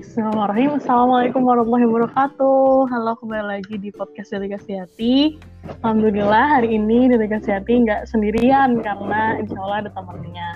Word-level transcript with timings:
Bismillahirrahmanirrahim. 0.00 0.80
Assalamualaikum 0.80 1.44
warahmatullahi 1.44 1.84
wabarakatuh. 1.84 2.88
Halo, 2.88 3.12
kembali 3.20 3.44
lagi 3.44 3.76
di 3.76 3.92
podcast 3.92 4.32
Delegasi 4.32 4.80
Hati. 4.80 5.36
Alhamdulillah 5.84 6.56
hari 6.56 6.72
ini 6.72 7.12
Delegasi 7.12 7.52
Hati 7.52 7.84
nggak 7.84 8.08
sendirian 8.08 8.80
karena 8.80 9.36
insya 9.36 9.60
Allah 9.60 9.84
ada 9.84 9.90
temannya. 9.92 10.50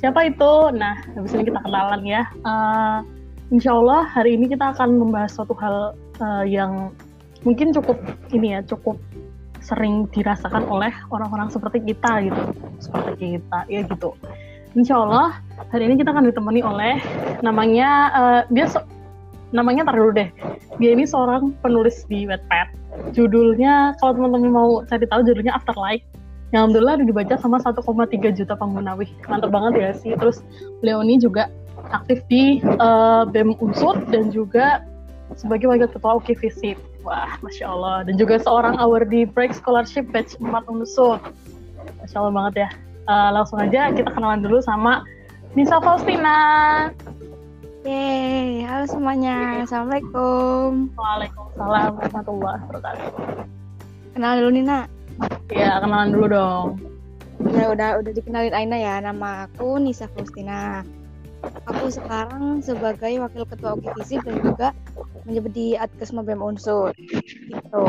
Siapa 0.00 0.32
itu? 0.32 0.52
Nah, 0.72 0.96
habis 1.12 1.36
ini 1.36 1.52
kita 1.52 1.60
kenalan 1.60 2.08
ya. 2.08 2.24
Uh, 2.40 3.04
insya 3.52 3.76
Allah 3.76 4.08
hari 4.08 4.40
ini 4.40 4.48
kita 4.48 4.72
akan 4.72 4.96
membahas 4.96 5.36
suatu 5.36 5.52
hal 5.60 5.92
uh, 6.24 6.44
yang 6.48 6.88
mungkin 7.44 7.76
cukup 7.76 8.00
ini 8.32 8.56
ya, 8.56 8.64
cukup 8.64 8.96
sering 9.60 10.08
dirasakan 10.08 10.64
oleh 10.64 10.88
orang-orang 11.12 11.52
seperti 11.52 11.84
kita 11.84 12.32
gitu, 12.32 12.42
seperti 12.80 13.36
kita 13.36 13.58
ya 13.68 13.84
gitu. 13.84 14.16
Insya 14.78 15.02
Allah 15.02 15.42
hari 15.74 15.90
ini 15.90 15.98
kita 15.98 16.14
akan 16.14 16.30
ditemani 16.30 16.62
oleh 16.62 17.02
namanya 17.42 17.88
uh, 18.14 18.40
dia 18.54 18.70
so, 18.70 18.78
namanya 19.50 19.82
tar 19.82 19.98
dulu 19.98 20.14
deh. 20.14 20.30
Dia 20.78 20.94
ini 20.94 21.02
seorang 21.02 21.58
penulis 21.58 22.06
di 22.06 22.22
Wattpad. 22.30 22.70
Judulnya 23.10 23.98
kalau 23.98 24.14
teman-teman 24.14 24.50
mau 24.54 24.70
cari 24.86 25.02
tahu 25.10 25.26
judulnya 25.26 25.58
Afterlife. 25.58 26.06
Yang 26.54 26.60
alhamdulillah 26.66 26.94
udah 27.02 27.06
dibaca 27.06 27.34
sama 27.38 27.58
1,3 27.62 28.38
juta 28.38 28.54
pengguna. 28.54 28.94
Wih, 28.94 29.10
mantap 29.26 29.50
banget 29.50 29.72
ya 29.78 29.90
sih. 29.94 30.14
Terus 30.14 30.42
ini 30.82 31.18
juga 31.18 31.50
aktif 31.90 32.22
di 32.30 32.62
uh, 32.78 33.26
BEM 33.26 33.58
Unsur 33.58 33.98
dan 34.10 34.30
juga 34.30 34.86
sebagai 35.34 35.66
wakil 35.66 35.90
ketua 35.90 36.18
UKI 36.22 36.34
Visit. 36.46 36.78
Wah, 37.02 37.38
Masya 37.42 37.66
Allah. 37.66 37.96
Dan 38.06 38.18
juga 38.18 38.38
seorang 38.38 38.78
awardee 38.78 39.26
Break 39.26 39.50
Scholarship 39.54 40.10
Batch 40.14 40.38
4 40.38 40.70
Unsur. 40.70 41.18
Masya 42.02 42.16
Allah 42.18 42.34
banget 42.34 42.54
ya 42.66 42.70
uh, 43.10 43.28
langsung 43.34 43.58
aja 43.58 43.90
kita 43.90 44.10
kenalan 44.14 44.40
dulu 44.46 44.62
sama 44.62 45.02
Nisa 45.58 45.82
Faustina. 45.82 46.38
Yeay, 47.82 48.62
halo 48.62 48.84
semuanya. 48.86 49.66
Assalamualaikum. 49.66 50.94
Waalaikumsalam 50.94 51.90
warahmatullahi 51.96 52.60
wabarakatuh. 52.68 53.10
Kenal 54.14 54.32
dulu 54.38 54.50
Nina. 54.52 54.78
Ya, 55.50 55.80
kenalan 55.82 56.12
dulu 56.14 56.26
dong. 56.30 56.66
Ya 57.40 57.72
udah 57.72 57.98
udah 58.04 58.12
dikenalin 58.12 58.52
Aina 58.52 58.76
ya. 58.76 58.94
Nama 59.00 59.48
aku 59.48 59.80
Nisa 59.80 60.06
Faustina. 60.12 60.84
Aku 61.72 61.88
sekarang 61.88 62.60
sebagai 62.60 63.16
wakil 63.16 63.48
ketua 63.48 63.72
UKIVISI 63.80 64.16
dan 64.28 64.36
juga 64.44 64.68
menjabat 65.24 65.52
di 65.56 65.72
Adkesma 65.72 66.20
BEM 66.20 66.44
Unsur. 66.44 66.92
Gitu. 67.00 67.88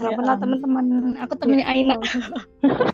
Salam 0.00 0.10
ya, 0.10 0.16
kenal 0.16 0.36
teman-teman. 0.40 0.86
Aku 1.28 1.36
temennya 1.36 1.68
Aina. 1.68 2.00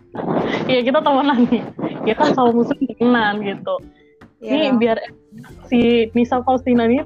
Iya 0.67 0.81
kita 0.83 0.99
temenan 1.03 1.47
nih. 1.51 1.63
Ya 2.09 2.15
kan 2.17 2.35
sama 2.35 2.51
musuh 2.55 2.77
temenan 2.77 3.43
gitu. 3.43 3.75
Ya. 4.41 4.57
Ini 4.57 4.81
biar 4.81 4.99
si 5.69 6.09
Nisa 6.17 6.41
Faustina 6.43 6.89
ini 6.89 7.05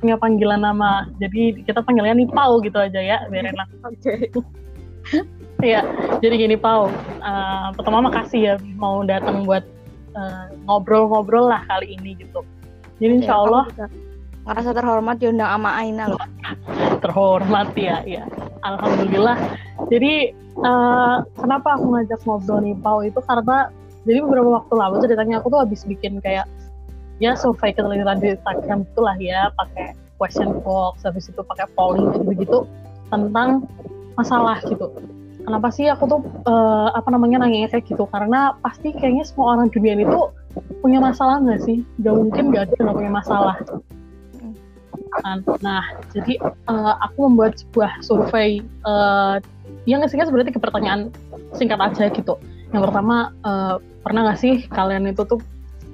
punya 0.00 0.16
panggilan 0.16 0.62
nama. 0.62 1.10
Jadi 1.18 1.66
kita 1.66 1.82
panggilnya 1.82 2.14
nih 2.16 2.28
Pau 2.30 2.62
gitu 2.62 2.78
aja 2.78 3.00
ya, 3.00 3.18
biar 3.28 3.50
enak. 3.50 3.68
Oke. 3.88 4.30
Iya, 5.64 5.82
jadi 6.20 6.34
gini 6.36 6.56
Pau. 6.60 6.92
Uh, 7.24 7.72
pertama 7.74 8.04
makasih 8.06 8.40
ya 8.40 8.54
mau 8.76 9.00
datang 9.02 9.48
buat 9.48 9.64
ngobrol 10.16 10.16
eh, 10.16 10.46
ngobrol-ngobrol 10.64 11.44
lah 11.52 11.60
kali 11.68 11.96
ini 11.96 12.16
gitu. 12.16 12.40
Jadi 13.00 13.20
insya 13.20 13.36
Allah 13.36 13.68
ngerasa 14.46 14.70
terhormat 14.72 15.16
diundang 15.18 15.50
sama 15.50 15.70
Aina 15.74 16.04
loh. 16.10 16.22
terhormat 17.04 17.74
ya, 17.74 18.00
ya. 18.06 18.24
Alhamdulillah. 18.62 19.36
Jadi 19.90 20.32
uh, 20.62 21.26
kenapa 21.36 21.76
aku 21.76 21.92
ngajak 21.92 22.20
ngobrol 22.24 22.62
nih 22.62 22.74
Pau 22.80 23.02
itu 23.02 23.20
karena 23.26 23.68
jadi 24.06 24.22
beberapa 24.22 24.62
waktu 24.62 24.74
lalu 24.78 24.94
ceritanya 25.02 25.42
aku 25.42 25.50
tuh 25.50 25.60
habis 25.66 25.82
bikin 25.82 26.22
kayak 26.22 26.46
ya 27.18 27.34
survei 27.34 27.72
ketelitian 27.74 28.22
di 28.22 28.36
Instagram 28.36 28.86
itulah 28.92 29.16
ya 29.18 29.50
pakai 29.56 29.96
question 30.20 30.60
box 30.62 31.04
habis 31.04 31.28
itu 31.28 31.40
pakai 31.42 31.66
polling 31.76 32.12
gitu 32.12 32.24
begitu 32.24 32.58
tentang 33.08 33.64
masalah 34.16 34.60
gitu 34.64 34.92
kenapa 35.44 35.68
sih 35.72 35.88
aku 35.88 36.04
tuh 36.08 36.20
uh, 36.48 36.92
apa 36.92 37.08
namanya 37.12 37.44
nanya 37.44 37.68
kayak 37.72 37.88
gitu 37.88 38.04
karena 38.08 38.56
pasti 38.60 38.92
kayaknya 38.92 39.24
semua 39.24 39.56
orang 39.56 39.68
dunia 39.72 39.96
itu 39.96 40.20
punya 40.80 40.98
masalah 41.00 41.40
nggak 41.40 41.60
sih 41.64 41.84
gak 42.00 42.16
mungkin 42.16 42.48
gak 42.52 42.68
ada 42.68 42.74
yang 42.80 42.86
gak 42.88 42.96
punya 42.96 43.12
masalah 43.12 43.56
kan 45.22 45.38
nah 45.64 45.84
jadi 46.12 46.40
uh, 46.68 46.94
aku 47.04 47.30
membuat 47.30 47.60
sebuah 47.60 48.02
survei 48.04 48.60
uh, 48.84 49.40
yang 49.86 50.02
singkat 50.10 50.28
sebenarnya 50.28 50.50
tiga 50.50 50.62
pertanyaan 50.62 51.00
singkat 51.54 51.78
aja 51.78 52.10
gitu. 52.10 52.34
Yang 52.74 52.82
pertama 52.90 53.30
uh, 53.46 53.78
pernah 54.02 54.30
nggak 54.30 54.38
sih 54.42 54.54
kalian 54.70 55.06
itu 55.10 55.22
tuh 55.24 55.38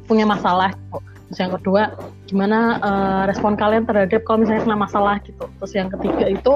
punya 0.09 0.25
masalah 0.25 0.73
gitu. 0.75 0.99
terus 1.33 1.49
yang 1.49 1.55
kedua 1.57 1.83
gimana 2.29 2.77
uh, 2.85 3.23
respon 3.25 3.57
kalian 3.57 3.89
terhadap 3.89 4.21
kalau 4.29 4.45
misalnya 4.45 4.69
kena 4.69 4.77
masalah 4.77 5.17
gitu? 5.25 5.49
Terus 5.61 5.73
yang 5.73 5.89
ketiga 5.89 6.29
itu 6.29 6.53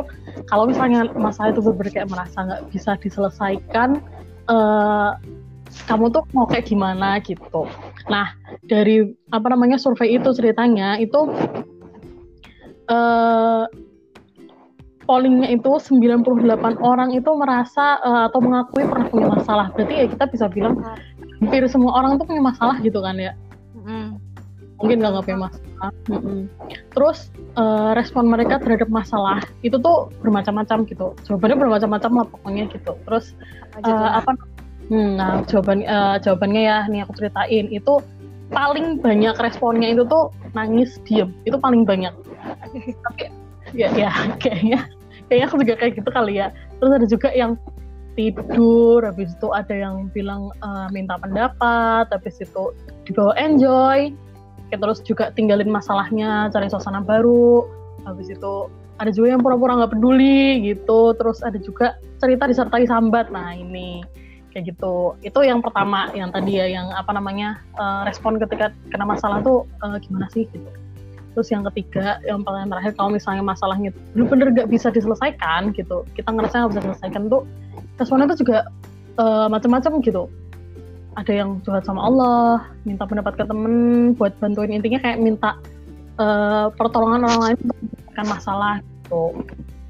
kalau 0.52 0.68
misalnya 0.68 1.08
masalah 1.16 1.56
itu 1.56 1.64
benar 1.64 1.88
kayak 1.88 2.08
merasa 2.12 2.36
nggak 2.44 2.62
bisa 2.76 2.92
diselesaikan 3.00 4.04
uh, 4.52 5.16
kamu 5.88 6.12
tuh 6.12 6.28
mau 6.36 6.44
kayak 6.44 6.68
gimana 6.68 7.16
gitu? 7.24 7.64
Nah 8.12 8.36
dari 8.68 9.16
apa 9.32 9.48
namanya 9.48 9.80
survei 9.80 10.20
itu 10.20 10.28
ceritanya 10.36 11.00
itu 11.00 11.24
uh, 12.90 13.64
pollingnya 15.06 15.54
itu 15.54 15.70
98 15.78 16.82
orang 16.82 17.14
itu 17.14 17.30
merasa 17.38 18.02
uh, 18.02 18.26
atau 18.28 18.42
mengakui 18.42 18.82
pernah 18.84 19.06
punya 19.06 19.26
masalah. 19.30 19.66
Berarti 19.72 19.94
ya 19.94 20.06
kita 20.10 20.24
bisa 20.26 20.46
bilang 20.50 20.82
hampir 21.40 21.62
semua 21.70 22.02
orang 22.02 22.18
tuh 22.18 22.26
punya 22.26 22.42
masalah 22.42 22.76
gitu 22.82 22.98
kan 23.00 23.14
ya. 23.16 23.32
Mm. 23.86 24.18
Mungkin 24.76 24.96
nggak 25.00 25.24
punya 25.24 25.38
masalah. 25.48 25.90
Mm 26.10 26.20
-mm. 26.20 26.38
Terus 26.92 27.30
uh, 27.54 27.94
respon 27.94 28.26
mereka 28.28 28.58
terhadap 28.58 28.90
masalah 28.90 29.40
itu 29.62 29.78
tuh 29.78 30.10
bermacam-macam 30.20 30.84
gitu. 30.90 31.14
Jawabannya 31.24 31.56
bermacam-macam 31.56 32.10
lah 32.22 32.26
pokoknya 32.28 32.64
gitu. 32.74 32.92
Terus? 33.06 33.32
Uh, 33.84 34.20
apa 34.20 34.32
hmm, 34.88 35.10
nah 35.18 35.42
jawaban 35.46 35.84
uh, 35.84 36.16
jawabannya 36.18 36.62
ya 36.64 36.78
nih 36.88 37.04
aku 37.04 37.12
ceritain 37.18 37.66
itu 37.68 38.00
paling 38.48 39.02
banyak 39.02 39.34
responnya 39.42 39.90
itu 39.90 40.06
tuh 40.06 40.30
nangis 40.54 41.02
diem 41.02 41.34
itu 41.42 41.58
paling 41.58 41.82
banyak 41.82 42.14
tapi 42.54 42.78
ya 43.74 43.88
ya 43.92 44.10
kayaknya 44.38 44.86
kayaknya 45.26 45.46
aku 45.50 45.56
juga 45.62 45.74
kayak 45.78 45.92
gitu 45.98 46.10
kali 46.10 46.38
ya. 46.38 46.48
Terus 46.78 46.92
ada 46.92 47.06
juga 47.06 47.28
yang 47.34 47.52
tidur 48.16 49.04
habis 49.04 49.36
itu 49.36 49.48
ada 49.52 49.74
yang 49.76 50.08
bilang 50.14 50.48
uh, 50.64 50.88
minta 50.88 51.20
pendapat 51.20 52.08
habis 52.08 52.40
itu 52.40 52.72
dibawa 53.04 53.36
enjoy. 53.36 54.14
Kayak 54.70 54.80
terus 54.82 54.98
juga 55.06 55.24
tinggalin 55.34 55.70
masalahnya 55.70 56.50
cari 56.50 56.66
suasana 56.70 57.02
baru. 57.02 57.66
Habis 58.06 58.32
itu 58.34 58.70
ada 58.96 59.12
juga 59.12 59.36
yang 59.36 59.42
pura-pura 59.44 59.76
nggak 59.78 59.92
peduli 59.98 60.64
gitu. 60.64 61.12
Terus 61.14 61.42
ada 61.44 61.58
juga 61.60 61.98
cerita 62.18 62.48
disertai 62.48 62.86
sambat. 62.88 63.30
Nah 63.30 63.54
ini 63.54 64.02
kayak 64.54 64.72
gitu. 64.74 65.14
Itu 65.20 65.44
yang 65.44 65.60
pertama 65.60 66.10
yang 66.16 66.32
tadi 66.32 66.58
ya 66.58 66.66
yang 66.66 66.88
apa 66.94 67.12
namanya 67.12 67.60
uh, 67.76 68.08
respon 68.08 68.40
ketika 68.40 68.72
kena 68.88 69.04
masalah 69.04 69.44
tuh 69.44 69.68
uh, 69.84 70.00
gimana 70.00 70.26
sih 70.32 70.48
gitu 70.50 70.70
terus 71.36 71.52
yang 71.52 71.68
ketiga 71.68 72.16
yang 72.24 72.40
paling 72.40 72.72
terakhir 72.72 72.96
kalau 72.96 73.12
misalnya 73.12 73.44
masalahnya 73.44 73.92
bener-bener 74.16 74.64
gak 74.64 74.72
bisa 74.72 74.88
diselesaikan 74.88 75.76
gitu 75.76 76.08
kita 76.16 76.32
ngerasa 76.32 76.64
nggak 76.64 76.70
bisa 76.72 76.80
diselesaikan 76.80 77.28
tuh 77.28 77.44
responnya 78.00 78.32
tuh 78.32 78.38
juga 78.40 78.58
uh, 79.20 79.48
macam-macam 79.48 80.00
gitu. 80.04 80.28
Ada 81.16 81.32
yang 81.32 81.64
curhat 81.64 81.88
sama 81.88 82.04
Allah 82.04 82.68
minta 82.84 83.08
pendapat 83.08 83.40
ke 83.40 83.44
temen 83.48 84.12
buat 84.16 84.36
bantuin. 84.36 84.76
Intinya 84.76 85.00
kayak 85.00 85.18
minta 85.20 85.56
uh, 86.20 86.68
pertolongan 86.76 87.24
orang 87.24 87.40
lain 87.40 87.56
untuk 87.64 87.76
menyelesaikan 87.80 88.26
masalah 88.28 88.74
gitu. 88.84 89.24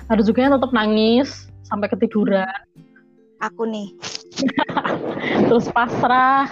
Ada 0.06 0.22
juga 0.22 0.38
yang 0.46 0.52
tetap 0.54 0.70
nangis 0.70 1.50
sampai 1.66 1.90
ketiduran. 1.90 2.46
Aku 3.42 3.66
nih. 3.66 3.90
Terus 5.50 5.66
pasrah 5.74 6.46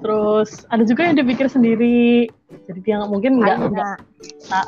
terus 0.00 0.64
ada 0.72 0.82
juga 0.84 1.06
yang 1.08 1.16
dipikir 1.20 1.46
sendiri. 1.46 2.28
Jadi 2.66 2.80
dia 2.82 3.00
mungkin 3.06 3.38
nggak 3.38 3.56
nggak 3.70 3.96
nah, 4.50 4.66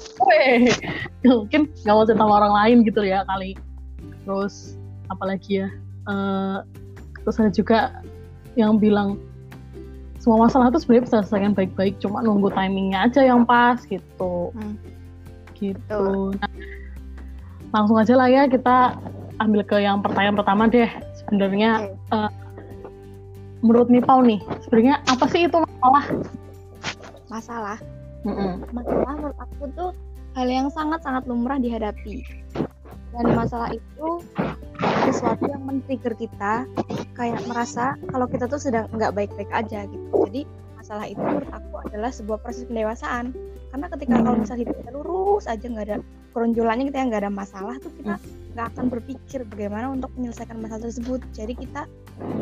mungkin 1.42 1.68
nggak 1.82 1.94
mau 1.94 2.06
cerita 2.06 2.22
sama 2.22 2.34
orang 2.44 2.54
lain 2.54 2.76
gitu 2.86 3.02
ya 3.02 3.24
kali. 3.26 3.56
Terus 4.24 4.76
apalagi 5.10 5.66
ya 5.66 5.68
uh, 6.08 6.62
terus 7.22 7.36
ada 7.38 7.52
juga 7.52 7.78
yang 8.54 8.76
bilang 8.76 9.18
semua 10.22 10.46
masalah 10.46 10.70
itu 10.70 10.78
sebenarnya 10.86 11.04
bisa 11.10 11.16
selesaikan 11.26 11.52
baik-baik 11.52 11.98
cuma 11.98 12.22
nunggu 12.22 12.54
timingnya 12.54 13.10
aja 13.10 13.26
yang 13.26 13.42
pas 13.42 13.82
gitu. 13.88 14.54
Hmm. 14.54 14.78
gitu. 15.58 16.34
Nah, 16.42 16.50
langsung 17.70 17.94
aja 17.98 18.14
lah 18.18 18.26
ya 18.26 18.50
kita 18.50 18.98
ambil 19.38 19.62
ke 19.66 19.78
yang 19.82 19.98
pertanyaan 20.02 20.38
pertama 20.38 20.70
deh. 20.70 20.90
Sebenarnya 21.22 21.90
okay. 21.90 22.14
uh, 22.14 22.26
eh, 22.26 22.30
menurut 23.62 23.88
Nipau 23.88 24.20
nih 24.20 24.42
sebenarnya 24.66 25.00
apa 25.06 25.24
sih 25.30 25.46
itu 25.46 25.56
masalah? 25.56 26.04
Masalah. 27.30 27.78
Mm-hmm. 28.22 28.70
masalah 28.70 29.12
menurut 29.18 29.38
aku 29.42 29.66
tuh 29.74 29.90
hal 30.38 30.46
yang 30.46 30.70
sangat-sangat 30.70 31.26
lumrah 31.26 31.58
dihadapi. 31.58 32.22
Dan 33.12 33.24
masalah 33.34 33.74
itu 33.74 34.22
sesuatu 35.10 35.44
yang 35.50 35.62
men-trigger 35.66 36.14
kita 36.14 36.64
kayak 37.12 37.42
merasa 37.44 37.98
kalau 38.08 38.24
kita 38.30 38.46
tuh 38.46 38.62
sedang 38.62 38.86
nggak 38.94 39.12
baik-baik 39.12 39.50
aja 39.52 39.84
gitu. 39.90 40.06
Jadi 40.30 40.42
masalah 40.78 41.04
itu 41.10 41.20
menurut 41.20 41.50
aku 41.50 41.74
adalah 41.82 42.10
sebuah 42.14 42.38
proses 42.40 42.64
pendewasaan. 42.70 43.34
Karena 43.72 43.86
ketika 43.88 44.14
kalau 44.20 44.36
misalnya 44.36 44.62
hidup 44.68 44.76
kita 44.80 44.90
lurus 44.92 45.44
aja 45.48 45.64
nggak 45.64 45.86
ada 45.88 45.98
keronjolannya 46.32 46.84
kita 46.88 46.96
nggak 47.08 47.22
ada 47.28 47.32
masalah 47.32 47.76
tuh 47.80 47.92
kita 48.00 48.16
hmm. 48.16 48.56
nggak 48.56 48.66
akan 48.72 48.84
berpikir 48.88 49.40
bagaimana 49.48 49.92
untuk 49.92 50.08
menyelesaikan 50.16 50.56
masalah 50.62 50.88
tersebut. 50.88 51.20
Jadi 51.36 51.52
kita 51.58 51.84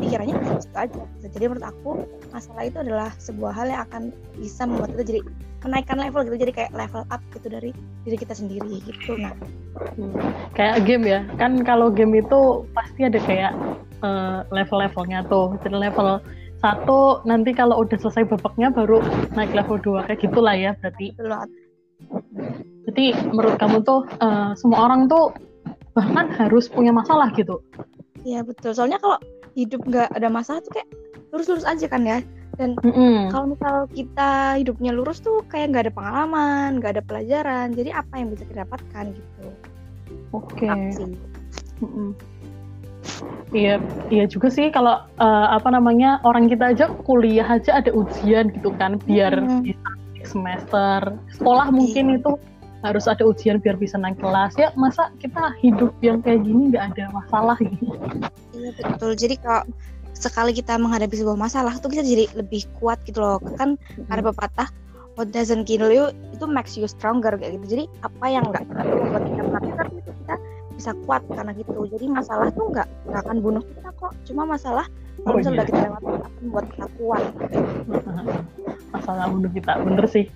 pikirannya 0.01 0.35
itu 0.37 0.69
aja. 0.75 1.01
Jadi 1.23 1.43
menurut 1.47 1.65
aku 1.65 1.89
masalah 2.29 2.63
itu 2.67 2.77
adalah 2.81 3.09
sebuah 3.17 3.51
hal 3.53 3.67
yang 3.71 3.81
akan 3.89 4.03
bisa 4.37 4.67
membuat 4.67 4.93
kita 4.97 5.03
jadi 5.07 5.19
menaikkan 5.61 5.97
level 6.01 6.21
gitu. 6.27 6.37
Jadi 6.47 6.53
kayak 6.53 6.71
level 6.73 7.03
up 7.09 7.21
gitu 7.33 7.47
dari 7.47 7.71
diri 8.05 8.17
kita 8.17 8.33
sendiri 8.33 8.81
gitu. 8.83 9.17
Nah. 9.17 9.33
Hmm. 9.97 10.13
kayak 10.53 10.83
game 10.83 11.05
ya. 11.07 11.23
Kan 11.39 11.63
kalau 11.63 11.89
game 11.89 12.19
itu 12.19 12.67
pasti 12.75 13.07
ada 13.07 13.19
kayak 13.23 13.53
uh, 14.03 14.43
level-levelnya 14.51 15.25
tuh. 15.31 15.55
Jadi 15.63 15.75
level 15.77 16.21
satu 16.61 17.25
nanti 17.25 17.57
kalau 17.57 17.81
udah 17.81 17.97
selesai 17.97 18.29
babaknya 18.29 18.69
baru 18.69 19.01
naik 19.33 19.49
level 19.57 19.81
2 19.81 20.05
kayak 20.05 20.21
gitulah 20.21 20.53
ya 20.53 20.77
berarti. 20.77 21.09
Jadi 22.85 23.05
menurut 23.33 23.57
kamu 23.57 23.81
tuh 23.81 24.05
uh, 24.21 24.53
semua 24.53 24.85
orang 24.85 25.09
tuh 25.09 25.33
bahkan 25.97 26.29
harus 26.37 26.69
punya 26.69 26.93
masalah 26.93 27.33
gitu. 27.33 27.61
Iya 28.21 28.45
betul. 28.45 28.77
Soalnya 28.77 29.01
kalau 29.01 29.17
hidup 29.57 29.81
nggak 29.87 30.09
ada 30.15 30.27
masalah 30.31 30.59
tuh 30.63 30.73
kayak 30.79 30.89
lurus-lurus 31.31 31.67
aja 31.67 31.85
kan 31.87 32.03
ya 32.03 32.19
dan 32.59 32.75
mm 32.83 32.91
-hmm. 32.91 33.17
kalau 33.31 33.45
misal 33.55 33.75
kita 33.95 34.59
hidupnya 34.59 34.91
lurus 34.91 35.23
tuh 35.23 35.41
kayak 35.47 35.71
nggak 35.71 35.83
ada 35.89 35.93
pengalaman 35.95 36.79
nggak 36.79 36.99
ada 36.99 37.03
pelajaran 37.03 37.71
jadi 37.71 37.95
apa 37.95 38.13
yang 38.19 38.29
bisa 38.31 38.43
didapatkan 38.47 39.05
gitu 39.15 39.47
oke 40.35 40.51
okay. 40.55 40.69
mm 40.69 41.87
-hmm. 41.87 42.11
Iya, 43.51 43.83
iya 44.07 44.25
juga 44.29 44.47
sih 44.47 44.71
kalau 44.71 45.03
uh, 45.19 45.47
apa 45.51 45.73
namanya 45.73 46.23
orang 46.23 46.47
kita 46.47 46.71
aja 46.71 46.85
kuliah 47.03 47.43
aja 47.43 47.83
ada 47.83 47.91
ujian 47.91 48.47
gitu 48.55 48.71
kan 48.79 48.95
biar 49.03 49.35
hmm. 49.35 49.65
bisa 49.65 49.89
semester. 50.23 51.19
Sekolah 51.35 51.67
mungkin 51.73 52.15
iya. 52.15 52.17
itu 52.21 52.31
harus 52.81 53.05
ada 53.05 53.23
ujian 53.25 53.61
biar 53.61 53.77
bisa 53.77 53.95
naik 53.97 54.17
kelas. 54.17 54.57
Ya 54.57 54.73
masa 54.73 55.13
kita 55.21 55.53
hidup 55.61 55.93
yang 56.01 56.19
kayak 56.21 56.45
gini 56.45 56.73
nggak 56.73 56.97
ada 56.97 57.13
masalah 57.13 57.57
gitu? 57.61 57.93
Iya 58.57 58.69
betul. 58.77 59.11
Jadi 59.17 59.35
kalau 59.37 59.63
sekali 60.17 60.51
kita 60.53 60.77
menghadapi 60.77 61.15
sebuah 61.17 61.37
masalah 61.37 61.77
tuh 61.81 61.89
kita 61.93 62.05
jadi 62.05 62.25
lebih 62.33 62.65
kuat 62.81 63.01
gitu 63.05 63.21
loh. 63.21 63.37
Kan 63.57 63.77
hmm. 63.77 64.09
ada 64.09 64.21
pepatah 64.25 64.69
what 65.15 65.29
doesn't 65.29 65.69
kill 65.69 65.89
you 65.93 66.09
itu 66.33 66.45
makes 66.49 66.73
you 66.73 66.89
stronger 66.89 67.33
kayak 67.37 67.61
gitu. 67.61 67.65
Jadi 67.77 67.83
apa 68.01 68.25
yang 68.25 68.43
nggak 68.49 68.65
membuat 68.65 69.23
kita 69.29 69.43
mati 69.45 69.69
itu 69.69 70.11
kita 70.25 70.35
bisa 70.73 70.91
kuat 71.05 71.21
karena 71.29 71.51
gitu. 71.53 71.85
Jadi 71.85 72.05
masalah 72.09 72.49
tuh 72.49 72.65
nggak 72.73 72.87
nggak 73.13 73.21
akan 73.29 73.37
bunuh 73.45 73.63
kita 73.63 73.89
kok. 73.93 74.13
Cuma 74.25 74.43
masalah 74.49 74.89
kalau 75.21 75.37
oh, 75.37 75.39
misalnya 75.39 75.61
iya. 75.61 75.69
kita 75.69 75.79
lewat 75.85 76.01
akan 76.01 76.31
membuat 76.41 76.65
kita 76.73 76.87
kuat. 76.97 77.23
Masalah 78.91 79.31
bunuh 79.31 79.51
kita 79.55 79.79
bener 79.87 80.03
sih 80.03 80.27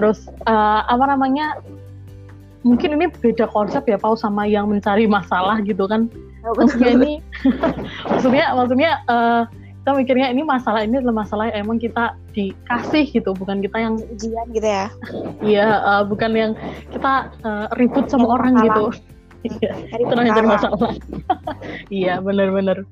terus 0.00 0.24
uh, 0.48 0.80
apa 0.88 1.04
namanya 1.04 1.60
mungkin 2.64 2.96
ini 2.96 3.12
beda 3.12 3.52
konsep 3.52 3.84
ya 3.84 4.00
Pau 4.00 4.16
sama 4.16 4.48
yang 4.48 4.72
mencari 4.72 5.04
masalah 5.04 5.60
gitu 5.60 5.84
kan. 5.84 6.08
Oh, 6.40 6.56
maksudnya 6.56 6.96
ini 6.96 7.12
maksudnya 8.10 8.56
maksudnya 8.56 8.90
uh, 9.12 9.44
kita 9.84 9.90
mikirnya 9.92 10.28
ini 10.32 10.40
masalah 10.40 10.80
ini 10.88 11.04
adalah 11.04 11.24
masalah 11.24 11.52
yang 11.52 11.68
emang 11.68 11.76
kita 11.76 12.16
dikasih 12.32 13.12
gitu 13.12 13.36
bukan 13.36 13.60
kita 13.60 13.76
yang 13.76 14.00
ujian 14.00 14.46
gitu 14.56 14.68
ya. 14.68 14.88
Iya 15.52 15.68
uh, 15.84 16.02
bukan 16.08 16.32
yang 16.32 16.52
kita 16.88 17.28
uh, 17.44 17.68
ribut 17.76 18.08
sama 18.08 18.40
orang 18.40 18.56
gitu. 18.64 18.88
iya 19.40 19.72
itu 19.96 20.12
yang 20.12 20.44
masalah 20.52 20.92
iya 21.88 22.14
benar-benar 22.20 22.84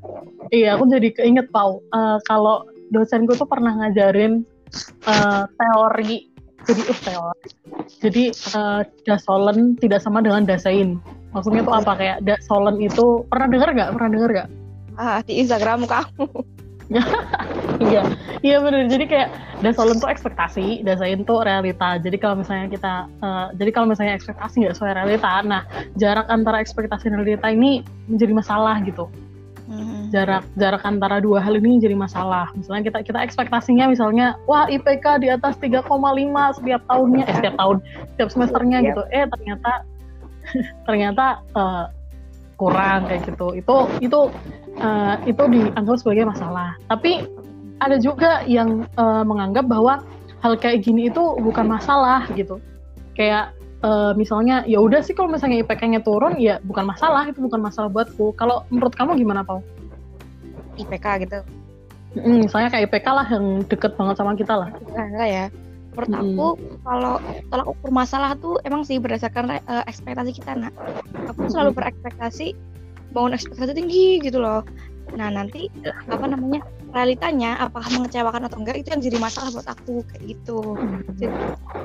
iya 0.48 0.80
aku 0.80 0.88
jadi 0.88 1.12
keinget 1.12 1.52
pau 1.52 1.84
uh, 1.92 2.16
kalau 2.24 2.64
dosenku 2.88 3.36
tuh 3.36 3.44
pernah 3.44 3.76
ngajarin 3.76 4.48
uh, 5.04 5.44
teori 5.44 6.27
jadi 6.68 6.82
uh 6.84 6.98
teori 7.00 7.48
jadi 7.98 8.24
uh, 8.54 8.82
dasolen 9.08 9.74
tidak 9.80 10.04
sama 10.04 10.20
dengan 10.20 10.44
dasain 10.44 11.00
maksudnya 11.32 11.62
tuh 11.64 11.74
apa? 11.76 11.92
Kayak 11.96 12.18
dasolen 12.24 12.76
itu 12.80 13.24
pernah 13.28 13.46
dengar 13.48 13.68
nggak? 13.74 13.90
Pernah 13.94 14.10
dengar 14.10 14.30
nggak? 14.32 14.48
Ah 14.98 15.18
di 15.24 15.32
Instagram 15.40 15.86
kamu. 15.88 16.26
Iya. 17.78 18.00
Iya 18.40 18.64
benar 18.64 18.88
jadi 18.88 19.04
kayak 19.04 19.28
dasolen 19.60 20.00
tuh 20.00 20.08
ekspektasi 20.08 20.88
dasain 20.88 21.20
tuh 21.28 21.44
realita. 21.44 22.00
Jadi 22.00 22.16
kalau 22.16 22.40
misalnya 22.40 22.72
kita 22.72 23.04
uh, 23.20 23.52
jadi 23.60 23.70
kalau 23.76 23.92
misalnya 23.92 24.16
ekspektasi 24.16 24.64
nggak 24.64 24.74
sesuai 24.74 24.96
realita 24.96 25.44
nah 25.44 25.68
jarak 26.00 26.24
antara 26.32 26.64
ekspektasi 26.64 27.12
dan 27.12 27.20
realita 27.20 27.52
ini 27.52 27.84
menjadi 28.08 28.32
masalah 28.32 28.80
gitu. 28.88 29.04
Jarak 30.08 30.44
jarak 30.56 30.82
antara 30.84 31.20
dua 31.20 31.40
hal 31.40 31.56
ini 31.60 31.80
jadi 31.80 31.94
masalah. 31.94 32.50
Misalnya 32.56 32.88
kita 32.92 32.98
kita 33.04 33.18
ekspektasinya 33.24 33.88
misalnya 33.88 34.36
wah 34.48 34.66
IPK 34.68 35.22
di 35.22 35.28
atas 35.28 35.56
3,5 35.60 35.84
setiap 36.58 36.82
tahunnya 36.88 37.24
eh 37.28 37.34
setiap 37.36 37.54
tahun 37.60 37.76
setiap 38.16 38.28
semesternya 38.32 38.78
gitu. 38.88 39.02
Eh 39.12 39.24
ternyata 39.28 39.72
ternyata 40.88 41.24
uh, 41.54 41.84
kurang 42.58 43.06
kayak 43.06 43.28
gitu. 43.28 43.54
Itu 43.54 43.76
itu 44.02 44.20
uh, 44.80 45.14
itu 45.24 45.42
dianggap 45.48 45.96
sebagai 46.00 46.24
masalah. 46.26 46.74
Tapi 46.90 47.24
ada 47.78 47.96
juga 48.02 48.42
yang 48.44 48.88
uh, 48.98 49.22
menganggap 49.22 49.70
bahwa 49.70 50.02
hal 50.42 50.54
kayak 50.58 50.82
gini 50.82 51.10
itu 51.10 51.22
bukan 51.38 51.66
masalah 51.68 52.26
gitu. 52.34 52.58
Kayak 53.14 53.54
uh, 53.82 54.14
misalnya 54.14 54.66
ya 54.66 54.82
udah 54.82 55.02
sih 55.02 55.14
kalau 55.14 55.30
misalnya 55.30 55.62
IPK-nya 55.62 56.02
turun 56.02 56.38
ya 56.38 56.58
bukan 56.66 56.86
masalah 56.86 57.26
itu 57.30 57.38
bukan 57.38 57.62
masalah 57.62 57.90
buatku. 57.90 58.34
Kalau 58.34 58.66
menurut 58.70 58.94
kamu 58.94 59.18
gimana 59.18 59.46
Pau? 59.46 59.62
IPK 60.78 61.06
gitu. 61.26 61.38
Hmm, 62.16 62.46
misalnya 62.46 62.72
kayak 62.72 62.88
IPK 62.88 63.06
lah 63.12 63.26
yang 63.28 63.66
deket 63.68 63.92
banget 63.98 64.16
sama 64.16 64.32
kita 64.38 64.54
lah. 64.56 64.68
Enggak 64.96 65.28
ya. 65.28 65.44
Menurut 65.92 66.10
hmm. 66.14 66.22
aku 66.22 66.46
kalau 66.86 67.14
tolak 67.50 67.66
ukur 67.66 67.90
masalah 67.90 68.30
tuh 68.38 68.56
emang 68.62 68.86
sih 68.86 69.02
berdasarkan 69.02 69.58
uh, 69.66 69.84
ekspektasi 69.90 70.30
kita 70.30 70.54
nak. 70.56 70.72
Aku 71.34 71.50
selalu 71.50 71.74
berekspektasi 71.74 72.54
bangun 73.12 73.34
ekspektasi 73.34 73.72
tinggi 73.72 74.20
gitu 74.20 74.38
loh 74.40 74.62
nah 75.16 75.28
nanti 75.32 75.72
apa 76.08 76.26
namanya 76.28 76.60
realitanya 76.88 77.60
apakah 77.60 77.88
mengecewakan 77.92 78.48
atau 78.48 78.58
enggak 78.64 78.80
itu 78.80 78.88
yang 78.92 79.02
jadi 79.04 79.16
masalah 79.20 79.50
buat 79.52 79.68
aku 79.68 80.00
kayak 80.08 80.24
gitu. 80.24 80.76
Jadi, 81.20 81.36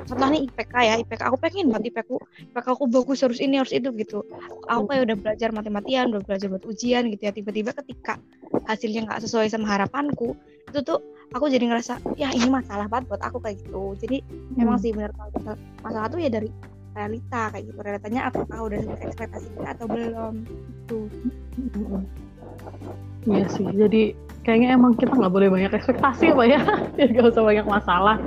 contoh 0.07 0.27
nih 0.31 0.41
IPK 0.47 0.73
ya 0.79 0.95
IPK 1.03 1.21
aku 1.27 1.37
pengen 1.39 1.67
banget 1.71 1.91
IPK 1.91 2.07
aku 2.07 2.17
IPK 2.23 2.67
aku 2.71 2.85
bagus 2.87 3.19
harus 3.23 3.39
ini 3.43 3.59
harus 3.59 3.73
itu 3.75 3.91
gitu. 3.99 4.23
Aku 4.71 4.87
kayak 4.87 5.11
udah 5.11 5.17
belajar 5.19 5.49
mati-matian 5.51 6.15
udah 6.15 6.23
belajar 6.23 6.47
buat 6.47 6.63
ujian 6.63 7.11
gitu 7.11 7.21
ya. 7.27 7.31
Tiba-tiba 7.35 7.75
ketika 7.75 8.15
hasilnya 8.63 9.03
nggak 9.11 9.19
sesuai 9.27 9.51
sama 9.51 9.67
harapanku 9.75 10.39
itu 10.71 10.79
tuh 10.81 11.03
aku 11.35 11.51
jadi 11.51 11.67
ngerasa 11.67 11.99
ya 12.15 12.31
ini 12.31 12.47
masalah 12.47 12.87
banget 12.87 13.11
buat 13.11 13.21
aku 13.27 13.43
kayak 13.43 13.59
gitu. 13.59 13.99
Jadi 13.99 14.23
hmm. 14.23 14.55
memang 14.55 14.79
sih 14.79 14.95
benar 14.95 15.11
kalau 15.19 15.59
masalah 15.83 16.07
tuh 16.07 16.19
ya 16.23 16.31
dari 16.31 16.47
realita 16.95 17.51
kayak 17.51 17.63
gitu. 17.67 17.79
Realitanya 17.83 18.21
apakah 18.31 18.71
udah 18.71 18.79
sesuai 18.79 19.01
ekspektasi 19.03 19.47
kita 19.51 19.69
atau 19.75 19.85
belum 19.91 20.33
itu 20.87 20.99
Iya 23.23 23.45
sih, 23.51 23.67
jadi 23.71 24.15
kayaknya 24.43 24.75
emang 24.75 24.99
kita 24.99 25.15
nggak 25.15 25.33
boleh 25.33 25.47
banyak 25.47 25.71
ekspektasi 25.71 26.35
apa 26.35 26.43
ya, 26.43 26.59
biar 26.95 27.09
gak 27.15 27.31
usah 27.31 27.43
banyak 27.43 27.65
masalah. 27.67 28.17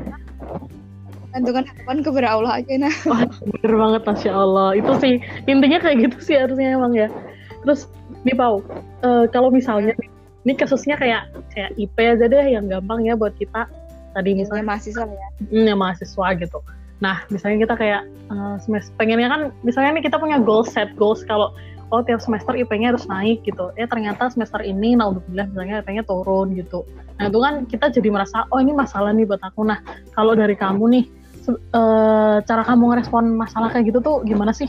Gantungan 1.37 1.69
harapan 1.69 1.99
kepada 2.01 2.29
Allah 2.33 2.53
aja 2.65 2.75
nah. 2.81 2.95
Wah, 3.05 3.29
bener 3.45 3.75
banget 3.77 4.03
Masya 4.09 4.33
Allah. 4.33 4.69
Itu 4.73 4.93
sih, 5.05 5.21
intinya 5.45 5.79
kayak 5.85 6.09
gitu 6.09 6.17
sih 6.25 6.37
harusnya 6.41 6.81
emang 6.81 6.97
ya. 6.97 7.13
Terus, 7.61 7.93
nih 8.25 8.33
Pau, 8.33 8.65
uh, 9.05 9.29
kalau 9.29 9.53
misalnya 9.53 9.93
nih, 10.01 10.09
ini 10.47 10.55
kasusnya 10.55 10.95
kayak 10.95 11.29
kayak 11.53 11.75
IP 11.75 11.97
aja 11.99 12.31
deh 12.31 12.47
yang 12.55 12.71
gampang 12.71 13.03
ya 13.03 13.19
buat 13.19 13.35
kita 13.35 13.67
tadi 14.15 14.33
iya, 14.33 14.47
misalnya 14.47 14.65
mahasiswa 14.65 15.05
ya 15.05 15.29
hmm, 15.51 15.67
ya 15.67 15.75
mahasiswa 15.75 16.27
gitu 16.39 16.59
nah 17.03 17.21
misalnya 17.29 17.69
kita 17.69 17.75
kayak 17.77 18.03
uh, 18.33 18.57
semester 18.63 18.95
pengennya 18.97 19.29
kan 19.29 19.43
misalnya 19.61 20.01
nih 20.01 20.09
kita 20.09 20.17
punya 20.17 20.41
goal 20.41 20.65
set 20.65 20.89
goals 20.97 21.21
kalau 21.29 21.53
oh 21.95 22.03
tiap 22.03 22.19
semester 22.19 22.55
IP-nya 22.59 22.95
harus 22.95 23.07
naik 23.07 23.47
gitu. 23.47 23.71
Eh 23.79 23.87
ternyata 23.87 24.27
semester 24.31 24.59
ini 24.63 24.99
nah 24.99 25.11
udah 25.15 25.23
bilang 25.31 25.49
misalnya 25.55 25.83
IP-nya 25.83 26.03
turun 26.03 26.55
gitu. 26.59 26.83
Nah 27.19 27.31
itu 27.31 27.39
kan 27.39 27.55
kita 27.67 27.87
jadi 27.95 28.09
merasa 28.11 28.45
oh 28.51 28.59
ini 28.59 28.75
masalah 28.75 29.15
nih 29.15 29.27
buat 29.27 29.43
aku. 29.43 29.63
Nah 29.63 29.79
kalau 30.15 30.35
dari 30.35 30.59
kamu 30.59 30.85
nih 30.99 31.05
uh, 31.75 32.43
cara 32.43 32.63
kamu 32.67 32.83
ngerespon 32.95 33.25
masalah 33.39 33.71
kayak 33.71 33.95
gitu 33.95 33.99
tuh 34.03 34.17
gimana 34.27 34.51
sih? 34.51 34.67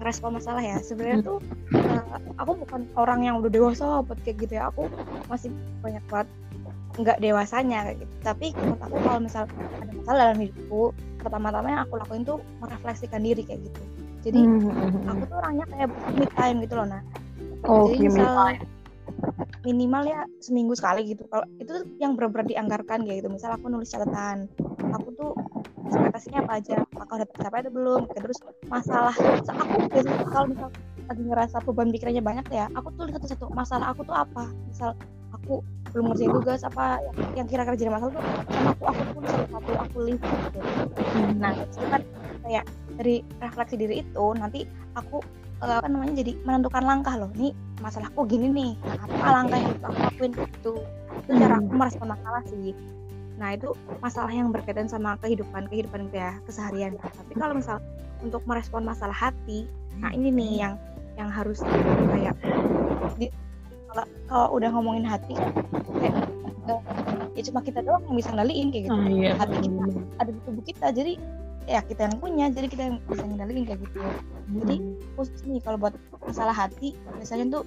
Respon 0.00 0.40
masalah 0.40 0.64
ya. 0.64 0.80
Sebenarnya 0.80 1.20
hmm. 1.20 1.28
tuh 1.28 1.38
uh, 1.76 2.04
aku 2.40 2.52
bukan 2.64 2.80
orang 2.96 3.20
yang 3.28 3.34
udah 3.38 3.50
dewasa 3.52 4.00
buat 4.02 4.18
kayak 4.24 4.48
gitu 4.48 4.52
ya. 4.56 4.72
Aku 4.72 4.88
masih 5.28 5.52
banyak 5.84 6.02
banget 6.08 6.28
nggak 6.92 7.18
dewasanya 7.20 7.78
kayak 7.88 7.98
gitu. 8.00 8.14
Tapi 8.24 8.46
menurut 8.56 8.80
aku 8.80 8.96
kalau 9.04 9.20
misal 9.20 9.42
ada 9.80 9.92
masalah 9.92 10.18
dalam 10.28 10.38
hidupku 10.40 10.82
pertama-tama 11.22 11.66
yang 11.70 11.82
aku 11.86 11.94
lakuin 12.00 12.24
tuh 12.26 12.42
merefleksikan 12.58 13.22
diri 13.22 13.46
kayak 13.46 13.62
gitu 13.70 13.82
jadi 14.22 14.40
hmm. 14.40 14.60
hmm, 14.62 14.74
hmm 14.78 15.10
aku 15.10 15.22
tuh 15.26 15.36
orangnya 15.38 15.66
kayak 15.70 15.88
me 16.14 16.26
time 16.34 16.56
gitu 16.62 16.74
loh 16.78 16.86
nah 16.86 17.02
oh, 17.66 17.86
jadi 17.90 18.06
misal 18.06 18.34
minimal 19.62 20.02
ya 20.06 20.20
seminggu 20.42 20.74
sekali 20.74 21.14
gitu. 21.14 21.22
Kalau 21.30 21.46
itu 21.62 21.86
yang 22.02 22.18
benar-benar 22.18 22.46
dianggarkan 22.50 23.06
kayak 23.06 23.22
gitu. 23.22 23.30
Misal 23.30 23.54
aku 23.54 23.70
nulis 23.70 23.90
catatan 23.94 24.50
aku 24.92 25.08
tuh 25.14 25.30
ekspektasinya 25.86 26.42
apa 26.46 26.52
aja? 26.58 26.76
Apakah 26.82 27.14
udah 27.22 27.28
tercapai 27.30 27.58
atau 27.62 27.72
belum? 27.72 28.00
Gitu. 28.10 28.20
terus 28.26 28.38
masalah 28.66 29.14
so, 29.14 29.52
aku 29.54 29.74
biasanya 29.90 30.26
kalau 30.26 30.46
misal 30.50 30.68
lagi 31.02 31.22
ngerasa 31.26 31.56
beban 31.66 31.90
pikirannya 31.90 32.22
banyak 32.22 32.46
ya 32.54 32.66
aku 32.78 32.88
tulis 32.94 33.12
satu-satu 33.18 33.44
masalah 33.54 33.86
aku 33.94 34.02
tuh 34.02 34.16
apa? 34.16 34.44
Misal 34.70 34.90
aku 35.32 35.62
belum 35.92 36.04
ngerjain 36.12 36.32
tugas 36.32 36.60
apa 36.64 36.98
yang 37.36 37.46
kira-kira 37.46 37.76
jadi 37.76 37.92
masalah 37.92 38.12
tuh 38.16 38.24
sama 38.52 38.70
aku 38.74 38.84
aku 38.88 39.02
pun 39.14 39.22
satu-satu 39.28 39.72
aku 39.78 39.96
lihat 40.10 40.38
gitu. 40.50 40.60
Nah 41.38 41.52
itu 41.54 41.86
kan 41.86 42.00
kayak 42.42 42.64
dari 42.98 43.16
refleksi 43.40 43.74
diri 43.78 44.04
itu 44.04 44.24
nanti 44.36 44.68
aku 44.94 45.24
uh, 45.62 45.78
apa 45.80 45.88
namanya 45.88 46.20
jadi 46.20 46.32
menentukan 46.42 46.84
langkah 46.84 47.14
loh 47.16 47.30
nih 47.38 47.54
masalahku 47.80 48.26
gini 48.26 48.50
nih 48.50 48.72
apa 48.98 49.26
langkah 49.30 49.58
yang 49.58 49.72
aku 49.80 50.00
lakuin? 50.02 50.32
Gitu 50.34 50.72
itu 51.22 51.32
cara 51.38 51.54
aku 51.60 51.74
merespon 51.74 52.08
masalah 52.10 52.42
sih. 52.50 52.74
Nah 53.38 53.48
itu 53.56 53.68
masalah 54.02 54.32
yang 54.32 54.50
berkaitan 54.50 54.90
sama 54.90 55.16
kehidupan 55.22 55.70
kehidupan 55.70 56.10
ya 56.12 56.36
keseharian. 56.44 56.98
Tapi 56.98 57.32
kalau 57.38 57.54
misal 57.56 57.78
untuk 58.22 58.42
merespon 58.46 58.86
masalah 58.86 59.14
hati 59.14 59.66
nah 60.00 60.08
ini 60.14 60.32
nih 60.32 60.52
yang 60.66 60.74
yang 61.20 61.28
harus 61.28 61.60
kayak 62.08 62.32
di, 63.20 63.28
kalau, 63.92 64.04
kalau 64.24 64.46
udah 64.56 64.68
ngomongin 64.72 65.04
hati 65.04 65.36
kayak 66.00 66.16
uh, 66.64 66.80
ya 67.36 67.42
cuma 67.44 67.60
kita 67.60 67.84
doang 67.84 68.00
yang 68.08 68.16
bisa 68.16 68.32
ngendaliin 68.32 68.72
kayak 68.72 68.84
gitu. 68.88 68.96
Ah, 68.96 69.08
iya. 69.12 69.32
hati 69.36 69.56
kita 69.60 69.82
ada 70.16 70.30
di 70.32 70.40
tubuh 70.48 70.64
kita 70.64 70.86
jadi 70.96 71.12
ya 71.66 71.80
kita 71.86 72.10
yang 72.10 72.16
punya 72.18 72.46
jadi 72.50 72.66
kita 72.66 72.82
yang 72.90 72.96
bisa 73.06 73.22
ngendaliin 73.22 73.64
kayak 73.66 73.80
gitu. 73.86 74.00
Jadi 74.62 74.76
khusus 75.14 75.40
nih 75.46 75.60
kalau 75.62 75.78
buat 75.78 75.94
masalah 76.26 76.54
hati 76.54 76.94
biasanya 77.18 77.60
tuh 77.60 77.64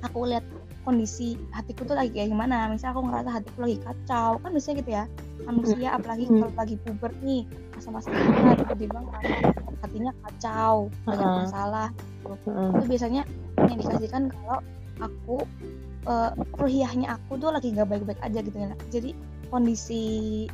aku 0.00 0.28
lihat 0.28 0.44
kondisi 0.88 1.36
hatiku 1.52 1.84
tuh 1.84 1.96
lagi 1.98 2.10
kayak 2.16 2.32
gimana. 2.32 2.72
Misalnya 2.72 2.96
aku 2.96 3.02
ngerasa 3.04 3.30
hatiku 3.40 3.58
lagi 3.68 3.76
kacau 3.84 4.30
kan 4.40 4.50
biasanya 4.56 4.76
gitu 4.80 4.90
ya. 4.90 5.04
Manusia 5.44 5.88
apalagi 5.92 6.24
kalau 6.28 6.52
lagi 6.56 6.76
puber 6.82 7.12
nih 7.20 7.42
masa-masa 7.76 8.08
kita 8.10 8.52
tiba-tiba 8.64 8.98
hatinya 9.78 10.12
kacau 10.26 10.90
banyak 11.06 11.28
masalah 11.46 11.88
gitu. 12.26 12.50
itu 12.50 12.84
biasanya 12.90 13.22
yang 13.70 13.78
dikasihkan 13.78 14.22
kalau 14.34 14.58
aku 14.98 15.36
uh, 16.10 16.34
ruhiahnya 16.58 17.14
aku 17.14 17.38
tuh 17.38 17.54
lagi 17.54 17.70
nggak 17.70 17.86
baik-baik 17.86 18.20
aja 18.24 18.38
gitu 18.42 18.56
ya. 18.56 18.74
Jadi 18.90 19.10
kondisi 19.48 20.02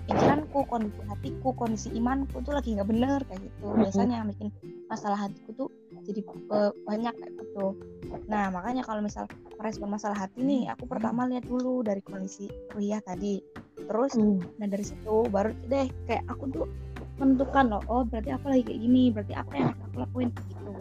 pikiranku, 0.06 0.66
kondisi 0.70 1.00
hatiku, 1.10 1.50
kondisi 1.54 1.88
imanku 1.94 2.40
tuh 2.42 2.54
lagi 2.54 2.74
nggak 2.74 2.88
bener 2.88 3.20
kayak 3.26 3.42
gitu. 3.42 3.66
Biasanya 3.74 4.22
yang 4.22 4.28
bikin 4.30 4.48
masalah 4.86 5.18
hatiku 5.28 5.50
tuh 5.54 5.68
jadi 6.04 6.20
uh, 6.52 6.70
banyak 6.86 7.14
kayak 7.14 7.32
gitu. 7.38 7.66
Nah 8.30 8.50
makanya 8.54 8.82
kalau 8.86 9.00
misal 9.02 9.24
merespon 9.58 9.90
masalah 9.90 10.16
hati 10.16 10.40
nih, 10.42 10.70
aku 10.70 10.84
pertama 10.86 11.26
lihat 11.26 11.46
dulu 11.46 11.82
dari 11.82 12.00
kondisi 12.02 12.50
ruhiah 12.72 13.00
tadi. 13.02 13.40
Terus, 13.84 14.16
mm. 14.16 14.60
nah 14.62 14.68
dari 14.70 14.84
situ 14.86 15.28
baru 15.28 15.52
deh 15.68 15.88
kayak 16.08 16.24
aku 16.30 16.48
tuh 16.52 16.66
menentukan 17.20 17.70
loh, 17.70 17.82
oh 17.86 18.02
berarti 18.02 18.34
aku 18.34 18.50
lagi 18.50 18.62
kayak 18.66 18.80
gini, 18.80 19.02
berarti 19.14 19.34
apa 19.38 19.52
yang 19.54 19.66
harus 19.70 19.82
aku 19.86 19.96
lakuin 20.02 20.28
gitu. 20.50 20.72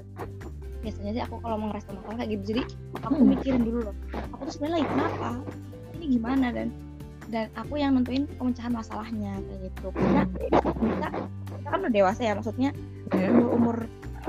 Biasanya 0.84 1.12
sih 1.16 1.24
aku 1.24 1.36
kalau 1.40 1.56
mau 1.62 1.68
ngerespon 1.72 1.94
masalah 2.02 2.18
kayak 2.20 2.32
gitu, 2.36 2.44
jadi 2.56 2.62
aku 3.06 3.22
mikirin 3.22 3.62
dulu 3.64 3.80
loh, 3.92 3.96
aku 4.34 4.42
tuh 4.50 4.54
sebenarnya 4.58 4.76
lagi 4.82 4.88
kenapa, 4.90 5.30
ini 5.94 6.06
gimana 6.18 6.48
dan 6.50 6.68
dan 7.34 7.50
aku 7.58 7.82
yang 7.82 7.98
nentuin 7.98 8.30
pemecahan 8.38 8.70
masalahnya 8.70 9.42
kayak 9.42 9.60
gitu. 9.74 9.88
Karena 9.90 10.22
kita 10.30 11.08
kita 11.50 11.68
kan 11.74 11.80
udah 11.82 11.94
dewasa 11.98 12.22
ya 12.22 12.34
maksudnya 12.38 12.70
iya. 13.18 13.34
umur 13.34 13.50
umur 13.58 13.78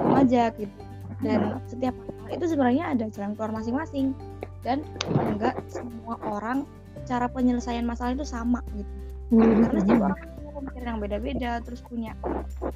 remaja 0.00 0.48
gitu. 0.56 0.72
Dan 1.20 1.60
setiap 1.68 1.92
masalah 1.92 2.30
itu 2.32 2.44
sebenarnya 2.48 2.84
ada 2.96 3.04
jalan 3.12 3.36
keluar 3.36 3.52
masing-masing. 3.52 4.16
Dan 4.64 4.80
enggak 5.12 5.60
semua 5.68 6.16
orang 6.24 6.64
cara 7.04 7.28
penyelesaian 7.28 7.84
masalah 7.84 8.16
itu 8.16 8.24
sama 8.24 8.64
gitu. 8.72 8.88
Hmm. 9.32 9.64
karena 9.66 9.80
setiap 9.80 10.00
orang 10.04 10.20
punya 10.20 10.50
pemikiran 10.52 10.88
yang 10.88 11.00
beda-beda 11.00 11.50
terus 11.64 11.80
punya 11.80 12.12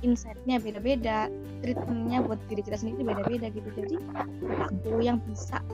insightnya 0.01 0.57
beda-beda 0.57 1.29
treatmentnya 1.61 2.25
buat 2.25 2.41
diri 2.49 2.65
kita 2.65 2.77
sendiri 2.77 3.09
beda-beda 3.09 3.49
gitu. 3.49 3.69
Jadi 3.73 3.97
aku 4.69 5.01
yang 5.01 5.21
bisa 5.25 5.65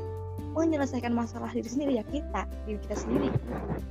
menyelesaikan 0.55 1.13
masalah 1.13 1.51
diri 1.51 1.67
sendiri 1.67 1.93
ya 1.99 2.05
kita 2.09 2.47
diri 2.65 2.79
kita 2.87 2.97
sendiri. 2.97 3.29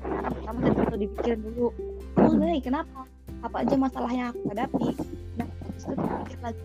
Pertama 0.02 0.58
tadi 0.64 0.80
itu 0.80 0.96
dipikirin 1.08 1.40
dulu. 1.44 1.68
Aku 2.16 2.28
sebenarnya 2.32 2.64
kenapa? 2.64 3.00
Apa 3.44 3.68
aja 3.68 3.76
masalah 3.76 4.12
yang 4.16 4.32
aku 4.32 4.42
hadapi? 4.56 4.88
Nah 5.36 5.48
itu 5.76 5.92
pikir 5.94 6.40
lagi. 6.40 6.64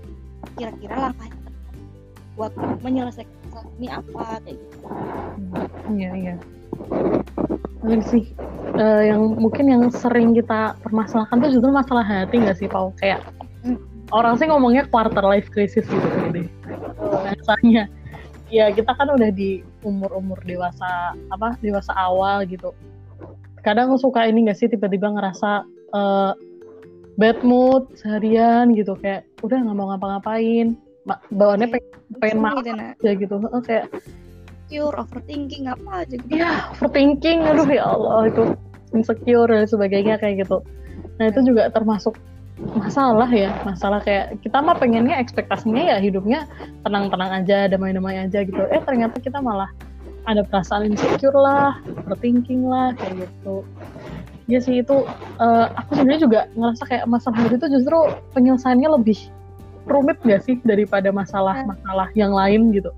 Kira-kira 0.54 0.94
langkahnya 1.10 1.50
buat 2.38 2.54
menyelesaikan 2.86 3.34
masalah 3.50 3.66
ini 3.82 3.88
apa 3.90 4.24
kayak 4.46 4.56
gitu. 4.62 4.86
Iya 5.90 6.10
iya. 6.14 6.34
Lagi 7.82 8.04
sih. 8.06 8.24
Uh, 8.78 9.02
yang 9.02 9.34
mungkin 9.34 9.66
yang 9.66 9.82
sering 9.90 10.38
kita 10.38 10.78
permasalahkan 10.86 11.42
tuh 11.42 11.50
justru 11.50 11.70
masalah 11.74 12.06
hati 12.06 12.38
nggak 12.38 12.62
sih 12.62 12.70
Pau 12.70 12.94
kayak 13.02 13.26
hmm. 13.66 13.74
orang 14.14 14.38
sih 14.38 14.46
ngomongnya 14.46 14.86
quarter 14.86 15.24
life 15.24 15.50
crisis 15.50 15.82
gitu 15.82 16.06
gitu 16.30 16.46
biasanya 17.02 17.90
ya 18.48 18.72
kita 18.72 18.92
kan 18.96 19.08
udah 19.12 19.30
di 19.32 19.60
umur-umur 19.84 20.40
dewasa 20.44 21.14
apa 21.32 21.56
dewasa 21.60 21.92
awal 21.96 22.44
gitu. 22.48 22.72
Kadang 23.60 23.92
suka 24.00 24.24
ini 24.24 24.48
gak 24.48 24.58
sih 24.58 24.68
tiba-tiba 24.70 25.12
ngerasa 25.12 25.66
uh, 25.92 26.32
bad 27.18 27.38
mood 27.42 27.90
seharian 27.98 28.72
gitu 28.72 28.94
kayak 28.96 29.26
udah 29.44 29.58
nggak 29.60 29.76
mau 29.76 29.92
ngapa-ngapain. 29.92 30.78
Bawaannya 31.08 31.68
pengen, 31.72 31.92
pengen 32.20 32.38
makan 32.44 32.76
aja 32.92 33.10
gitu 33.16 33.34
uh, 33.40 33.62
kayak 33.64 33.88
insecure 34.68 34.94
overthinking 35.00 35.64
apa 35.64 36.04
aja 36.04 36.14
gitu. 36.20 36.32
Ya 36.36 36.68
overthinking 36.76 37.48
aduh 37.48 37.68
ya 37.68 37.84
Allah 37.88 38.28
itu 38.28 38.44
insecure 38.92 39.48
dan 39.48 39.64
sebagainya 39.64 40.20
kayak 40.20 40.44
gitu. 40.44 40.60
Nah 41.16 41.32
itu 41.32 41.40
juga 41.48 41.72
termasuk 41.72 42.20
masalah 42.58 43.30
ya 43.30 43.54
masalah 43.62 44.02
kayak 44.02 44.34
kita 44.42 44.58
mah 44.58 44.74
pengennya 44.74 45.14
ekspektasinya 45.22 45.94
ya 45.94 45.96
hidupnya 46.02 46.50
tenang-tenang 46.82 47.44
aja 47.44 47.70
damai-damai 47.70 48.26
aja 48.26 48.42
gitu. 48.42 48.58
Eh 48.74 48.82
ternyata 48.82 49.18
kita 49.22 49.38
malah 49.38 49.70
ada 50.26 50.42
perasaan 50.44 50.90
insecure 50.90 51.34
lah 51.38 51.78
overthinking 52.04 52.66
lah 52.66 52.92
kayak 52.98 53.24
gitu. 53.26 53.62
Ya 54.48 54.58
sih 54.58 54.80
itu 54.82 55.04
uh, 55.38 55.66
aku 55.76 56.02
sendiri 56.02 56.24
juga 56.24 56.48
ngerasa 56.56 56.84
kayak 56.88 57.04
masalah 57.06 57.46
itu 57.46 57.66
justru 57.68 57.98
penyelesaiannya 58.32 58.90
lebih 58.96 59.18
rumit 59.88 60.20
gak 60.24 60.44
sih 60.44 60.60
daripada 60.64 61.08
masalah-masalah 61.08 62.12
yang 62.12 62.32
lain 62.32 62.72
gitu? 62.76 62.92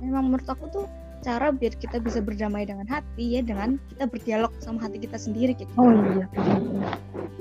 Memang 0.00 0.32
menurut 0.32 0.48
aku 0.48 0.64
tuh 0.72 0.84
cara 1.20 1.52
biar 1.52 1.76
kita 1.76 2.00
bisa 2.00 2.24
berdamai 2.24 2.64
dengan 2.64 2.88
hati 2.88 3.36
ya 3.36 3.40
dengan 3.44 3.76
kita 3.92 4.08
berdialog 4.08 4.52
sama 4.60 4.80
hati 4.84 5.04
kita 5.04 5.20
sendiri 5.20 5.52
gitu. 5.56 5.70
Oh 5.76 5.92
iya. 5.92 6.26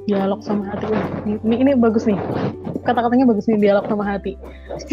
Dialog 0.07 0.43
sama 0.43 0.67
hati. 0.67 0.87
Ini 1.25 1.55
ini 1.55 1.71
bagus 1.79 2.03
nih. 2.03 2.19
Kata-katanya 2.83 3.25
bagus 3.29 3.47
nih 3.47 3.59
dialog 3.59 3.87
sama 3.87 4.03
hati. 4.03 4.35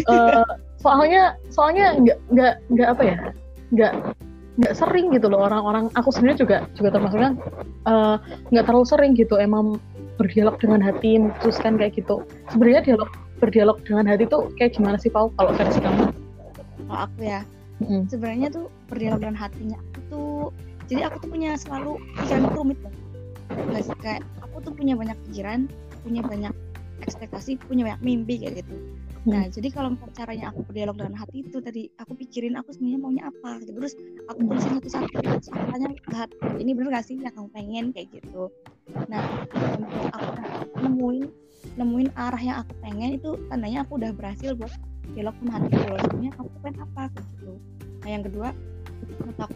Uh, 0.07 0.43
soalnya 0.83 1.35
soalnya 1.51 1.99
nggak 1.99 2.17
nggak 2.31 2.53
nggak 2.71 2.89
apa 2.91 3.03
ya? 3.03 3.17
nggak 3.67 3.93
nggak 4.57 4.73
sering 4.73 5.13
gitu 5.13 5.27
loh 5.29 5.45
orang-orang 5.45 5.91
aku 5.93 6.09
sendiri 6.09 6.39
juga 6.39 6.65
juga 6.73 6.89
termasuknya 6.95 7.35
eh, 7.85 8.15
nggak 8.49 8.63
uh, 8.63 8.67
terlalu 8.67 8.87
sering 8.87 9.11
gitu 9.13 9.35
emang 9.37 9.77
berdialog 10.17 10.57
dengan 10.57 10.81
hati 10.81 11.21
memutuskan 11.21 11.77
kayak 11.77 11.93
gitu 11.99 12.25
sebenarnya 12.49 12.81
dialog 12.81 13.09
berdialog 13.37 13.77
dengan 13.85 14.09
hati 14.09 14.25
tuh 14.25 14.49
kayak 14.57 14.73
gimana 14.73 14.97
sih 14.97 15.13
Pau 15.13 15.29
kalau 15.37 15.53
versi 15.53 15.77
kamu? 15.77 16.09
Kalau 16.89 16.97
aku 17.05 17.19
ya 17.21 17.45
mm. 17.83 18.09
sebenarnya 18.09 18.47
tuh 18.53 18.67
dengan 18.91 19.35
hatinya 19.37 19.77
aku 19.77 19.99
tuh 20.09 20.35
jadi 20.87 21.11
aku 21.11 21.27
tuh 21.27 21.29
punya 21.31 21.51
selalu 21.59 21.99
pikiran 22.21 22.43
rumit 22.55 22.79
sih 23.83 23.97
kayak 24.01 24.21
aku 24.41 24.57
tuh 24.63 24.73
punya 24.73 24.93
banyak 24.95 25.17
pikiran 25.29 25.69
punya 26.01 26.21
banyak 26.23 26.53
ekspektasi 27.03 27.61
punya 27.61 27.93
banyak 27.93 28.01
mimpi 28.01 28.41
kayak 28.41 28.65
gitu 28.65 28.75
Nah, 29.27 29.43
mm. 29.43 29.51
jadi 29.59 29.67
kalau 29.75 29.91
caranya 30.15 30.55
aku 30.55 30.63
berdialog 30.71 30.95
dengan 30.95 31.19
hati 31.19 31.43
itu 31.43 31.59
tadi 31.59 31.91
aku 31.99 32.15
pikirin 32.15 32.55
aku 32.55 32.71
sebenarnya 32.71 32.99
maunya 33.03 33.23
apa 33.27 33.59
gitu. 33.59 33.75
Terus 33.75 33.93
aku 34.31 34.39
tulisin 34.47 34.71
satu-satu 34.79 35.17
terus 35.19 35.47
aku 35.51 35.65
tanya 35.75 35.87
ke 35.91 36.15
hati, 36.15 36.35
ini 36.63 36.71
bener 36.71 36.89
gak 36.95 37.05
sih 37.11 37.19
yang 37.19 37.35
kamu 37.35 37.49
pengen 37.51 37.85
kayak 37.91 38.07
gitu. 38.15 38.47
Nah, 39.11 39.19
aku 40.15 40.79
nemuin 40.79 41.27
nemuin 41.75 42.09
arah 42.15 42.39
yang 42.39 42.57
aku 42.63 42.71
pengen 42.79 43.19
itu 43.19 43.35
tandanya 43.51 43.83
aku 43.83 43.99
udah 43.99 44.11
berhasil 44.15 44.55
buat 44.55 44.71
dialog 45.15 45.35
sama 45.39 45.51
hati 45.59 45.67
gitu 45.71 45.87
loh 45.87 45.99
sebenarnya 46.01 46.31
aku 46.35 46.49
pengen 46.63 46.77
apa? 46.83 47.03
Gitu. 47.13 47.51
Nah 48.03 48.09
yang 48.09 48.23
kedua 48.25 48.47
aku 49.37 49.53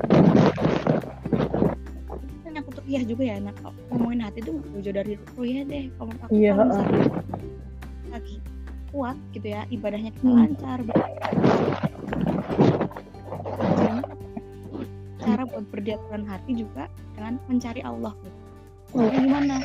kan 2.44 2.54
aku 2.60 2.70
tuh 2.76 2.84
iya 2.86 3.02
juga 3.08 3.24
ya 3.26 3.38
nah 3.40 3.54
ngomongin 3.90 4.22
hati 4.22 4.40
tuh 4.44 4.60
jauh 4.84 4.96
dari 4.96 5.16
ruya 5.34 5.62
deh 5.66 5.88
kalau 5.96 6.12
aku 6.22 6.32
yeah. 6.36 6.54
kalau 6.54 6.68
misalnya 6.70 7.08
lagi 8.12 8.36
kuat 8.92 9.18
gitu 9.32 9.48
ya 9.48 9.62
ibadahnya 9.72 10.12
kita 10.12 10.28
hmm. 10.28 10.38
lancar 10.38 10.80
cara 15.22 15.44
buat 15.48 15.66
berdialog 15.72 16.26
hati 16.28 16.52
juga 16.60 16.92
dengan 17.16 17.40
mencari 17.48 17.82
Allah 17.86 18.14
gitu 18.20 18.31
oh. 18.96 19.10
gimana 19.10 19.56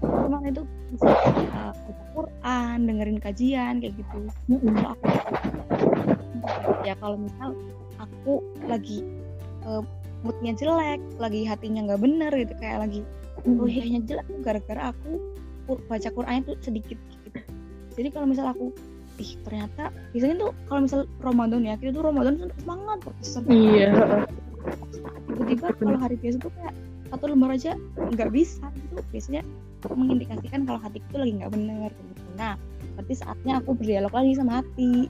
gimana 0.00 0.46
itu 0.50 0.62
bisa 0.94 1.08
uh, 1.10 1.72
baca 1.74 2.04
Quran 2.14 2.76
dengerin 2.86 3.18
kajian 3.20 3.74
kayak 3.82 3.94
gitu 3.98 4.18
mm-hmm. 4.52 4.74
kalau 4.76 4.90
aku 4.94 5.06
ya 6.86 6.94
kalau 7.02 7.16
misal 7.18 7.50
aku 7.98 8.32
lagi 8.70 8.98
uh, 9.66 9.82
moodnya 10.22 10.52
jelek 10.54 11.00
lagi 11.18 11.42
hatinya 11.46 11.92
nggak 11.92 12.02
bener 12.02 12.32
gitu 12.34 12.54
kayak 12.60 12.78
lagi 12.86 13.00
mm-hmm. 13.02 13.58
ruhiyahnya 13.60 14.00
jelek 14.06 14.26
gara-gara 14.44 14.94
aku 14.94 15.10
baca 15.90 16.08
Quran 16.08 16.46
itu 16.46 16.52
sedikit 16.62 16.98
gitu 17.26 17.40
jadi 17.98 18.08
kalau 18.14 18.26
misal 18.30 18.46
aku 18.52 18.70
ih 19.16 19.32
ternyata 19.48 19.88
biasanya 20.12 20.36
tuh 20.44 20.50
kalau 20.68 20.80
misal 20.84 21.00
Ramadan 21.24 21.64
ya 21.64 21.74
kita 21.80 21.96
tuh 21.96 22.04
Ramadan 22.04 22.52
semangat 22.60 22.98
iya 23.48 23.88
tiba-tiba 25.24 25.66
kalau 25.80 25.96
hari 25.96 26.16
biasa 26.20 26.36
tuh 26.36 26.52
kayak 26.52 26.74
satu 27.10 27.24
lembar 27.30 27.54
aja 27.54 27.78
nggak 27.96 28.30
bisa 28.34 28.66
gitu. 28.74 29.02
Biasanya 29.14 29.42
mengindikasikan 29.86 30.66
kalau 30.66 30.80
hati 30.82 30.98
itu 30.98 31.14
lagi 31.14 31.32
nggak 31.38 31.52
benar 31.54 31.90
gitu. 31.94 32.28
Nah 32.34 32.54
berarti 32.96 33.14
saatnya 33.14 33.60
aku 33.60 33.76
berdialog 33.76 34.12
lagi 34.12 34.32
sama 34.34 34.64
hati. 34.64 35.06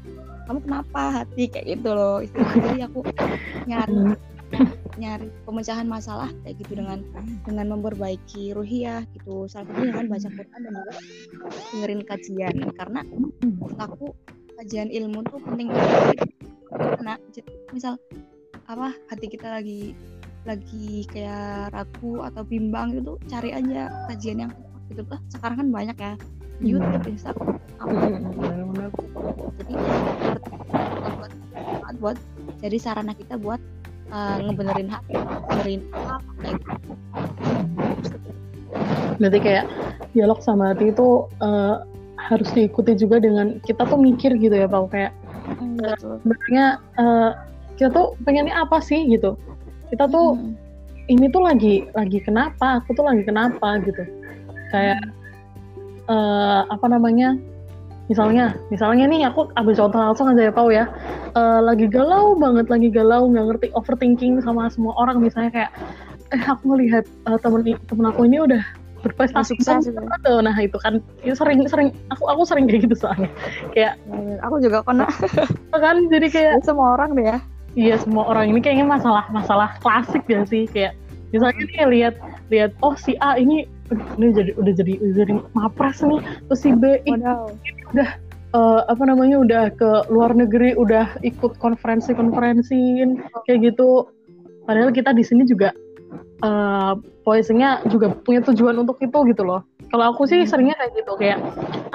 Kamu 0.46 0.58
kenapa 0.62 1.02
hati? 1.22 1.48
Kayak 1.50 1.66
gitu 1.78 1.90
loh 1.90 2.18
jadi 2.22 2.86
aku 2.86 3.00
nyari 3.66 4.14
nyari 4.96 5.26
pemecahan 5.42 5.90
masalah 5.90 6.30
kayak 6.46 6.62
gitu 6.62 6.78
dengan 6.78 7.02
dengan 7.42 7.66
memperbaiki 7.74 8.54
ruhiyah 8.54 9.02
gitu. 9.16 9.50
Salah 9.50 9.66
satunya 9.66 9.90
dengan 9.96 10.06
baca 10.12 10.28
Quran 10.30 10.60
dan 10.60 10.72
juga 10.72 10.92
dengerin 11.72 12.02
kajian. 12.06 12.54
Karena 12.78 13.00
aku 13.80 14.14
kajian 14.60 14.88
ilmu 14.92 15.26
tuh 15.26 15.40
penting 15.42 15.68
banget. 15.72 16.30
Karena 16.70 17.14
misal 17.74 17.98
apa 18.66 18.94
hati 19.10 19.26
kita 19.30 19.46
lagi 19.46 19.94
lagi 20.46 21.04
kayak 21.10 21.74
ragu 21.74 22.22
atau 22.22 22.42
bimbang 22.46 22.94
itu 22.96 23.18
cari 23.26 23.50
aja 23.52 23.90
kajian 24.08 24.46
yang 24.46 24.52
gitu. 24.88 25.02
Lah 25.10 25.20
sekarang 25.34 25.56
kan 25.58 25.68
banyak 25.74 25.96
ya 25.98 26.12
YouTube, 26.62 27.04
Instagram, 27.04 27.60
apa 27.76 27.92
jadi 29.60 29.72
buat 31.16 31.32
buat 32.00 32.18
jadi 32.60 32.76
sarana 32.80 33.12
kita 33.12 33.36
buat 33.40 33.60
uh, 34.12 34.36
ngebenerin 34.40 34.88
hati 34.88 35.14
ngebenerin 35.16 35.80
apa 35.92 36.30
kayak 36.40 36.56
gitu. 36.60 36.92
berarti 39.16 39.38
kayak 39.40 39.64
dialog 40.12 40.40
sama 40.44 40.72
hati 40.72 40.92
itu 40.92 41.24
uh, 41.40 41.84
harus 42.16 42.48
diikuti 42.52 42.96
juga 42.96 43.20
dengan 43.20 43.60
kita 43.64 43.84
tuh 43.88 44.00
mikir 44.00 44.36
gitu 44.36 44.52
ya 44.52 44.68
pak 44.68 44.88
kayak 44.92 45.12
mm, 45.60 45.96
sebenarnya 46.00 46.64
uh, 47.00 47.30
kita 47.76 47.92
tuh 47.92 48.16
pengennya 48.24 48.56
apa 48.56 48.80
sih 48.80 49.04
gitu 49.08 49.36
kita 49.90 50.04
tuh 50.10 50.34
hmm. 50.34 50.54
ini 51.06 51.26
tuh 51.30 51.42
lagi 51.42 51.86
lagi 51.94 52.18
kenapa? 52.22 52.82
Aku 52.82 52.94
tuh 52.96 53.06
lagi 53.06 53.22
kenapa 53.22 53.78
gitu. 53.82 54.02
Kayak 54.74 55.00
uh, 56.10 56.66
apa 56.70 56.86
namanya? 56.90 57.38
Misalnya 58.06 58.54
misalnya 58.70 59.10
nih 59.10 59.26
aku 59.26 59.50
ambil 59.58 59.74
contoh 59.74 59.98
langsung 59.98 60.26
aja 60.30 60.50
ya 60.50 60.52
Pau 60.54 60.70
ya. 60.70 60.86
Uh, 61.34 61.58
lagi 61.62 61.90
galau 61.90 62.38
banget 62.38 62.70
lagi 62.70 62.88
galau 62.90 63.26
nggak 63.30 63.46
ngerti 63.50 63.66
overthinking 63.74 64.38
sama 64.42 64.70
semua 64.70 64.94
orang. 64.98 65.22
Misalnya 65.22 65.50
kayak 65.50 65.70
eh 66.34 66.42
aku 66.42 66.74
ngelihat 66.74 67.06
uh, 67.26 67.38
temen 67.38 67.62
temen 67.86 68.06
aku 68.06 68.26
ini 68.26 68.42
udah 68.42 68.62
berprestasi 69.06 69.54
sukses 69.54 69.86
gitu. 69.86 70.02
nah 70.42 70.56
itu 70.58 70.78
kan. 70.82 71.02
Itu 71.22 71.34
sering 71.38 71.66
sering 71.66 71.94
aku 72.10 72.26
aku 72.30 72.42
sering 72.46 72.66
kayak 72.70 72.90
gitu 72.90 72.94
soalnya. 72.98 73.30
Kayak 73.74 73.98
aku 74.42 74.58
juga 74.62 74.82
kena 74.86 75.06
kan? 75.74 75.96
Jadi 76.10 76.26
kayak 76.30 76.62
semua 76.62 76.94
orang 76.98 77.14
deh 77.14 77.26
ya 77.26 77.38
iya 77.76 78.00
semua 78.00 78.26
orang 78.26 78.50
ini 78.50 78.58
kayaknya 78.64 78.88
masalah 78.88 79.28
masalah 79.30 79.76
klasik 79.84 80.24
ya 80.26 80.42
sih? 80.48 80.64
Kayak 80.66 80.96
misalnya 81.30 81.62
nih 81.68 81.86
lihat 81.92 82.14
lihat 82.48 82.72
oh 82.80 82.96
si 82.96 83.14
A 83.20 83.36
ini 83.36 83.68
ini 84.18 84.26
jadi 84.34 84.50
udah 84.58 84.72
jadi 84.74 84.92
udah 84.98 85.14
jadi 85.14 85.32
mapres 85.54 86.00
nih. 86.02 86.20
Terus 86.50 86.60
si 86.64 86.70
B 86.74 86.98
ini 87.04 87.22
udah 87.92 88.08
uh, 88.56 88.80
apa 88.88 89.02
namanya 89.06 89.36
udah 89.44 89.62
ke 89.76 89.90
luar 90.10 90.32
negeri 90.34 90.74
udah 90.74 91.20
ikut 91.22 91.60
konferensi 91.60 92.16
konferensiin 92.16 93.22
kayak 93.46 93.72
gitu. 93.72 94.08
Padahal 94.66 94.90
kita 94.90 95.14
di 95.14 95.22
sini 95.22 95.46
juga 95.46 95.70
uh, 96.42 96.98
voicingnya 97.22 97.86
juga 97.86 98.10
punya 98.26 98.42
tujuan 98.42 98.82
untuk 98.82 98.98
itu 98.98 99.18
gitu 99.30 99.42
loh 99.46 99.62
kalau 99.90 100.14
aku 100.14 100.26
sih 100.26 100.42
hmm. 100.42 100.50
seringnya 100.50 100.76
kayak 100.78 100.92
gitu 100.98 101.12
kayak 101.18 101.38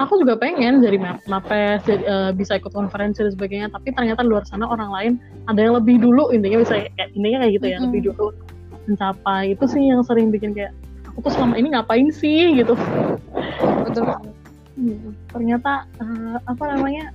aku 0.00 0.16
juga 0.20 0.34
pengen 0.40 0.80
jadi 0.80 0.96
mapres 1.28 1.84
jadi, 1.84 2.02
uh, 2.08 2.30
bisa 2.32 2.56
ikut 2.56 2.72
konferensi 2.72 3.20
dan 3.20 3.32
sebagainya 3.32 3.68
tapi 3.68 3.92
ternyata 3.92 4.24
di 4.24 4.30
luar 4.32 4.44
sana 4.48 4.64
orang 4.64 4.90
lain 4.90 5.12
ada 5.48 5.60
yang 5.60 5.74
lebih 5.76 6.00
dulu 6.00 6.32
intinya 6.32 6.64
bisa 6.64 6.88
kayak 6.88 7.10
intinya 7.12 7.38
kayak 7.44 7.52
gitu 7.60 7.66
ya 7.68 7.76
hmm. 7.78 7.84
lebih 7.88 8.00
dulu 8.12 8.26
mencapai 8.88 9.54
itu 9.54 9.64
sih 9.68 9.82
yang 9.92 10.02
sering 10.02 10.32
bikin 10.32 10.56
kayak 10.56 10.72
aku 11.12 11.28
tuh 11.28 11.32
selama 11.36 11.54
ini 11.60 11.68
ngapain 11.76 12.08
sih 12.10 12.56
gitu 12.56 12.74
betul 13.84 14.08
hmm, 14.80 15.12
ternyata 15.30 15.84
uh, 16.00 16.36
apa 16.48 16.64
namanya 16.72 17.12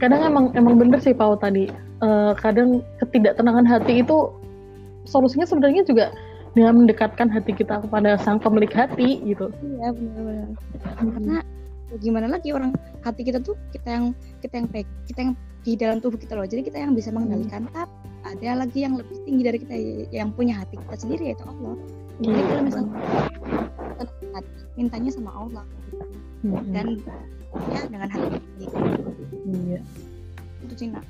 kadang 0.00 0.20
emang 0.24 0.52
emang 0.56 0.76
bener 0.76 1.00
sih 1.00 1.16
Pau 1.16 1.36
tadi 1.36 1.68
uh, 2.00 2.32
kadang 2.36 2.84
ketidaktenangan 3.00 3.64
hati 3.64 4.04
itu 4.04 4.32
solusinya 5.06 5.46
sebenarnya 5.46 5.86
juga 5.86 6.12
dengan 6.56 6.72
mendekatkan 6.80 7.28
hati 7.28 7.52
kita 7.52 7.84
kepada 7.84 8.16
sang 8.16 8.40
pemilik 8.40 8.72
hati 8.72 9.20
gitu 9.28 9.52
iya 9.60 9.92
benar-benar 9.92 10.48
hmm. 10.56 11.12
karena 11.12 11.36
gimana 12.00 12.26
lagi 12.32 12.48
orang 12.56 12.72
hati 13.04 13.28
kita 13.28 13.44
tuh 13.44 13.60
kita 13.76 13.88
yang 13.92 14.04
kita 14.40 14.64
yang 14.64 14.66
kita 15.04 15.18
yang 15.20 15.32
di 15.62 15.72
dalam 15.76 16.00
tubuh 16.00 16.16
kita 16.16 16.32
loh 16.32 16.48
jadi 16.48 16.64
kita 16.64 16.80
yang 16.80 16.96
bisa 16.96 17.12
mengendalikan 17.12 17.68
hmm. 17.68 17.84
ada 18.24 18.64
lagi 18.64 18.88
yang 18.88 18.96
lebih 18.96 19.20
tinggi 19.28 19.42
dari 19.44 19.58
kita 19.60 19.74
yang 20.16 20.32
punya 20.32 20.56
hati 20.56 20.80
kita 20.80 20.96
sendiri 20.96 21.36
yaitu 21.36 21.44
Allah 21.44 21.76
jadi 22.24 22.40
kalau 22.40 22.62
misalnya 22.64 22.92
mintanya 24.80 25.10
sama 25.12 25.30
Allah 25.36 25.64
hmm. 26.40 26.72
dan 26.72 26.86
ya 27.68 27.80
dengan 27.84 28.08
hati 28.08 28.40
gitu. 28.64 28.76
iya 29.44 29.80
itu 30.64 30.74
Cina 30.76 31.04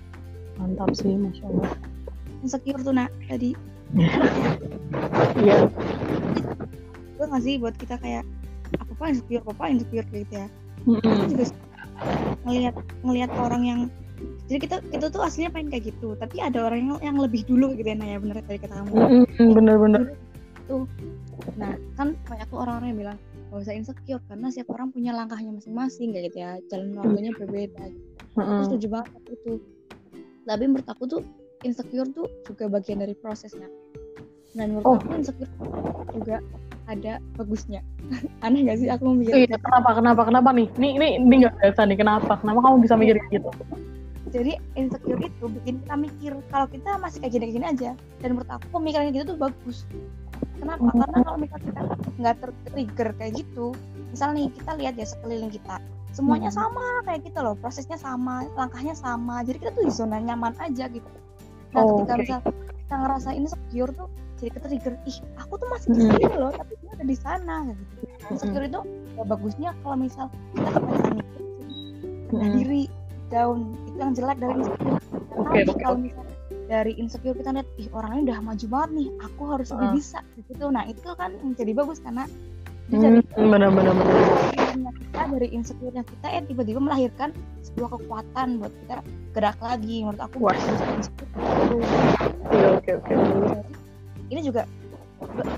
mantap 0.59 0.91
sih 0.99 1.15
masya 1.15 1.47
Allah 1.47 1.71
insecure 2.43 2.83
tuh 2.83 2.95
nak 2.95 3.15
tadi 3.31 3.55
iya 5.41 5.59
gue 7.17 7.27
nggak 7.27 7.43
sih 7.43 7.55
buat 7.57 7.75
kita 7.79 7.97
kayak 8.03 8.25
apa 8.83 8.93
apa 8.93 9.05
insecure 9.15 9.43
apa 9.47 9.51
apa 9.55 9.65
insecure 9.71 10.07
kayak 10.11 10.23
gitu 10.27 10.35
ya 10.35 10.49
mm-hmm. 10.87 11.29
juga 11.33 11.45
ngelihat 12.45 12.75
ngelihat 13.07 13.31
orang 13.41 13.63
yang 13.65 13.81
jadi 14.47 14.59
kita 14.63 14.77
kita 14.93 15.07
tuh 15.09 15.23
aslinya 15.25 15.51
pengen 15.53 15.69
kayak 15.73 15.85
gitu 15.95 16.17
tapi 16.19 16.41
ada 16.43 16.61
orang 16.67 16.81
yang 16.85 16.99
yang 17.03 17.17
lebih 17.17 17.43
dulu 17.49 17.73
gitu 17.77 17.89
ya 17.89 17.97
Naya 17.97 18.21
bener 18.21 18.43
dari 18.45 18.59
kata 18.61 18.75
kamu 18.75 18.93
mm-hmm, 18.93 19.49
bener-bener 19.55 20.03
tuh 20.67 20.85
nah 21.57 21.73
kan 21.95 22.19
banyak 22.27 22.47
tuh 22.51 22.59
orang-orang 22.59 22.89
yang 22.93 23.01
bilang 23.07 23.19
gak 23.55 23.63
usah 23.63 23.75
insecure 23.79 24.23
karena 24.27 24.51
setiap 24.51 24.75
orang 24.75 24.91
punya 24.91 25.15
langkahnya 25.15 25.55
masing-masing 25.55 26.11
kayak 26.13 26.35
gitu 26.35 26.39
ya 26.43 26.51
jalan 26.69 26.99
waktunya 26.99 27.33
berbeda 27.39 27.83
gitu. 27.87 28.03
Mm-hmm. 28.37 28.45
terus 28.45 28.67
setuju 28.69 28.87
banget 29.01 29.23
itu 29.33 29.53
tapi 30.47 30.65
menurut 30.69 30.89
aku 30.91 31.05
tuh 31.09 31.21
insecure 31.65 32.09
tuh 32.13 32.29
juga 32.45 32.69
bagian 32.69 33.01
dari 33.01 33.15
prosesnya. 33.17 33.69
Dan 34.57 34.77
menurut 34.77 34.85
oh. 34.85 34.97
aku 35.01 35.13
insecure 35.17 35.53
juga 36.13 36.37
ada 36.87 37.19
bagusnya. 37.37 37.81
Aneh 38.45 38.67
gak 38.67 38.79
sih? 38.83 38.89
Aku 38.93 39.17
mikir 39.17 39.47
iya, 39.47 39.57
kenapa 39.57 39.97
kenapa 39.97 40.23
kenapa 40.27 40.49
nih? 40.53 40.67
Ini 40.77 40.89
ini 41.01 41.09
ini 41.23 41.35
nggak 41.47 41.55
biasa 41.61 41.81
nih 41.89 41.99
kenapa? 41.99 42.33
Kenapa 42.41 42.59
kamu 42.63 42.77
bisa 42.85 42.95
mikir 42.99 43.17
gitu? 43.33 43.51
Jadi 44.35 44.53
insecure 44.75 45.23
itu 45.23 45.45
bikin 45.63 45.81
kita 45.87 45.95
mikir 45.97 46.33
kalau 46.51 46.67
kita 46.67 46.99
masih 46.99 47.23
kayak 47.23 47.33
gini-gini 47.39 47.65
aja 47.65 47.91
dan 48.21 48.29
menurut 48.35 48.51
aku 48.51 48.67
pemikiran 48.75 49.15
gitu 49.15 49.35
tuh 49.35 49.39
bagus. 49.39 49.87
Kenapa? 50.57 50.83
Oh. 50.83 50.93
karena 50.93 51.19
kalau 51.25 51.39
misalnya 51.41 51.65
kita 51.65 51.81
nggak 52.17 52.37
tertrigger 52.41 53.09
kayak 53.17 53.33
gitu 53.45 53.67
misal 54.11 54.33
nih 54.33 54.49
kita 54.49 54.73
lihat 54.81 54.95
ya 54.97 55.07
sekeliling 55.07 55.53
kita 55.53 55.77
semuanya 56.17 56.49
hmm. 56.49 56.57
sama 56.57 56.87
kayak 57.05 57.21
gitu 57.29 57.39
loh 57.45 57.55
prosesnya 57.61 58.01
sama 58.01 58.49
langkahnya 58.57 58.97
sama 58.97 59.45
jadi 59.45 59.61
kita 59.61 59.71
tuh 59.77 59.85
di 59.85 59.93
zona 59.93 60.17
nyaman 60.17 60.57
aja 60.57 60.89
gitu 60.89 61.11
nah 61.75 61.83
oh, 61.83 62.03
ketika 62.03 62.13
okay. 62.15 62.23
misal 62.23 62.41
kita 62.87 62.95
ngerasa 63.03 63.29
insecure 63.35 63.93
tuh 63.95 64.09
jadi 64.37 64.51
ketrigger 64.53 64.95
ih 65.09 65.19
aku 65.41 65.53
tuh 65.57 65.69
masih 65.73 65.89
di 65.97 66.01
sini 66.13 66.37
loh 66.37 66.53
tapi 66.53 66.73
dia 66.85 66.91
ada 66.93 67.05
di 67.05 67.17
sana 67.17 67.57
gitu 67.73 67.83
hmm. 67.83 68.33
insecure 68.37 68.65
itu 68.69 68.81
ya 69.17 69.25
bagusnya 69.25 69.71
kalau 69.81 69.97
misal 69.97 70.27
kita 70.55 70.71
kebanyakan 70.77 71.21
hmm. 72.31 72.53
diri 72.61 72.83
down 73.33 73.75
itu 73.91 73.97
yang 73.99 74.13
jelek 74.15 74.39
dari 74.39 74.55
insecure 74.61 74.99
okay, 75.35 75.63
okay. 75.67 75.83
kalau 75.83 75.99
misalnya 75.99 76.37
dari 76.67 76.93
insecure 76.99 77.37
kita 77.39 77.51
lihat 77.55 77.69
ih 77.79 77.89
orang 77.95 78.11
ini 78.19 78.23
udah 78.31 78.39
maju 78.43 78.67
banget 78.67 78.91
nih 78.99 79.09
aku 79.23 79.43
harus 79.51 79.69
lebih 79.71 79.89
uh. 79.89 79.95
bisa 79.95 80.19
gitu 80.37 80.65
nah 80.69 80.85
itu 80.85 81.01
kan 81.15 81.31
menjadi 81.43 81.73
bagus 81.73 81.99
karena 82.03 82.27
jadi 82.87 83.19
hmm, 83.19 83.51
benar-benar 83.51 83.95
kita 85.17 85.23
dari 85.33 85.49
insecure-nya 85.51 86.05
kita 86.07 86.27
eh 86.29 86.43
tiba-tiba 86.47 86.79
melahirkan 86.79 87.35
sebuah 87.65 87.99
kekuatan 87.99 88.63
buat 88.63 88.73
kita 88.85 88.97
gerak 89.35 89.59
lagi. 89.59 90.05
Menurut 90.07 90.23
aku 90.23 90.37
Wah. 90.47 90.55
oke 92.79 92.91
oke 93.03 93.13
ini 94.31 94.41
juga 94.43 94.69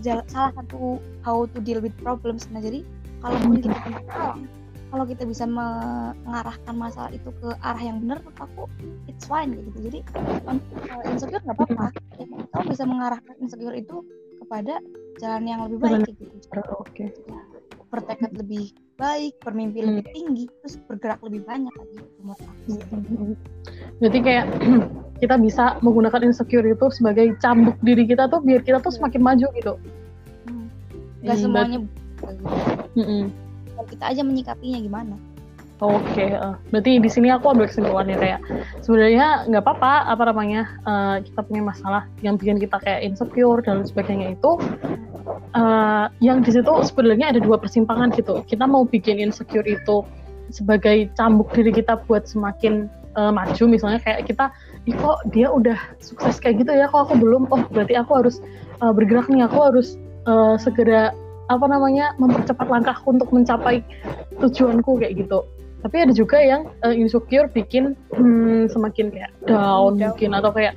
salah 0.04 0.52
satu 0.54 1.02
how 1.26 1.44
to 1.52 1.58
deal 1.60 1.82
with 1.82 1.92
problems. 2.00 2.48
Nah 2.48 2.62
jadi 2.62 2.80
kalau 3.20 3.36
mungkin 3.44 3.74
kita 3.74 3.80
punya 3.82 4.00
kalau 4.88 5.04
kita 5.04 5.28
bisa 5.28 5.44
mengarahkan 5.44 6.72
masalah 6.72 7.12
itu 7.12 7.28
ke 7.44 7.52
arah 7.60 7.82
yang 7.82 8.00
benar 8.00 8.24
menurut 8.24 8.40
aku 8.40 8.64
it's 9.04 9.28
fine 9.28 9.52
gitu. 9.52 9.68
Jadi 9.90 9.98
insecure 11.12 11.42
nggak 11.44 11.56
apa-apa. 11.60 11.92
Kamu 12.56 12.66
bisa 12.72 12.84
mengarahkan 12.88 13.34
insecure 13.42 13.76
itu 13.76 14.00
kepada 14.40 14.80
jalan 15.18 15.42
yang 15.44 15.60
lebih 15.66 15.78
baik 15.82 16.06
gitu. 16.14 16.24
Oke. 16.24 16.62
Okay. 16.94 17.08
Bertekad 17.88 18.36
lebih 18.36 18.76
baik, 19.00 19.40
bermimpi 19.40 19.80
hmm. 19.80 19.88
lebih 19.88 20.04
tinggi, 20.12 20.44
terus 20.60 20.76
bergerak 20.84 21.20
lebih 21.24 21.40
banyak 21.46 21.72
lagi 21.72 21.96
menurut 22.20 22.42
aku. 22.42 22.72
Berarti 24.02 24.18
kayak 24.20 24.46
kita 25.22 25.34
bisa 25.40 25.64
menggunakan 25.80 26.20
insecure 26.26 26.66
itu 26.66 26.86
sebagai 26.92 27.32
cambuk 27.40 27.78
diri 27.80 28.04
kita 28.04 28.28
tuh 28.28 28.44
biar 28.44 28.60
kita 28.60 28.78
tuh 28.82 28.92
semakin 28.92 29.20
maju 29.24 29.46
gitu. 29.56 29.74
Hmm. 30.46 30.66
Gak 31.24 31.36
hmm, 31.38 31.42
semuanya. 31.42 31.78
Hmm. 32.98 33.30
kita 33.88 34.04
aja 34.10 34.22
menyikapinya 34.26 34.78
gimana. 34.82 35.14
Oke, 35.78 36.02
okay, 36.10 36.34
uh, 36.34 36.58
berarti 36.74 36.98
di 36.98 37.06
sini 37.06 37.30
aku 37.30 37.54
ambil 37.54 37.70
kesimpulannya 37.70 38.18
kayak 38.18 38.42
sebenarnya 38.82 39.46
nggak 39.46 39.62
apa-apa 39.62 40.10
apa 40.10 40.22
namanya 40.26 40.66
uh, 40.82 41.22
kita 41.22 41.38
punya 41.46 41.62
masalah 41.70 42.02
yang 42.18 42.34
bikin 42.34 42.58
kita 42.58 42.82
kayak 42.82 43.06
insecure 43.06 43.62
dan 43.62 43.86
sebagainya 43.86 44.34
itu 44.34 44.58
uh, 45.54 46.10
yang 46.18 46.42
di 46.42 46.50
situ 46.50 46.66
sebenarnya 46.82 47.30
ada 47.30 47.38
dua 47.38 47.62
persimpangan 47.62 48.10
gitu. 48.18 48.42
Kita 48.42 48.66
mau 48.66 48.90
bikin 48.90 49.22
insecure 49.22 49.62
itu 49.70 50.02
sebagai 50.50 51.14
cambuk 51.14 51.54
diri 51.54 51.70
kita 51.70 51.94
buat 52.10 52.26
semakin 52.26 52.90
uh, 53.14 53.30
maju 53.30 53.64
misalnya 53.70 54.02
kayak 54.02 54.26
kita 54.26 54.50
Ih, 54.90 54.98
kok 54.98 55.20
dia 55.30 55.46
udah 55.46 55.78
sukses 56.02 56.42
kayak 56.42 56.66
gitu 56.66 56.74
ya? 56.74 56.90
Kok 56.90 57.06
aku 57.06 57.14
belum? 57.22 57.46
Oh 57.54 57.62
berarti 57.70 57.94
aku 57.94 58.18
harus 58.18 58.42
uh, 58.82 58.90
bergerak 58.90 59.30
nih 59.30 59.46
aku 59.46 59.62
harus 59.62 59.94
uh, 60.26 60.58
segera 60.58 61.14
apa 61.46 61.66
namanya 61.70 62.18
mempercepat 62.18 62.66
langkahku 62.66 63.14
untuk 63.14 63.30
mencapai 63.30 63.86
tujuanku 64.42 64.98
kayak 64.98 65.22
gitu 65.22 65.46
tapi 65.78 65.96
ada 66.02 66.12
juga 66.14 66.42
yang 66.42 66.66
uh, 66.82 66.94
insecure 66.94 67.46
bikin 67.50 67.94
hmm, 68.14 68.66
semakin 68.70 69.14
kayak 69.14 69.30
down, 69.46 69.94
down. 69.94 70.10
mungkin 70.10 70.30
atau 70.34 70.50
kayak 70.50 70.74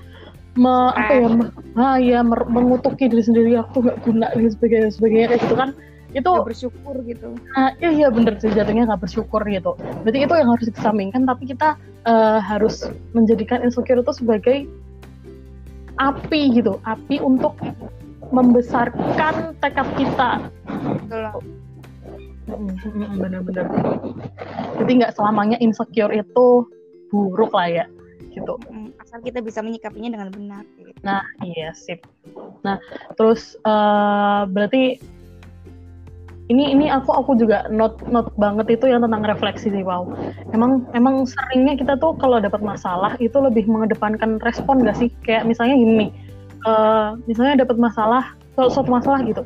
me, 0.60 0.94
apa 0.94 1.14
ya 1.16 1.28
me, 1.32 1.46
ah 1.80 1.98
ya 1.98 2.20
mengutuki 2.26 3.10
diri 3.10 3.24
sendiri 3.24 3.52
aku 3.58 3.82
nggak 3.82 3.98
guna 4.06 4.30
dan 4.36 4.50
sebagainya 4.52 4.90
sebagainya 4.94 5.28
kayak 5.34 5.42
gitu 5.48 5.56
kan. 5.58 5.72
Itu 6.12 6.28
gak 6.28 6.44
bersyukur 6.44 6.96
gitu. 7.08 7.40
Nah, 7.56 7.72
iya 7.80 7.88
iya 8.04 8.08
bener 8.12 8.36
sih 8.36 8.52
jatuhnya 8.52 8.84
nggak 8.84 9.08
bersyukur 9.08 9.48
gitu. 9.48 9.80
Berarti 10.04 10.20
itu 10.28 10.34
yang 10.36 10.50
harus 10.52 10.66
dikesampingkan 10.68 11.24
tapi 11.24 11.44
kita 11.48 11.80
uh, 12.04 12.40
harus 12.44 12.84
menjadikan 13.16 13.64
insecure 13.64 14.04
itu 14.04 14.12
sebagai 14.12 14.68
api 15.96 16.52
gitu 16.52 16.84
api 16.84 17.24
untuk 17.24 17.56
membesarkan 18.36 19.56
tekad 19.64 19.88
kita. 19.96 20.52
Betul 20.68 21.61
benar-benar. 23.22 23.66
Jadi 24.82 24.92
nggak 25.02 25.14
selamanya 25.16 25.58
insecure 25.62 26.12
itu 26.12 26.66
buruk 27.12 27.52
lah 27.52 27.68
ya 27.68 27.86
gitu. 28.32 28.56
Asal 29.04 29.20
kita 29.22 29.44
bisa 29.44 29.60
menyikapinya 29.60 30.16
dengan 30.16 30.30
benar 30.32 30.64
gitu. 30.80 30.96
nah 31.04 31.24
iya 31.44 31.76
sip. 31.76 32.08
Nah 32.64 32.80
terus 33.20 33.60
uh, 33.68 34.48
berarti 34.48 35.02
ini 36.52 36.76
ini 36.76 36.92
aku 36.92 37.16
aku 37.16 37.40
juga 37.40 37.68
not 37.72 37.96
not 38.12 38.32
banget 38.36 38.80
itu 38.80 38.88
yang 38.88 39.04
tentang 39.04 39.24
refleksi 39.24 39.72
sih 39.72 39.84
wow. 39.84 40.08
Emang 40.56 40.88
emang 40.96 41.28
seringnya 41.28 41.76
kita 41.80 41.94
tuh 42.00 42.16
kalau 42.20 42.40
dapat 42.40 42.64
masalah 42.64 43.16
itu 43.20 43.36
lebih 43.40 43.68
mengedepankan 43.68 44.40
respon 44.44 44.84
gak 44.84 45.00
sih? 45.00 45.12
Kayak 45.28 45.48
misalnya 45.48 45.76
gini 45.80 46.08
uh, 46.68 47.16
misalnya 47.28 47.64
dapat 47.68 47.78
masalah 47.80 48.36
suatu 48.56 48.92
masalah 48.92 49.24
gitu. 49.26 49.42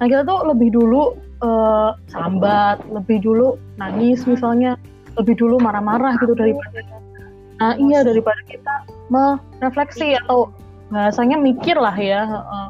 Nah 0.00 0.06
kita 0.08 0.26
tuh 0.26 0.48
lebih 0.48 0.74
dulu 0.74 1.14
uh, 1.42 1.96
sambat, 2.08 2.80
lebih 2.92 3.20
dulu 3.24 3.56
nangis 3.76 4.24
misalnya, 4.24 4.76
lebih 5.16 5.36
dulu 5.36 5.56
marah-marah 5.60 6.16
gitu 6.20 6.36
daripada 6.36 6.84
Nah, 7.56 7.72
iya 7.80 8.04
daripada 8.04 8.36
kita 8.44 8.84
merefleksi 9.08 10.12
atau 10.20 10.52
bahasanya 10.92 11.40
mikir 11.40 11.80
lah 11.80 11.96
ya. 11.96 12.20
Uh, 12.28 12.68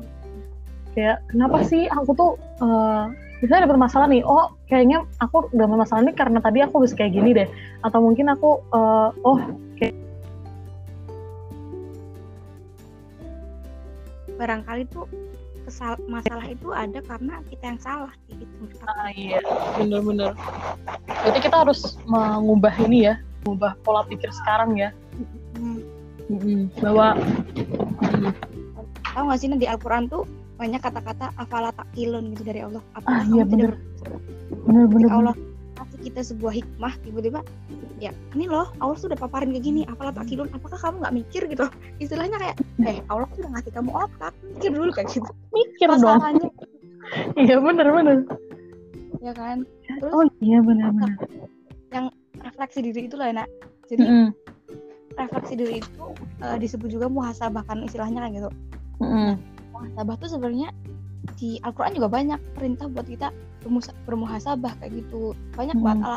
kayak 0.94 1.18
kenapa 1.26 1.66
sih 1.66 1.90
aku 1.90 2.14
tuh 2.14 2.32
uh, 2.62 3.10
misalnya 3.42 3.66
dapat 3.66 3.78
masalah 3.82 4.06
nih, 4.06 4.22
oh 4.22 4.54
kayaknya 4.70 5.02
aku 5.18 5.50
udah 5.50 5.66
masalah 5.66 6.06
ini 6.06 6.14
karena 6.14 6.38
tadi 6.38 6.62
aku 6.62 6.86
harus 6.86 6.94
kayak 6.94 7.18
gini 7.18 7.34
deh. 7.34 7.48
Atau 7.82 7.98
mungkin 7.98 8.30
aku 8.30 8.62
uh, 8.70 9.10
oh 9.26 9.42
kayak 9.74 9.98
barangkali 14.38 14.86
tuh 14.86 15.10
masalah 16.08 16.46
itu 16.48 16.72
ada 16.72 16.98
karena 17.04 17.40
kita 17.48 17.64
yang 17.74 17.80
salah 17.80 18.12
gitu. 18.32 18.54
Ah 18.86 19.10
iya, 19.12 19.40
benar-benar. 19.76 20.32
Jadi 21.06 21.38
kita 21.44 21.56
harus 21.66 22.00
mengubah 22.08 22.72
ini 22.84 23.12
ya, 23.12 23.14
mengubah 23.44 23.76
pola 23.84 24.02
pikir 24.08 24.28
sekarang 24.32 24.76
ya. 24.76 24.90
Hmm. 25.56 25.80
Hmm, 26.26 26.66
bahwa 26.82 27.14
hmm. 27.14 28.32
tahu 29.14 29.24
nggak 29.30 29.38
sih 29.38 29.48
di 29.54 29.66
Al-Quran 29.70 30.10
tuh 30.10 30.26
banyak 30.56 30.80
kata-kata 30.82 31.30
afala 31.38 31.70
takilun 31.76 32.32
gitu 32.34 32.42
dari 32.42 32.64
Allah. 32.64 32.82
Apa 32.96 33.06
ah, 33.06 33.22
iya 33.28 33.44
benar. 33.44 33.78
Benar-benar. 34.66 35.10
Allah 35.12 35.34
kasih 35.36 35.55
kita 36.06 36.22
sebuah 36.22 36.54
hikmah 36.62 36.94
tiba-tiba 37.02 37.42
ya 37.98 38.14
ini 38.38 38.46
loh 38.46 38.70
Allah 38.78 38.94
sudah 38.94 39.18
paparin 39.18 39.50
kayak 39.50 39.66
gini 39.66 39.82
apalah 39.90 40.14
takilun 40.14 40.46
apakah 40.54 40.78
kamu 40.78 41.02
nggak 41.02 41.16
mikir? 41.18 41.42
Gitu. 41.50 41.66
Istilahnya 41.98 42.38
kayak 42.38 42.56
eh 42.86 43.02
Allah 43.10 43.26
sudah 43.34 43.50
ngasih 43.50 43.72
kamu 43.74 43.90
otak 43.90 44.32
mikir 44.46 44.70
dulu 44.70 44.90
kayak 44.94 45.10
gitu. 45.10 45.30
Mikir 45.50 45.88
dong. 45.98 46.22
Iya 47.38 47.62
benar 47.62 47.86
benar 47.90 48.16
ya 49.22 49.32
kan? 49.34 49.66
Terus 49.98 50.12
oh 50.14 50.22
iya 50.38 50.58
benar 50.62 50.94
benar 50.94 51.18
yang 51.94 52.06
refleksi 52.42 52.84
diri 52.84 53.08
itu 53.08 53.14
loh 53.16 53.26
enak 53.26 53.48
jadi 53.88 54.02
mm 54.04 54.10
-hmm. 54.12 54.28
refleksi 55.16 55.54
diri 55.56 55.74
itu 55.80 56.04
uh, 56.42 56.56
disebut 56.58 56.88
juga 56.90 57.06
muhasabah 57.08 57.62
kan 57.64 57.82
istilahnya 57.86 58.26
kan 58.26 58.30
gitu. 58.34 58.50
Mm 59.00 59.08
-hmm. 59.08 59.30
muhasabah 59.72 60.14
tuh 60.20 60.28
sebenarnya 60.30 60.68
di 61.36 61.60
Al-Quran 61.62 61.96
juga 61.96 62.08
banyak 62.08 62.40
perintah 62.56 62.88
buat 62.88 63.06
kita 63.06 63.28
bermuhasabah 64.08 64.72
kayak 64.80 64.92
gitu. 65.04 65.36
Banyak 65.54 65.76
hmm. 65.76 65.86
banget 65.86 66.08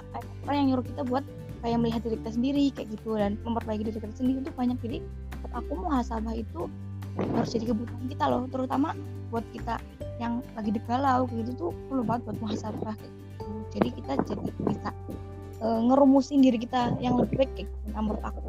orang 0.47 0.55
yang 0.55 0.67
nyuruh 0.73 0.86
kita 0.86 1.01
buat 1.05 1.23
kayak 1.60 1.77
melihat 1.84 2.01
diri 2.08 2.15
kita 2.23 2.32
sendiri 2.32 2.65
kayak 2.71 2.88
gitu 2.95 3.19
dan 3.19 3.36
memperbaiki 3.43 3.84
diri 3.84 3.99
kita 3.99 4.15
sendiri 4.15 4.39
itu 4.41 4.51
banyak. 4.55 4.77
Jadi 4.79 4.97
aku 5.51 5.71
muhasabah 5.75 6.34
itu 6.36 6.71
harus 7.19 7.49
jadi 7.51 7.65
kebutuhan 7.75 8.05
kita 8.08 8.23
loh 8.32 8.47
terutama 8.47 8.95
buat 9.27 9.43
kita 9.51 9.75
yang 10.23 10.39
lagi 10.55 10.71
di 10.71 10.82
galau 10.88 11.27
gitu 11.32 11.51
tuh 11.55 11.71
perlu 11.91 12.03
banget 12.08 12.32
buat 12.32 12.38
muhasabah 12.39 12.95
kayak 12.95 13.12
gitu. 13.12 13.45
Jadi 13.69 13.89
kita 13.99 14.13
jadi 14.23 14.49
bisa 14.63 14.89
uh, 15.60 15.79
ngerumusin 15.84 16.39
diri 16.39 16.58
kita 16.63 16.95
yang 17.03 17.19
lebih 17.19 17.43
baik 17.43 17.51
kayak 17.60 17.67
gitu 17.67 17.99
menurut 17.99 18.23
aku. 18.23 18.41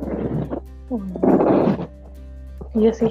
Iya 2.79 2.95
sih 2.95 3.11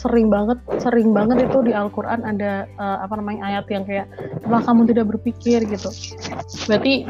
sering 0.00 0.32
banget 0.32 0.56
sering 0.80 1.12
banget 1.12 1.44
itu 1.44 1.60
di 1.60 1.76
Al-Qur'an 1.76 2.24
ada 2.24 2.64
uh, 2.80 3.04
apa 3.04 3.20
namanya 3.20 3.52
ayat 3.52 3.66
yang 3.68 3.84
kayak 3.84 4.08
apa 4.48 4.58
kamu 4.64 4.88
tidak 4.88 5.06
berpikir 5.12 5.60
gitu. 5.68 5.92
Berarti 6.64 7.04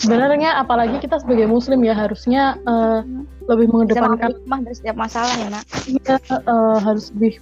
sebenarnya 0.00 0.56
apalagi 0.56 0.96
kita 1.04 1.20
sebagai 1.20 1.44
muslim 1.44 1.84
ya 1.84 1.92
harusnya 1.92 2.56
uh, 2.64 3.04
lebih 3.44 3.68
mengedepankan 3.68 4.32
hikmah 4.40 4.58
dari 4.64 4.76
setiap 4.80 4.96
masalah 4.96 5.34
ya, 5.36 5.48
Nak. 5.52 5.64
Iya, 5.84 6.16
uh, 6.48 6.78
harus 6.80 7.12
lebih 7.12 7.36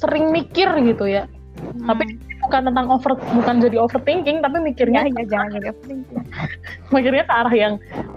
sering 0.00 0.32
mikir 0.32 0.72
gitu 0.80 1.04
ya. 1.04 1.28
Hmm. 1.60 1.92
Tapi 1.92 2.16
bukan 2.40 2.72
tentang 2.72 2.86
over 2.88 3.12
bukan 3.36 3.60
jadi 3.60 3.76
overthinking 3.84 4.40
tapi 4.40 4.56
mikirnya 4.64 5.04
ya, 5.04 5.12
ya 5.12 5.24
jangan 5.28 5.48
jadi 5.60 5.66
overthinking. 5.76 6.24
mikirnya 6.96 7.24
ke 7.28 7.34
arah 7.36 7.54
yang 7.54 7.74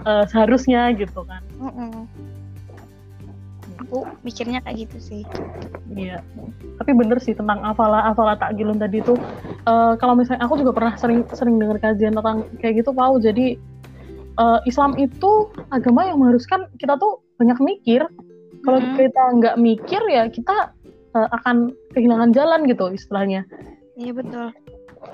uh, 0.08 0.24
seharusnya 0.24 0.96
gitu 0.96 1.20
kan. 1.28 1.44
Mm 1.60 1.68
-mm 1.68 2.13
aku 3.94 4.10
mikirnya 4.26 4.58
kayak 4.66 4.90
gitu 4.90 4.98
sih. 4.98 5.22
Iya. 5.94 6.18
Tapi 6.82 6.90
bener 6.98 7.22
sih 7.22 7.30
tentang 7.30 7.62
afala 7.62 8.10
afala 8.10 8.34
takgilun 8.34 8.82
tadi 8.82 8.98
tuh 9.06 9.14
uh, 9.70 9.94
kalau 9.94 10.18
misalnya 10.18 10.42
aku 10.42 10.58
juga 10.58 10.74
pernah 10.74 10.98
sering 10.98 11.22
sering 11.30 11.62
dengar 11.62 11.78
kajian 11.78 12.18
tentang 12.18 12.42
kayak 12.58 12.82
gitu 12.82 12.90
Pau. 12.90 13.22
Jadi 13.22 13.54
uh, 14.42 14.58
Islam 14.66 14.98
itu 14.98 15.46
agama 15.70 16.10
yang 16.10 16.18
mengharuskan 16.18 16.66
kita 16.82 16.98
tuh 16.98 17.22
banyak 17.38 17.58
mikir. 17.62 18.02
Kalau 18.66 18.82
hmm. 18.82 18.98
kita 18.98 19.22
nggak 19.38 19.56
mikir 19.62 20.02
ya 20.10 20.26
kita 20.26 20.74
uh, 21.14 21.28
akan 21.30 21.70
kehilangan 21.94 22.34
jalan 22.34 22.66
gitu 22.66 22.90
istilahnya. 22.90 23.46
Iya 23.94 24.10
betul 24.10 24.50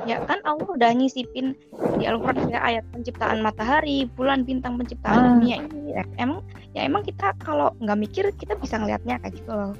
ya 0.08 0.22
kan 0.24 0.40
Allah 0.48 0.66
udah 0.66 0.90
nyisipin 0.96 1.52
di 2.00 2.04
Al-Quran 2.08 2.48
ya 2.48 2.60
ayat 2.60 2.84
penciptaan 2.94 3.44
matahari, 3.44 4.08
bulan, 4.16 4.42
bintang, 4.46 4.80
penciptaan 4.80 5.18
ah. 5.18 5.26
dunia 5.36 5.56
ini. 5.60 5.96
Ya, 5.96 6.04
emang 6.16 6.40
ya 6.72 6.86
emang 6.86 7.02
kita 7.04 7.34
kalau 7.42 7.74
nggak 7.82 7.98
mikir 7.98 8.24
kita 8.36 8.56
bisa 8.56 8.78
ngelihatnya 8.80 9.20
kayak 9.20 9.34
gitu 9.36 9.52
loh. 9.52 9.72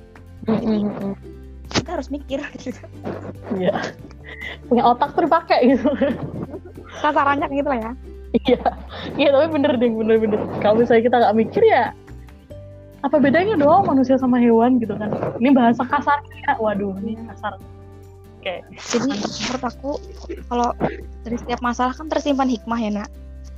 Jadi 0.48 0.84
mm-hmm. 0.84 1.12
kita 1.70 1.88
harus 1.98 2.08
mikir 2.08 2.38
gitu. 2.58 2.80
Iya. 3.56 3.76
Punya 4.66 4.82
otak 4.86 5.14
tuh 5.14 5.26
dipakai 5.26 5.76
gitu. 5.76 5.88
Kasarannya 7.02 7.46
gitu 7.50 7.68
lah 7.70 7.80
ya. 7.80 7.92
Iya, 8.30 8.62
iya 9.18 9.28
tapi 9.34 9.46
bener 9.50 9.74
deh, 9.74 9.90
bener-bener. 9.90 10.38
Kalau 10.62 10.78
misalnya 10.78 11.02
kita 11.10 11.16
nggak 11.18 11.34
mikir 11.34 11.62
ya, 11.66 11.90
apa 13.02 13.16
bedanya 13.18 13.58
dong 13.58 13.90
manusia 13.90 14.14
sama 14.22 14.38
hewan 14.38 14.78
gitu 14.78 14.94
kan? 14.94 15.10
Ini 15.42 15.50
bahasa 15.50 15.82
kasar 15.82 16.22
ya, 16.46 16.54
waduh, 16.62 16.94
ini 17.02 17.18
kasar. 17.26 17.58
Oke. 18.40 18.64
Jadi 18.72 19.12
menurut 19.20 19.64
aku 19.68 19.90
kalau 20.48 20.72
dari 21.28 21.36
setiap 21.36 21.60
masalah 21.60 21.92
kan 21.92 22.08
tersimpan 22.08 22.48
hikmah 22.48 22.80
ya 22.80 22.90
nak. 23.04 23.08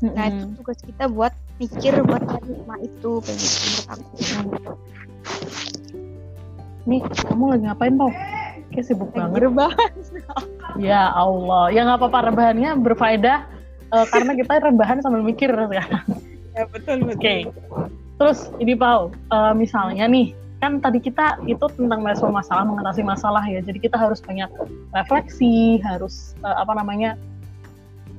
Mm-hmm. 0.02 0.14
Nah 0.18 0.24
itu 0.26 0.44
tugas 0.58 0.78
kita 0.82 1.04
buat 1.06 1.30
mikir 1.62 2.02
buat 2.02 2.22
cari 2.26 2.50
hikmah 2.50 2.78
itu 2.82 3.10
kayak 3.22 3.38
gitu 3.38 3.58
menurut 3.62 3.86
aku. 3.94 4.14
Nih 6.82 7.00
kamu 7.14 7.44
lagi 7.46 7.62
ngapain 7.70 7.94
tau? 7.94 8.10
Kayak 8.74 8.84
sibuk 8.90 9.14
lagi 9.14 9.22
banget. 9.22 9.40
Rebahan. 9.46 9.92
ya 10.90 11.14
Allah, 11.14 11.64
ya 11.70 11.86
nggak 11.86 11.98
apa-apa 12.02 12.18
rebahannya 12.34 12.70
berfaedah 12.82 13.38
uh, 13.94 14.06
karena 14.10 14.34
kita 14.34 14.66
rebahan 14.66 14.98
sambil 14.98 15.22
mikir 15.22 15.54
ya. 15.54 15.86
Ya 16.58 16.66
betul 16.66 17.06
betul. 17.06 17.14
Oke. 17.14 17.22
Okay. 17.22 17.40
Terus 18.18 18.50
ini 18.58 18.74
Pau, 18.74 19.14
uh, 19.30 19.54
misalnya 19.54 20.10
nih 20.10 20.34
kan 20.62 20.78
tadi 20.78 21.02
kita 21.02 21.42
itu 21.50 21.66
tentang 21.74 22.06
masalah 22.06 22.62
mengatasi 22.62 23.02
masalah 23.02 23.42
ya. 23.50 23.58
Jadi 23.58 23.82
kita 23.82 23.98
harus 23.98 24.22
banyak 24.22 24.46
refleksi 24.94 25.82
harus 25.82 26.38
uh, 26.46 26.62
apa 26.62 26.78
namanya 26.78 27.18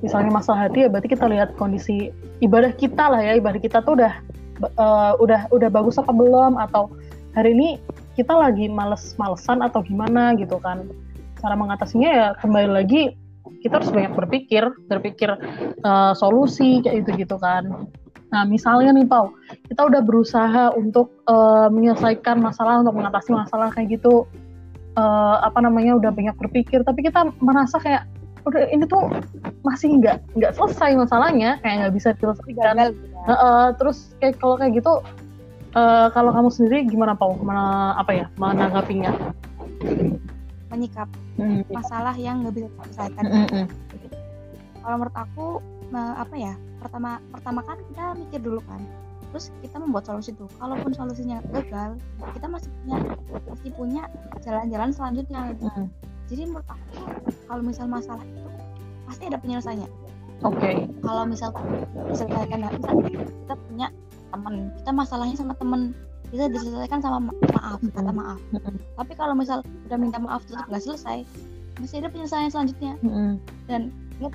misalnya 0.03 0.35
masalah 0.35 0.67
hati 0.67 0.83
ya 0.83 0.91
berarti 0.91 1.15
kita 1.15 1.23
lihat 1.31 1.55
kondisi 1.55 2.11
ibadah 2.43 2.75
kita 2.75 3.07
lah 3.07 3.23
ya. 3.23 3.39
Ibadah 3.39 3.63
kita 3.63 3.79
tuh 3.87 3.95
udah 3.95 4.13
uh, 4.75 5.15
udah 5.23 5.47
udah 5.55 5.69
bagus 5.71 5.95
apa 5.95 6.11
belum? 6.11 6.59
Atau 6.59 6.91
hari 7.31 7.55
ini 7.55 7.79
kita 8.19 8.35
lagi 8.35 8.67
males-malesan 8.67 9.63
atau 9.63 9.79
gimana 9.79 10.35
gitu 10.35 10.59
kan. 10.59 10.83
Cara 11.39 11.55
mengatasinya 11.55 12.11
ya 12.11 12.27
kembali 12.43 12.69
lagi 12.75 13.15
kita 13.63 13.79
harus 13.79 13.91
banyak 13.95 14.11
berpikir 14.11 14.63
berpikir 14.91 15.31
uh, 15.87 16.11
solusi 16.11 16.83
kayak 16.83 17.07
gitu 17.07 17.23
gitu 17.23 17.35
kan 17.39 17.87
nah 18.33 18.43
misalnya 18.49 18.89
nih 18.97 19.05
Pau 19.05 19.29
kita 19.69 19.85
udah 19.85 20.01
berusaha 20.01 20.73
untuk 20.73 21.13
uh, 21.29 21.69
menyelesaikan 21.69 22.41
masalah 22.41 22.81
untuk 22.81 22.97
mengatasi 22.97 23.29
masalah 23.29 23.69
kayak 23.69 24.01
gitu 24.01 24.25
uh, 24.97 25.37
apa 25.45 25.61
namanya 25.61 25.93
udah 26.01 26.09
banyak 26.09 26.33
berpikir 26.41 26.81
tapi 26.81 27.05
kita 27.05 27.29
merasa 27.37 27.77
kayak 27.77 28.09
udah 28.43 28.67
ini 28.75 28.83
tuh 28.83 29.07
masih 29.63 30.03
nggak 30.03 30.19
nggak 30.35 30.51
selesai 30.51 30.99
masalahnya 30.99 31.59
kayak 31.63 31.75
nggak 31.87 31.93
bisa 31.95 32.09
diselesaikan. 32.19 32.75
Gagal, 32.75 32.89
ya. 32.91 33.31
uh, 33.31 33.67
terus 33.79 34.11
kayak 34.19 34.35
kalau 34.39 34.55
kayak 34.59 34.83
gitu 34.83 34.93
uh, 35.79 36.07
kalau 36.11 36.31
kamu 36.35 36.49
sendiri 36.51 36.77
gimana 36.91 37.15
Pau? 37.15 37.39
Mana 37.39 37.95
apa 37.95 38.11
ya 38.11 38.25
menanggapinya? 38.35 39.15
Menyikap 40.67 41.07
hmm. 41.39 41.63
masalah 41.71 42.15
yang 42.19 42.43
nggak 42.43 42.53
bisa 42.59 42.67
diselesaikan. 42.67 43.23
Hmm, 43.23 43.65
kalau 44.83 44.95
menurut 44.99 45.15
aku 45.15 45.47
apa 45.97 46.35
ya 46.35 46.53
pertama 46.81 47.21
pertama 47.29 47.61
kan 47.65 47.77
kita 47.91 48.03
mikir 48.17 48.39
dulu 48.41 48.59
kan. 48.65 48.81
Terus 49.33 49.49
kita 49.65 49.81
membuat 49.81 50.05
solusi 50.05 50.29
tuh. 50.37 50.49
Kalaupun 50.61 50.93
solusinya 50.93 51.41
gagal 51.49 51.97
kita 52.37 52.47
masih 52.49 52.69
punya 52.81 52.97
masih 53.49 53.71
punya 53.73 54.03
jalan-jalan 54.45 54.89
selanjutnya 54.93 55.57
gitu. 55.57 55.69
Hmm 55.69 55.89
jadi 56.31 56.47
menurut 56.47 56.67
aku 56.67 56.87
kalau 57.45 57.61
misal 57.61 57.85
masalah 57.85 58.23
itu 58.23 58.49
pasti 59.05 59.23
ada 59.27 59.37
penyelesaiannya. 59.39 59.89
Oke. 60.43 60.59
Okay. 60.59 60.75
kalau 61.05 61.23
misal 61.27 61.53
diselesaikan 62.11 62.67
misal 62.67 62.93
kita 63.05 63.55
punya 63.69 63.87
teman 64.33 64.53
kita 64.81 64.91
masalahnya 64.91 65.35
sama 65.37 65.53
teman 65.55 65.93
bisa 66.33 66.49
diselesaikan 66.49 66.99
sama 67.03 67.29
maaf 67.29 67.79
kata 67.79 68.11
maaf. 68.11 68.39
Tapi 68.97 69.13
kalau 69.13 69.37
misal 69.37 69.61
udah 69.87 69.97
minta 69.99 70.17
maaf 70.17 70.41
tetap 70.47 70.67
nggak 70.71 70.83
selesai 70.83 71.21
masih 71.77 72.01
ada 72.01 72.09
penyelesaian 72.09 72.49
selanjutnya. 72.49 72.93
Dan 73.67 73.93
ingat 74.17 74.33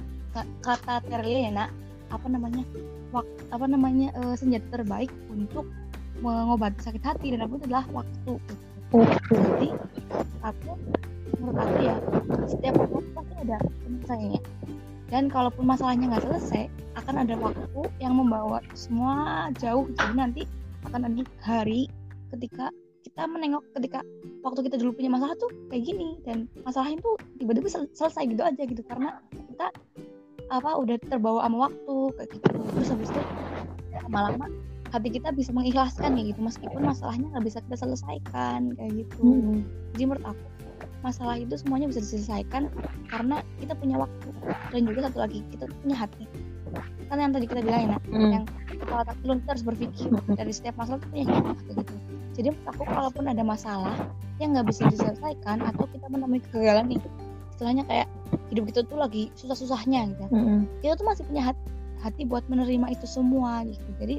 kata 0.62 1.02
Terlia 1.08 1.50
ya 1.50 1.64
apa 2.08 2.26
namanya 2.28 2.64
waktu 3.12 3.42
apa 3.52 3.66
namanya 3.68 4.08
uh, 4.16 4.36
senjata 4.36 4.80
terbaik 4.80 5.12
untuk 5.32 5.68
mengobati 6.18 6.80
sakit 6.82 7.02
hati 7.04 7.26
dan 7.34 7.46
aku 7.46 7.62
itu 7.62 7.64
adalah 7.70 7.86
waktu. 7.94 8.34
Jadi 9.28 9.68
aku 10.42 10.72
menurut 11.38 11.58
aku 11.60 11.76
ya 11.84 11.96
setiap 12.48 12.74
waktu 12.80 12.98
pasti 13.14 13.34
ada 13.44 13.56
penyelesaiannya. 13.84 14.42
Dan 15.08 15.32
kalaupun 15.32 15.64
masalahnya 15.64 16.12
nggak 16.12 16.24
selesai 16.28 16.64
akan 17.00 17.24
ada 17.24 17.34
waktu 17.40 17.82
yang 18.02 18.16
membawa 18.18 18.60
semua 18.76 19.48
jauh. 19.56 19.88
Jadi 19.96 20.14
nanti 20.16 20.42
akan 20.84 21.08
ada 21.08 21.22
hari 21.44 21.88
ketika 22.36 22.68
kita 23.06 23.24
menengok 23.24 23.64
ketika 23.72 24.04
waktu 24.44 24.68
kita 24.68 24.76
dulu 24.76 25.00
punya 25.00 25.08
masalah 25.08 25.32
tuh 25.40 25.48
kayak 25.72 25.84
gini 25.86 26.20
dan 26.28 26.44
masalahnya 26.60 27.00
tuh 27.00 27.16
tiba-tiba 27.40 27.68
sel 27.70 27.88
selesai 27.96 28.28
gitu 28.28 28.42
aja 28.44 28.62
gitu. 28.68 28.82
Karena 28.84 29.22
kita 29.32 29.72
apa 30.48 30.70
udah 30.80 30.96
terbawa 31.04 31.44
sama 31.44 31.68
waktu 31.68 31.96
kayak 32.16 32.28
gitu 32.32 32.48
terus 32.74 32.88
habis 32.92 33.08
itu 33.12 33.22
lama-lama 34.08 34.46
hati 34.88 35.08
kita 35.12 35.28
bisa 35.36 35.52
mengikhlaskan 35.52 36.16
ya 36.16 36.32
gitu 36.32 36.40
meskipun 36.40 36.80
masalahnya 36.80 37.28
nggak 37.36 37.44
bisa 37.44 37.58
kita 37.68 37.76
selesaikan 37.76 38.72
kayak 38.76 38.92
gitu 39.04 39.20
hmm. 39.20 39.60
jadi 39.96 40.04
menurut 40.08 40.24
aku 40.32 40.44
masalah 40.98 41.36
itu 41.38 41.54
semuanya 41.54 41.86
bisa 41.86 42.00
diselesaikan 42.02 42.66
karena 43.06 43.44
kita 43.62 43.76
punya 43.78 44.02
waktu 44.02 44.28
dan 44.74 44.80
juga 44.88 45.00
satu 45.06 45.18
lagi 45.22 45.38
kita 45.54 45.64
punya 45.84 45.96
hati 45.96 46.24
kan 47.08 47.16
yang 47.20 47.32
tadi 47.32 47.46
kita 47.48 47.60
bilang 47.64 47.82
ya 47.88 47.98
hmm. 48.10 48.30
yang 48.32 48.44
kalau 48.88 49.04
lu 49.24 49.32
kita 49.44 49.50
harus 49.56 49.64
berpikir 49.64 50.08
hmm. 50.10 50.34
dari 50.34 50.52
setiap 50.52 50.74
masalah 50.80 50.98
itu 51.00 51.08
punya 51.12 51.24
hikmah 51.28 51.58
gitu 51.68 51.82
jadi 52.38 52.48
menurut 52.54 52.68
aku 52.70 52.82
kalaupun 52.86 53.24
ada 53.28 53.42
masalah 53.44 53.96
yang 54.38 54.54
nggak 54.54 54.66
bisa 54.70 54.86
diselesaikan 54.88 55.58
atau 55.62 55.84
kita 55.90 56.06
menemui 56.10 56.40
kegagalan 56.50 56.96
nih 56.96 57.00
istilahnya 57.54 57.84
kayak 57.90 58.06
hidup 58.48 58.64
kita 58.68 58.80
tuh 58.86 58.98
lagi 58.98 59.30
susah-susahnya 59.36 60.12
gitu 60.14 60.24
hmm. 60.32 60.64
kita 60.80 60.96
tuh 60.96 61.06
masih 61.06 61.24
punya 61.28 61.52
hati, 61.52 61.64
hati 62.00 62.22
buat 62.24 62.44
menerima 62.48 62.92
itu 62.92 63.04
semua 63.04 63.64
gitu 63.68 63.88
jadi 64.00 64.16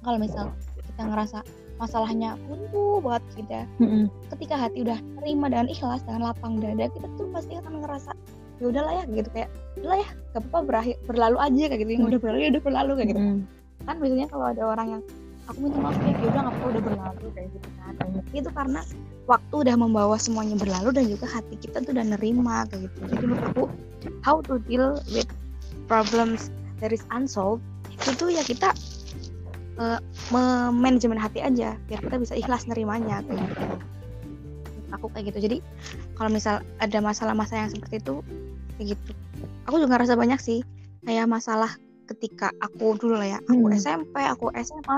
kalau 0.00 0.16
misal 0.16 0.52
kita 0.90 1.02
ngerasa 1.04 1.38
masalahnya 1.80 2.36
buntu 2.44 3.00
banget 3.00 3.24
gitu 3.40 3.52
ya. 3.56 3.64
Mm-hmm. 3.80 4.04
Ketika 4.36 4.54
hati 4.60 4.84
udah 4.84 4.98
terima 5.16 5.48
dengan 5.48 5.66
ikhlas 5.72 6.04
dengan 6.04 6.28
lapang 6.28 6.60
dada, 6.60 6.92
kita 6.92 7.08
tuh 7.16 7.26
pasti 7.32 7.56
akan 7.56 7.80
ngerasa 7.80 8.12
ya 8.60 8.64
udahlah 8.68 8.92
ya 9.00 9.04
gitu 9.08 9.28
kayak 9.32 9.48
udahlah 9.80 10.04
ya 10.04 10.08
gak 10.36 10.40
apa-apa 10.44 10.58
berakhir 10.68 10.96
berlalu 11.08 11.38
aja 11.40 11.64
kayak 11.72 11.80
gitu 11.80 11.90
yang 11.96 12.04
udah 12.04 12.20
berlalu 12.20 12.38
ya 12.44 12.48
udah 12.52 12.62
berlalu 12.68 12.92
kayak 13.00 13.08
gitu 13.16 13.22
mm-hmm. 13.24 13.86
kan 13.88 13.96
biasanya 13.96 14.26
kalau 14.28 14.46
ada 14.52 14.62
orang 14.68 14.86
yang 14.92 15.02
aku 15.48 15.58
minta 15.66 15.78
maaf 15.80 15.96
ya, 16.02 16.12
udah 16.18 16.40
nggak 16.46 16.68
udah 16.68 16.82
berlalu 16.82 17.26
kayak 17.32 17.48
gitu 17.54 17.68
kan 17.80 17.92
mm-hmm. 17.96 18.38
itu 18.38 18.50
karena 18.52 18.80
waktu 19.26 19.54
udah 19.54 19.76
membawa 19.78 20.16
semuanya 20.20 20.56
berlalu 20.58 20.90
dan 20.94 21.04
juga 21.08 21.26
hati 21.30 21.54
kita 21.58 21.80
tuh 21.80 21.92
udah 21.96 22.06
nerima 22.16 22.66
kayak 22.68 22.90
gitu 22.90 22.98
jadi 23.08 23.24
menurut 23.24 23.44
aku 23.54 23.64
how 24.24 24.36
to 24.44 24.60
deal 24.66 24.98
with 25.14 25.28
problems 25.90 26.52
that 26.82 26.90
is 26.90 27.02
unsolved 27.14 27.62
itu 28.08 28.24
ya 28.32 28.42
kita 28.44 28.72
uh, 29.80 30.00
manajemen 30.72 31.20
hati 31.20 31.40
aja 31.44 31.76
biar 31.88 32.00
kita 32.00 32.16
bisa 32.20 32.34
ikhlas 32.36 32.68
nerimanya 32.68 33.24
kayak 33.26 33.40
gitu 33.46 33.64
aku 34.90 35.06
kayak 35.14 35.32
gitu 35.32 35.38
jadi 35.50 35.56
kalau 36.18 36.30
misal 36.34 36.60
ada 36.82 36.98
masalah-masalah 36.98 37.66
yang 37.66 37.72
seperti 37.72 38.02
itu 38.02 38.14
kayak 38.76 38.96
gitu 38.96 39.12
aku 39.68 39.76
juga 39.78 39.96
ngerasa 39.96 40.14
banyak 40.18 40.40
sih 40.40 40.60
kayak 41.06 41.26
masalah 41.30 41.70
ketika 42.10 42.50
aku 42.58 42.98
dulu 42.98 43.22
lah 43.22 43.38
ya 43.38 43.38
aku 43.46 43.70
hmm. 43.70 43.78
SMP 43.78 44.16
aku 44.26 44.50
SMA 44.58 44.96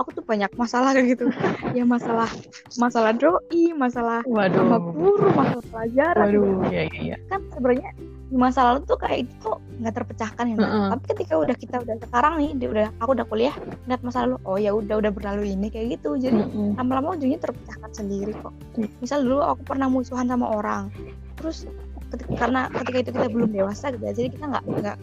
aku 0.00 0.10
tuh 0.16 0.24
banyak 0.24 0.50
masalah 0.56 0.96
kayak 0.96 1.16
gitu. 1.16 1.26
Ya 1.78 1.86
masalah 1.86 2.26
masalah 2.80 3.14
doi 3.14 3.70
masalah 3.76 4.26
Waduh. 4.26 4.58
sama 4.58 4.78
guru 4.90 5.26
masalah 5.30 5.64
pelajaran. 5.70 6.24
Waduh, 6.26 6.50
ya, 6.72 6.82
ya, 6.90 7.00
ya. 7.14 7.16
kan 7.30 7.40
sebenarnya 7.54 7.90
di 8.30 8.36
masa 8.38 8.60
lalu 8.62 8.86
tuh 8.86 8.98
kayak 8.98 9.26
itu 9.26 9.34
tuh 9.42 9.58
nggak 9.82 9.94
terpecahkan 9.98 10.44
ya 10.54 10.54
uh 10.54 10.62
-uh. 10.62 10.88
tapi 10.94 11.04
ketika 11.14 11.34
udah 11.34 11.56
kita 11.58 11.76
udah 11.82 11.98
sekarang 11.98 12.38
nih 12.38 12.50
dia 12.62 12.68
udah 12.70 12.86
aku 13.02 13.10
udah 13.18 13.26
kuliah 13.26 13.54
ngeliat 13.90 14.02
masa 14.06 14.18
lalu 14.22 14.36
oh 14.46 14.54
ya 14.54 14.70
udah 14.70 15.02
udah 15.02 15.10
berlalu 15.10 15.50
ini 15.50 15.66
kayak 15.70 15.98
gitu. 15.98 16.18
Jadi 16.18 16.38
lama-lama 16.78 17.18
ujungnya 17.18 17.42
terpecahkan 17.42 17.90
sendiri 17.90 18.34
kok. 18.38 18.54
Misal 19.02 19.26
dulu 19.26 19.42
aku 19.42 19.62
pernah 19.74 19.90
musuhan 19.90 20.30
sama 20.30 20.46
orang 20.46 20.90
terus 21.40 21.64
ketika, 22.12 22.30
karena 22.36 22.60
ketika 22.84 22.98
itu 23.00 23.10
kita 23.16 23.28
belum 23.32 23.50
dewasa 23.50 23.84
gitu 23.96 24.04
ya 24.04 24.12
jadi 24.12 24.28
kita 24.36 24.44
nggak 24.52 24.64
nggak 24.68 24.96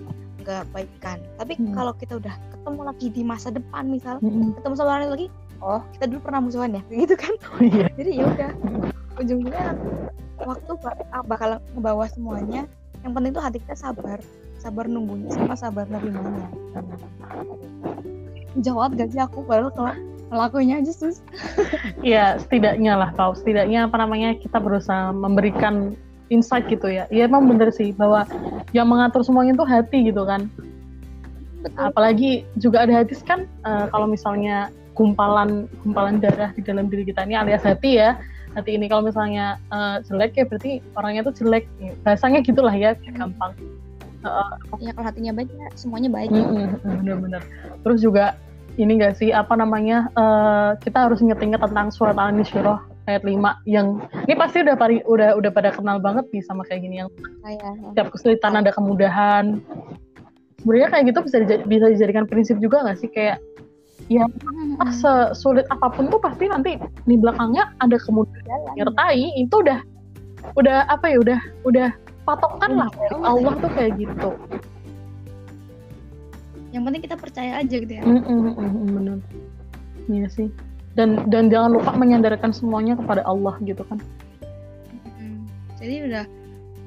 nggak 0.47 0.63
baikkan 0.71 1.19
tapi 1.35 1.59
hmm. 1.59 1.75
kalau 1.75 1.91
kita 1.99 2.15
udah 2.15 2.31
ketemu 2.55 2.81
lagi 2.87 3.07
di 3.11 3.21
masa 3.27 3.51
depan 3.51 3.91
misal 3.91 4.23
hmm. 4.23 4.55
ketemu 4.55 4.73
sama 4.79 5.03
orang 5.03 5.11
lagi 5.11 5.27
oh 5.61 5.81
kita 5.97 6.05
dulu 6.09 6.19
pernah 6.29 6.41
musuhan 6.43 6.77
ya? 6.77 6.81
Gitu 7.03 7.15
kan? 7.17 7.33
Oh, 7.53 7.61
iya. 7.61 7.87
jadi 7.97 8.11
ya 8.23 8.25
udah 8.29 8.51
ujungnya 9.17 9.63
waktu 10.41 10.71
bakal 11.25 11.49
ngebawa 11.73 12.05
semuanya. 12.11 12.69
Yang 13.05 13.11
penting 13.13 13.31
tuh 13.33 13.43
hati 13.43 13.57
kita 13.61 13.75
sabar 13.77 14.19
sabar 14.57 14.85
nunggunya 14.89 15.29
sama 15.33 15.53
sabar 15.53 15.85
nerimanya. 15.89 16.49
Jawab 18.65 18.97
gak 18.97 19.13
sih 19.13 19.21
aku? 19.21 19.45
Baru 19.45 19.69
kalau 19.73 19.93
ngelakuinnya 20.33 20.81
aja 20.81 20.93
sus. 20.93 21.21
Ya 22.01 22.37
setidaknya 22.41 22.97
lah 22.97 23.09
Pau 23.13 23.37
setidaknya 23.37 23.85
apa 23.89 24.01
namanya 24.01 24.37
kita 24.37 24.57
berusaha 24.57 25.13
memberikan 25.13 25.93
insight 26.29 26.67
gitu 26.67 26.87
ya. 26.87 27.05
Ya 27.09 27.27
emang 27.27 27.47
bener 27.47 27.71
sih 27.71 27.91
bahwa 27.95 28.27
yang 28.75 28.87
mengatur 28.87 29.23
semuanya 29.23 29.55
itu 29.55 29.65
hati 29.67 29.99
gitu 30.11 30.23
kan. 30.27 30.47
Betul. 31.57 31.89
apalagi 31.89 32.31
juga 32.61 32.85
ada 32.85 33.01
hadis 33.01 33.19
kan 33.25 33.49
uh, 33.65 33.89
kalau 33.89 34.07
misalnya 34.07 34.69
gumpalan 34.93 35.65
gumpalan 35.83 36.21
darah 36.21 36.53
di 36.53 36.61
dalam 36.61 36.87
diri 36.87 37.03
kita 37.03 37.25
ini 37.25 37.35
alias 37.35 37.65
hati 37.65 37.99
ya. 37.99 38.15
Hati 38.55 38.73
ini 38.73 38.89
kalau 38.89 39.05
misalnya 39.05 39.61
uh, 39.69 40.01
jelek 40.01 40.33
ya 40.37 40.45
berarti 40.47 40.81
orangnya 40.97 41.21
tuh 41.27 41.35
jelek. 41.35 41.67
Bahasanya 42.01 42.41
gitulah 42.41 42.73
ya 42.73 42.95
gampang. 43.13 43.53
Uh, 44.25 44.57
ya 44.81 44.93
kalau 44.97 45.05
hatinya 45.05 45.33
baik 45.33 45.49
ya 45.53 45.67
semuanya 45.77 46.09
baik. 46.09 46.33
Mm 46.33 46.45
-hmm, 46.45 46.95
bener-bener. 47.03 47.41
Terus 47.85 47.99
juga 48.01 48.37
ini 48.77 48.97
gak 49.01 49.17
sih 49.17 49.33
apa 49.33 49.57
namanya 49.57 50.09
uh, 50.13 50.77
kita 50.81 51.09
harus 51.09 51.21
inget-inget 51.21 51.61
tentang 51.61 51.89
surat 51.89 52.17
al-nisyirah 52.17 52.96
ayat 53.07 53.23
5 53.23 53.39
yang 53.65 54.03
ini 54.27 54.35
pasti 54.35 54.61
udah 54.61 54.75
pari, 54.75 54.99
udah 55.07 55.39
udah 55.39 55.51
pada 55.51 55.71
kenal 55.71 55.97
banget 55.97 56.27
nih 56.35 56.43
sama 56.43 56.67
kayak 56.67 56.83
gini 56.83 57.01
yang 57.03 57.09
setiap 57.91 58.11
kesulitan 58.11 58.59
ada 58.59 58.71
kemudahan. 58.75 59.63
Sebenarnya 60.61 60.89
kayak 60.91 61.03
gitu 61.15 61.19
bisa 61.23 61.37
bisa 61.63 61.85
dijadikan 61.87 62.27
prinsip 62.27 62.59
juga 62.59 62.83
gak 62.83 62.99
sih? 62.99 63.07
Kayak 63.07 63.39
ya 64.11 64.23
hmm. 64.23 64.79
ah, 64.83 64.91
sesulit 64.93 65.67
apa 65.71 65.91
pun 65.91 66.07
tuh 66.07 66.19
pasti 66.19 66.47
nanti 66.47 66.79
di 67.07 67.15
belakangnya 67.19 67.75
ada 67.83 67.97
kemudian 67.99 68.59
nyertai 68.75 69.35
itu 69.35 69.55
udah 69.55 69.79
udah 70.55 70.87
apa 70.87 71.11
ya 71.11 71.17
udah 71.23 71.39
udah 71.63 71.89
patokan 72.27 72.71
lah. 72.85 72.89
Allah 73.23 73.53
tuh 73.63 73.71
kayak 73.71 73.95
gitu. 73.95 74.29
Yang 76.75 76.83
penting 76.83 77.01
kita 77.07 77.15
percaya 77.15 77.51
aja 77.63 77.75
gitu 77.79 77.93
ya. 77.95 78.03
Mm 78.03 78.21
-mm, 78.21 78.39
mm 78.53 78.87
benar 78.91 79.19
iya 80.07 80.27
sih 80.31 80.47
dan 80.97 81.21
dan 81.29 81.53
jangan 81.53 81.77
lupa 81.77 81.93
menyandarkan 81.93 82.49
semuanya 82.49 82.97
kepada 82.97 83.21
Allah 83.23 83.53
gitu 83.61 83.85
kan 83.85 84.01
jadi 85.77 86.09
udah 86.09 86.25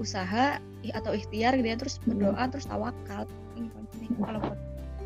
usaha 0.02 0.58
atau 0.90 1.12
ikhtiar 1.14 1.54
gitu 1.54 1.68
ya 1.70 1.78
terus 1.78 2.02
berdoa 2.02 2.44
terus 2.50 2.66
tawakal 2.66 3.24
ini 3.54 3.70
kalau 4.18 4.42
buat 4.42 4.58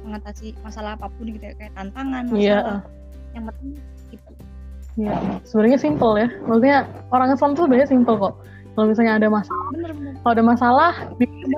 mengatasi 0.04 0.56
masalah 0.60 0.96
apa 0.96 1.08
pun 1.12 1.28
gitu 1.28 1.44
ya, 1.44 1.54
kayak 1.56 1.72
tantangan 1.76 2.24
iya. 2.32 2.58
masalah 2.60 2.80
yeah. 2.80 3.34
yang 3.36 3.44
penting 3.50 3.70
gitu 4.10 4.32
Iya, 4.94 5.42
sebenarnya 5.42 5.78
simple 5.82 6.14
ya. 6.22 6.30
Maksudnya 6.46 6.86
orang 7.10 7.34
Islam 7.34 7.58
tuh 7.58 7.66
sebenarnya 7.66 7.90
simple 7.90 8.14
kok. 8.14 8.34
Kalau 8.78 8.86
misalnya 8.86 9.18
ada 9.18 9.26
masalah, 9.26 9.66
bener, 9.74 9.90
bener. 9.90 10.14
kalau 10.22 10.32
ada 10.38 10.44
masalah, 10.46 10.92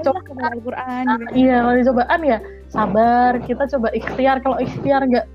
coba 0.05 0.21
ke 0.25 0.33
Al-Quran. 0.41 1.05
Gitu. 1.05 1.33
Iya, 1.45 1.57
kalau 1.61 1.77
dicobaan 1.77 2.21
ya 2.25 2.39
sabar. 2.73 3.31
Kita 3.45 3.69
coba 3.77 3.89
ikhtiar. 3.93 4.41
Kalau 4.41 4.57
ikhtiar 4.57 5.05
nggak 5.05 5.27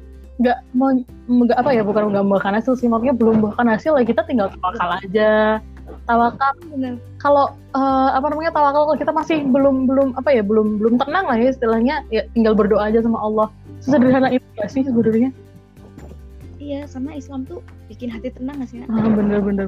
nggak 0.41 0.57
mau 0.73 0.89
nggak 1.29 1.57
apa 1.57 1.69
ya 1.71 1.81
bukan 1.85 2.09
nggak 2.11 2.25
membuahkan 2.25 2.53
hasil 2.57 2.73
sih 2.75 2.89
maksudnya 2.89 3.15
belum 3.15 3.39
membuahkan 3.39 3.67
hasil 3.77 3.95
ya 3.97 4.05
kita 4.05 4.21
tinggal 4.25 4.49
tawakal 4.57 4.89
aja. 4.97 5.61
Tawakal 6.07 6.51
kalau 7.19 7.51
uh, 7.77 8.09
apa 8.15 8.25
namanya 8.31 8.51
tawakal 8.55 8.89
kalau 8.89 8.97
kita 8.97 9.11
masih 9.13 9.43
belum 9.45 9.85
belum 9.85 10.17
apa 10.17 10.29
ya 10.33 10.41
belum 10.41 10.81
belum 10.81 10.97
tenang 10.97 11.25
lah 11.29 11.37
ya 11.37 11.53
istilahnya 11.53 11.95
ya 12.09 12.25
tinggal 12.33 12.57
berdoa 12.57 12.89
aja 12.89 13.03
sama 13.03 13.21
Allah. 13.21 13.47
Sesederhana 13.81 14.29
itu 14.29 14.45
gak 14.61 14.69
sih 14.69 14.85
sebenarnya? 14.85 15.33
Iya 16.61 16.85
sama 16.85 17.17
Islam 17.17 17.49
tuh 17.49 17.65
bikin 17.91 18.07
hati 18.07 18.31
tenang 18.31 18.63
gak 18.63 18.69
sih 18.71 18.79
ah 18.87 19.03
bener 19.11 19.43
bener, 19.43 19.67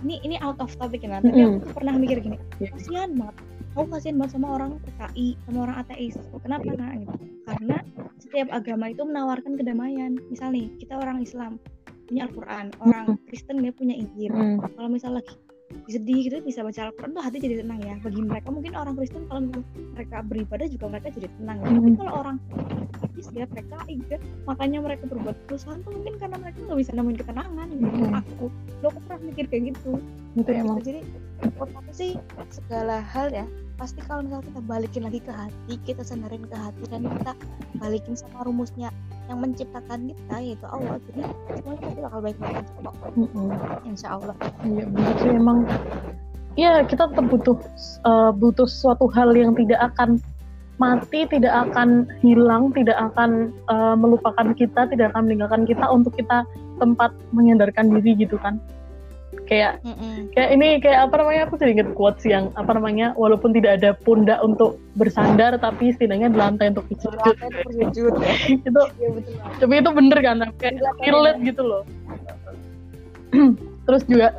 ini 0.00 0.16
ini 0.24 0.36
out 0.40 0.56
of 0.64 0.72
topic 0.80 1.04
ya 1.04 1.20
tapi 1.20 1.28
mm 1.28 1.36
-hmm. 1.36 1.60
aku 1.60 1.76
pernah 1.76 1.92
mikir 2.00 2.24
gini 2.24 2.40
yeah. 2.56 2.72
kasihan 2.72 3.12
banget 3.12 3.36
aku 3.74 3.86
kasihan 3.90 4.18
banget 4.18 4.32
sama 4.34 4.48
orang 4.58 4.70
PKI 4.82 5.28
sama 5.46 5.58
orang 5.68 5.76
ateis. 5.82 6.16
Kenapa 6.42 6.70
nah 6.74 6.92
gitu. 6.96 7.14
Karena 7.46 7.76
setiap 8.18 8.48
agama 8.50 8.84
itu 8.90 9.02
menawarkan 9.06 9.52
kedamaian. 9.58 10.18
Misal 10.30 10.54
nih 10.54 10.70
kita 10.78 10.98
orang 10.98 11.22
Islam 11.22 11.58
punya 12.10 12.26
Al-Quran. 12.26 12.66
Orang 12.82 13.06
Kristen 13.30 13.62
dia 13.62 13.72
punya 13.74 13.94
Injil. 13.94 14.34
Mm. 14.34 14.58
kalau 14.74 14.88
misal 14.90 15.14
lagi 15.14 15.34
sedih 15.90 16.26
gitu 16.26 16.36
bisa 16.42 16.62
baca 16.62 16.90
Al-Quran 16.90 17.10
tuh 17.14 17.22
hati 17.22 17.36
jadi 17.42 17.62
tenang 17.62 17.80
ya. 17.82 17.94
Bagi 18.02 18.20
mereka 18.22 18.48
mungkin 18.50 18.72
orang 18.74 18.94
Kristen 18.98 19.24
kalau 19.26 19.40
mereka 19.94 20.16
beribadah 20.26 20.66
juga 20.70 20.86
mereka 20.90 21.08
jadi 21.14 21.28
tenang 21.38 21.58
ya. 21.62 21.68
tapi 21.70 21.90
kalau 21.98 22.12
orang 22.22 22.36
ateis 23.00 23.28
ya 23.32 23.46
mereka 23.46 23.78
ya, 23.86 24.18
makanya 24.46 24.78
mereka 24.82 25.04
berbuat 25.08 25.36
perusahaan 25.46 25.80
tuh 25.82 25.90
mungkin 25.94 26.14
karena 26.18 26.36
mereka 26.38 26.58
nggak 26.62 26.78
bisa 26.78 26.92
nemuin 26.94 27.18
ketenangan 27.18 27.68
gitu. 27.74 28.02
Hmm. 28.06 28.20
aku 28.20 28.44
lo 28.82 28.86
aku 28.90 28.98
pernah 29.06 29.20
mikir 29.26 29.44
kayak 29.50 29.62
gitu. 29.74 29.90
Gitu. 30.38 30.50
emang. 30.54 30.78
Jadi 30.82 31.00
menurut 31.42 31.72
aku 31.74 31.92
sih 31.94 32.12
segala 32.52 33.02
hal 33.02 33.32
ya 33.32 33.46
pasti 33.80 34.04
kalau 34.04 34.20
misalnya 34.20 34.44
kita 34.44 34.60
balikin 34.68 35.02
lagi 35.08 35.20
ke 35.24 35.32
hati 35.32 35.74
kita 35.88 36.04
sandarin 36.04 36.44
ke 36.44 36.52
hati 36.52 36.84
dan 36.92 37.08
kita 37.08 37.32
balikin 37.80 38.12
sama 38.12 38.44
rumusnya 38.44 38.92
yang 39.30 39.38
menciptakan 39.38 40.10
kita 40.10 40.36
yaitu 40.42 40.66
Allah. 40.66 40.98
Jadi 41.06 41.20
semuanya 41.54 41.80
pasti 41.86 42.00
bakal 42.02 42.20
baik-baik 42.26 42.54
aja 42.58 42.72
kok 42.82 42.94
mm-hmm. 43.14 43.48
insya 43.86 44.08
Allah. 44.18 44.34
Iya 44.66 44.84
benar 44.90 45.14
sih 45.22 45.30
emang. 45.30 45.58
Ya 46.58 46.72
kita 46.82 47.06
tetap 47.14 47.26
butuh 47.30 47.56
uh, 48.02 48.34
butuh 48.34 48.66
suatu 48.66 49.06
hal 49.14 49.30
yang 49.38 49.54
tidak 49.54 49.78
akan 49.94 50.18
mati 50.80 51.28
tidak 51.28 51.52
akan 51.52 52.08
hilang 52.24 52.72
tidak 52.72 52.96
akan 52.96 53.52
uh, 53.68 53.92
melupakan 53.92 54.56
kita 54.56 54.88
tidak 54.88 55.12
akan 55.12 55.28
meninggalkan 55.28 55.68
kita 55.68 55.84
untuk 55.86 56.16
kita 56.16 56.42
tempat 56.80 57.12
menyandarkan 57.36 57.92
diri 57.92 58.16
gitu 58.16 58.40
kan 58.40 58.56
kayak 59.50 59.82
Mm-mm. 59.82 60.30
kayak 60.30 60.50
ini 60.54 60.78
kayak 60.78 61.10
apa 61.10 61.14
namanya 61.18 61.50
aku 61.50 61.58
jadi 61.58 61.74
inget 61.74 61.90
quotes 61.98 62.22
yang 62.22 62.54
apa 62.54 62.70
namanya 62.70 63.10
walaupun 63.18 63.50
tidak 63.50 63.82
ada 63.82 63.98
pundak 63.98 64.38
untuk 64.46 64.78
bersandar 64.94 65.58
tapi 65.58 65.90
setidaknya 65.90 66.30
di 66.30 66.38
lantai 66.38 66.70
untuk 66.70 66.86
bersujud 66.86 67.34
bersujud 67.66 68.14
ya. 68.22 68.30
itu 68.54 68.70
ya, 68.70 69.08
betul. 69.10 69.34
tapi 69.58 69.74
itu 69.82 69.90
bener 69.90 70.18
kan 70.22 70.36
kayak 70.54 70.78
relate 71.02 71.40
gitu 71.42 71.62
loh 71.66 71.82
terus 73.90 74.06
juga 74.06 74.38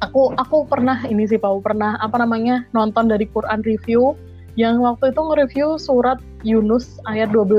aku 0.00 0.32
aku 0.40 0.72
pernah 0.72 1.04
ini 1.04 1.28
sih 1.28 1.36
Pau 1.36 1.60
pernah 1.60 2.00
apa 2.00 2.16
namanya 2.16 2.64
nonton 2.72 3.12
dari 3.12 3.28
Quran 3.28 3.60
review 3.60 4.16
yang 4.56 4.80
waktu 4.80 5.12
itu 5.12 5.20
nge-review 5.20 5.68
surat 5.76 6.16
Yunus 6.48 6.96
ayat 7.04 7.28
12 7.28 7.52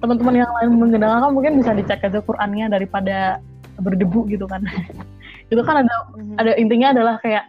teman-teman 0.00 0.34
yang 0.34 0.50
lain 0.56 0.80
mengenalkan 0.80 1.30
mungkin 1.36 1.60
bisa 1.60 1.76
dicek 1.76 2.08
aja 2.08 2.24
Qurannya 2.24 2.72
daripada 2.72 3.44
berdebu 3.84 4.24
gitu 4.32 4.48
kan 4.48 4.64
itu 5.52 5.62
kan 5.62 5.84
ada 5.84 5.94
mm-hmm. 6.16 6.40
ada 6.40 6.52
intinya 6.56 6.88
adalah 6.96 7.14
kayak 7.20 7.44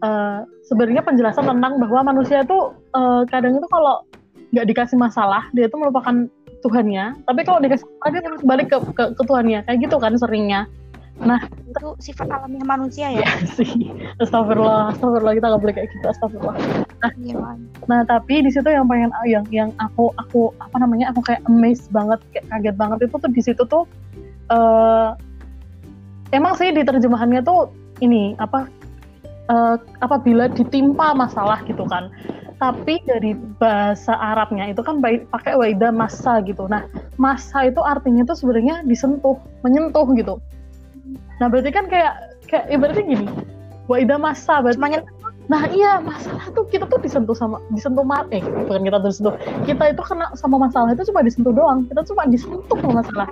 uh, 0.00 0.48
sebenarnya 0.64 1.04
penjelasan 1.04 1.44
tentang 1.44 1.76
bahwa 1.76 2.00
manusia 2.16 2.40
itu 2.40 2.72
uh, 2.96 3.22
kadang 3.28 3.60
itu 3.60 3.68
kalau 3.68 4.02
nggak 4.52 4.68
dikasih 4.68 4.96
masalah 4.96 5.44
dia 5.52 5.68
itu 5.68 5.76
melupakan 5.76 6.28
Tuhannya. 6.62 7.26
Tapi 7.26 7.40
kalau 7.42 7.58
dikasih 7.58 7.84
masalah 7.84 8.10
dia 8.14 8.22
terus 8.22 8.42
balik 8.46 8.66
ke, 8.70 8.78
ke, 8.94 9.04
ke 9.18 9.22
Tuhannya. 9.26 9.66
Kayak 9.66 9.78
gitu 9.82 9.96
kan 9.98 10.14
seringnya. 10.14 10.70
Nah 11.22 11.38
itu 11.68 11.88
sifat 12.00 12.30
alamiah 12.30 12.64
manusia 12.64 13.10
ya, 13.10 13.20
ya 13.26 13.30
sih. 13.58 13.90
Astagfirullah. 14.22 14.94
Astagfirullah 14.94 15.34
kita 15.36 15.46
nggak 15.50 15.62
boleh 15.62 15.74
kayak 15.74 15.88
gitu. 15.90 16.06
Astagfirullah. 16.06 16.56
Nah, 17.02 17.12
ya, 17.18 17.34
nah 17.90 18.00
tapi 18.06 18.46
di 18.46 18.50
situ 18.54 18.70
yang 18.70 18.86
pengen 18.86 19.10
yang 19.26 19.42
yang 19.50 19.70
aku 19.82 20.14
aku 20.22 20.54
apa 20.62 20.76
namanya 20.78 21.10
aku 21.10 21.18
kayak 21.26 21.42
amazed 21.50 21.90
banget 21.90 22.22
kayak 22.30 22.46
kaget 22.46 22.76
banget 22.78 22.98
itu 23.10 23.16
tuh 23.18 23.30
di 23.34 23.42
situ 23.42 23.62
tuh 23.66 23.84
uh, 24.54 25.18
emang 26.32 26.56
sih 26.56 26.72
di 26.72 26.82
terjemahannya 26.82 27.44
tuh 27.44 27.70
ini 28.00 28.34
apa 28.40 28.66
uh, 29.52 29.76
apabila 30.02 30.48
ditimpa 30.50 31.14
masalah 31.14 31.60
gitu 31.68 31.84
kan. 31.86 32.10
Tapi 32.58 33.02
dari 33.02 33.34
bahasa 33.58 34.14
Arabnya 34.14 34.70
itu 34.70 34.86
kan 34.86 35.02
pakai 35.02 35.58
waida 35.58 35.90
masa 35.90 36.38
gitu. 36.46 36.66
Nah 36.70 36.86
masa 37.18 37.66
itu 37.66 37.82
artinya 37.82 38.22
tuh 38.22 38.38
sebenarnya 38.38 38.86
disentuh 38.86 39.38
menyentuh 39.66 40.06
gitu. 40.14 40.38
Nah 41.38 41.46
berarti 41.50 41.70
kan 41.74 41.90
kayak 41.90 42.14
kayak 42.46 42.66
ibaratnya 42.70 43.04
gini 43.06 43.26
waida 43.90 44.14
masa 44.14 44.62
berarti 44.62 44.78
Cuma 44.78 45.30
nah 45.50 45.66
iya 45.74 45.98
masalah 45.98 46.54
tuh 46.54 46.64
kita 46.70 46.86
tuh 46.86 47.02
disentuh 47.02 47.34
sama 47.34 47.58
disentuh 47.74 48.06
mat 48.06 48.30
eh 48.30 48.38
bukan 48.38 48.86
kita 48.86 49.02
disentuh 49.02 49.34
kita 49.66 49.90
itu 49.90 50.02
kena 50.06 50.30
sama 50.38 50.54
masalah 50.54 50.94
itu 50.94 51.02
cuma 51.10 51.20
disentuh 51.26 51.50
doang. 51.50 51.82
Kita 51.90 52.06
cuma 52.06 52.22
disentuh 52.30 52.78
sama 52.78 53.02
masalah 53.02 53.28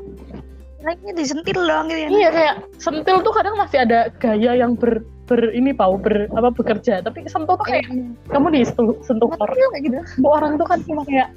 naiknya 0.80 1.12
disentil 1.12 1.60
doang 1.64 1.86
gitu 1.92 2.00
ya 2.00 2.08
iya 2.08 2.28
kayak 2.32 2.54
sentil 2.80 3.20
tuh 3.20 3.32
kadang 3.36 3.54
masih 3.60 3.84
ada 3.84 4.08
gaya 4.16 4.56
yang 4.56 4.76
ber 4.76 5.04
ber 5.30 5.54
ini 5.54 5.70
pau 5.70 5.94
ber 5.94 6.26
apa 6.34 6.50
bekerja. 6.50 7.06
Tapi 7.06 7.30
sentuh 7.30 7.54
tuh 7.54 7.62
kayak 7.62 7.86
iya. 7.86 8.10
kamu 8.34 8.50
disentuh 8.50 8.98
sentuh 9.06 9.30
orang. 9.38 9.54
kayak 9.54 9.82
gitu. 9.86 9.96
Orang 10.26 10.58
tuh 10.58 10.66
kan 10.66 10.82
cuma 10.82 11.06
kayak 11.06 11.30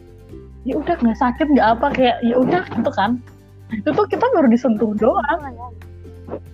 ya 0.65 0.73
udah 0.81 0.97
nggak 0.97 1.17
sakit 1.21 1.47
nggak 1.53 1.67
apa. 1.77 1.87
Kayak 1.93 2.17
ya 2.25 2.35
udah 2.41 2.65
gitu 2.65 2.91
kan. 2.97 3.21
Itu 3.69 3.93
tuh 3.93 4.09
kita 4.09 4.25
baru 4.33 4.49
disentuh 4.49 4.97
doang. 4.97 5.39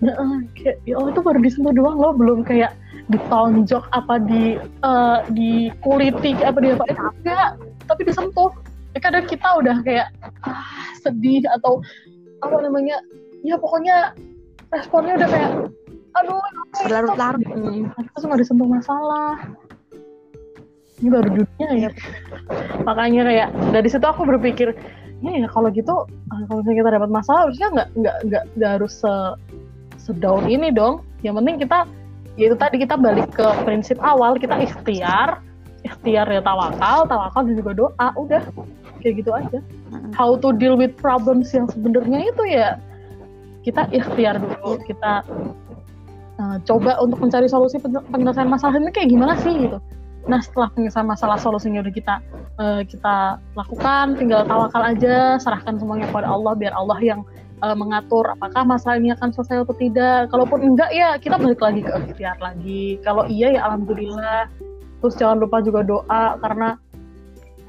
Nah, 0.04 0.44
kayak 0.52 0.76
ya 0.84 1.00
Allah 1.00 1.16
itu 1.16 1.22
baru 1.24 1.40
disentuh 1.40 1.72
doang 1.72 1.96
loh 1.96 2.12
belum 2.12 2.44
kayak 2.44 2.76
ditonjok 3.08 3.88
apa 3.96 4.20
di 4.22 4.60
uh, 4.84 5.24
di 5.32 5.72
kuliti 5.80 6.36
apa 6.44 6.60
dia 6.60 6.76
apa 6.76 6.84
enggak 6.92 7.50
tapi 7.88 8.04
disentuh. 8.04 8.52
Ya 8.92 9.00
kadang 9.00 9.24
kita 9.24 9.48
udah 9.64 9.80
kayak 9.86 10.12
ah, 10.44 10.92
sedih 11.00 11.46
atau 11.46 11.80
apa 12.40 12.56
namanya? 12.60 12.96
Ya 13.40 13.56
pokoknya 13.56 14.12
responnya 14.72 15.16
udah 15.16 15.28
kayak 15.28 15.52
aduh 16.18 16.42
berlarut-larut. 16.86 17.46
Hmm, 17.46 17.90
kita 17.94 18.18
cuma 18.26 18.34
disentuh 18.36 18.68
masalah. 18.68 19.36
Ini 21.00 21.08
baru 21.08 21.28
dunia 21.32 21.68
ya. 21.88 21.90
Makanya 22.84 23.22
kayak 23.24 23.48
dari 23.72 23.88
situ 23.88 24.04
aku 24.04 24.28
berpikir 24.28 24.76
ya, 25.24 25.30
ya 25.32 25.48
kalau 25.48 25.72
gitu 25.72 26.04
eh, 26.08 26.42
kalau 26.48 26.60
misalnya 26.60 26.78
kita 26.84 26.90
dapat 27.00 27.10
masalah 27.12 27.40
harusnya 27.48 27.68
nggak 27.72 27.88
nggak 27.96 28.16
nggak 28.28 28.44
nggak 28.56 28.70
harus 28.80 28.92
se 29.00 29.14
sedaun 29.96 30.44
ini 30.48 30.68
dong. 30.72 31.00
Yang 31.24 31.34
penting 31.40 31.56
kita 31.64 31.78
ya 32.36 32.44
itu 32.52 32.56
tadi 32.56 32.76
kita 32.80 32.94
balik 33.00 33.28
ke 33.32 33.46
prinsip 33.64 33.96
awal 34.04 34.36
kita 34.36 34.60
ikhtiar. 34.60 35.40
Ikhtiar 35.80 36.28
ya 36.28 36.44
tawakal 36.44 37.08
tawakal 37.08 37.48
dan 37.48 37.56
juga 37.56 37.72
doa 37.72 38.06
udah 38.20 38.44
kayak 39.00 39.24
gitu 39.24 39.32
aja. 39.32 39.58
How 40.14 40.36
to 40.38 40.52
deal 40.54 40.76
with 40.76 40.94
problems 41.00 41.50
yang 41.56 41.66
sebenarnya 41.66 42.30
itu 42.30 42.42
ya 42.46 42.78
kita 43.66 43.88
ikhtiar 43.90 44.40
dulu. 44.40 44.80
Kita 44.84 45.24
uh, 46.40 46.56
coba 46.64 47.00
untuk 47.02 47.18
mencari 47.20 47.48
solusi 47.48 47.80
penyelesaian 47.82 48.48
masalah 48.48 48.76
ini 48.78 48.92
kayak 48.92 49.10
gimana 49.12 49.34
sih 49.40 49.52
gitu. 49.68 49.78
Nah 50.28 50.40
setelah 50.44 50.68
penyelesaian 50.76 51.08
masalah 51.08 51.40
solusinya 51.40 51.80
udah 51.80 51.94
kita 51.94 52.14
uh, 52.60 52.82
kita 52.84 53.40
lakukan 53.56 54.20
tinggal 54.20 54.44
tawakal 54.44 54.84
aja 54.84 55.40
serahkan 55.40 55.80
semuanya 55.80 56.08
kepada 56.12 56.28
Allah 56.28 56.52
biar 56.56 56.76
Allah 56.76 56.98
yang 57.00 57.20
uh, 57.64 57.76
mengatur 57.76 58.28
apakah 58.36 58.64
masalah 58.64 59.00
ini 59.00 59.12
akan 59.16 59.32
selesai 59.32 59.64
atau 59.64 59.76
tidak. 59.76 60.28
Kalaupun 60.32 60.60
enggak 60.60 60.90
ya 60.92 61.16
kita 61.16 61.36
balik 61.40 61.60
lagi 61.60 61.80
ke 61.84 61.92
ikhtiar 62.12 62.36
lagi. 62.40 63.00
Kalau 63.04 63.24
iya 63.28 63.56
ya 63.56 63.60
alhamdulillah. 63.68 64.48
Terus 65.00 65.16
jangan 65.16 65.40
lupa 65.40 65.64
juga 65.64 65.80
doa 65.80 66.36
karena 66.44 66.76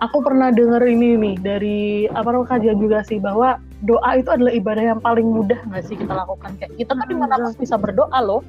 aku 0.01 0.17
pernah 0.25 0.49
dengar 0.49 0.81
ini 0.81 1.13
nih 1.15 1.35
dari 1.37 1.79
apa 2.09 2.33
namanya 2.33 2.57
kajian 2.57 2.77
juga 2.81 3.05
sih 3.05 3.21
bahwa 3.21 3.61
doa 3.85 4.17
itu 4.17 4.29
adalah 4.33 4.51
ibadah 4.51 4.83
yang 4.97 4.99
paling 4.99 5.29
mudah 5.29 5.61
nggak 5.69 5.85
sih 5.85 5.95
kita 5.95 6.09
lakukan? 6.09 6.57
Kayak 6.57 6.71
kita 6.75 6.91
tuh 6.97 7.07
di 7.07 7.15
mana 7.15 7.33
pun 7.37 7.53
bisa 7.55 7.75
berdoa 7.77 8.19
loh. 8.19 8.41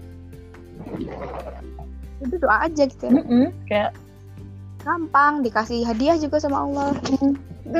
Itu 2.25 2.35
doa 2.41 2.57
aja 2.65 2.83
gitu 2.89 3.05
ya. 3.05 3.13
Mm 3.13 3.25
-hmm, 3.29 3.45
kayak 3.69 3.91
gampang 4.83 5.45
dikasih 5.45 5.85
hadiah 5.85 6.17
juga 6.17 6.41
sama 6.41 6.65
Allah. 6.65 6.97
Mm. 7.21 7.37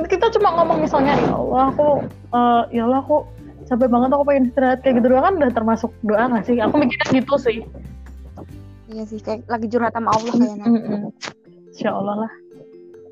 kita 0.07 0.31
cuma 0.39 0.55
ngomong 0.57 0.87
misalnya 0.87 1.19
ya 1.19 1.35
Allah 1.35 1.75
aku 1.75 1.89
uh, 2.33 2.63
ya 2.71 2.87
Allah 2.87 3.03
aku 3.03 3.27
capek 3.67 3.89
banget 3.89 4.11
aku 4.15 4.25
pengen 4.29 4.45
istirahat 4.53 4.79
kayak 4.85 5.01
gitu 5.01 5.07
doang 5.11 5.25
kan 5.27 5.35
udah 5.41 5.51
termasuk 5.51 5.91
doa 6.05 6.29
nggak 6.29 6.45
sih? 6.45 6.61
Aku 6.61 6.77
mikirnya 6.77 7.09
gitu 7.25 7.35
sih. 7.41 7.59
Iya 8.93 9.09
sih 9.09 9.19
kayak 9.25 9.49
lagi 9.49 9.67
curhat 9.73 9.97
sama 9.97 10.13
Allah 10.13 10.33
kayaknya 10.37 10.67
mm 10.69 10.81
-mm. 10.85 11.03
Insya 11.73 11.97
Allah 11.97 12.29
lah 12.29 12.33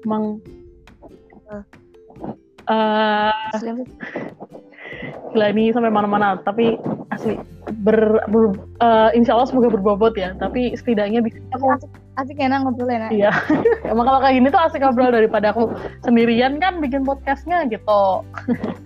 emang 0.07 0.41
uh. 2.71 3.33
Gila 5.31 5.47
ini 5.55 5.71
sampai 5.71 5.95
mana-mana 5.95 6.43
tapi 6.43 6.75
asli 7.15 7.39
ber, 7.87 8.19
ber 8.31 8.55
uh, 8.83 9.11
insya 9.15 9.39
Allah 9.39 9.47
semoga 9.47 9.71
berbobot 9.71 10.19
ya 10.19 10.35
tapi 10.39 10.75
setidaknya 10.75 11.23
bisa 11.23 11.39
aku 11.55 11.71
asik, 11.71 11.91
asik 12.19 12.39
enak 12.43 12.67
ngobrol 12.67 12.91
enak 12.91 13.15
iya. 13.15 13.31
Emang 13.91 14.07
kalau 14.07 14.19
kayak 14.23 14.43
gini 14.43 14.49
tuh 14.51 14.63
asik 14.63 14.83
ngobrol 14.83 15.15
daripada 15.15 15.55
aku 15.55 15.71
sendirian 16.03 16.59
kan 16.59 16.83
bikin 16.83 17.07
podcastnya 17.07 17.67
gitu. 17.71 18.27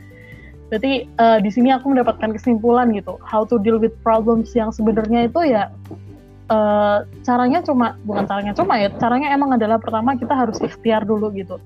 Jadi 0.72 1.06
uh, 1.20 1.38
di 1.38 1.50
sini 1.52 1.70
aku 1.70 1.92
mendapatkan 1.92 2.34
kesimpulan 2.34 2.92
gitu. 2.96 3.20
How 3.24 3.44
to 3.48 3.60
deal 3.60 3.76
with 3.80 3.94
problems 4.00 4.52
yang 4.56 4.72
sebenarnya 4.72 5.28
itu 5.28 5.40
ya 5.48 5.72
uh, 6.50 7.04
caranya 7.24 7.64
cuma 7.64 7.96
bukan 8.04 8.24
caranya 8.28 8.52
cuma 8.52 8.76
ya 8.76 8.88
caranya 9.00 9.32
emang 9.32 9.56
adalah 9.56 9.80
pertama 9.80 10.16
kita 10.18 10.34
harus 10.34 10.58
ikhtiar 10.60 11.04
dulu 11.06 11.32
gitu. 11.32 11.56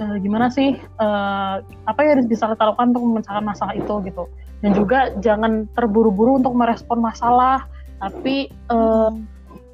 Uh, 0.00 0.16
gimana 0.16 0.48
sih 0.48 0.80
uh, 0.96 1.60
apa 1.60 2.00
yang 2.00 2.24
bisa 2.24 2.48
kita 2.48 2.72
lakukan 2.72 2.96
untuk 2.96 3.04
memecahkan 3.04 3.44
masalah 3.44 3.74
itu 3.76 3.94
gitu. 4.08 4.24
Dan 4.60 4.76
juga 4.76 5.12
jangan 5.24 5.64
terburu-buru 5.72 6.40
untuk 6.40 6.52
merespon 6.52 7.00
masalah 7.00 7.64
tapi 8.00 8.48
uh, 8.72 9.12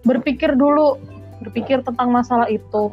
berpikir 0.02 0.54
dulu 0.54 0.98
berpikir 1.42 1.82
tentang 1.82 2.10
masalah 2.10 2.46
itu. 2.50 2.90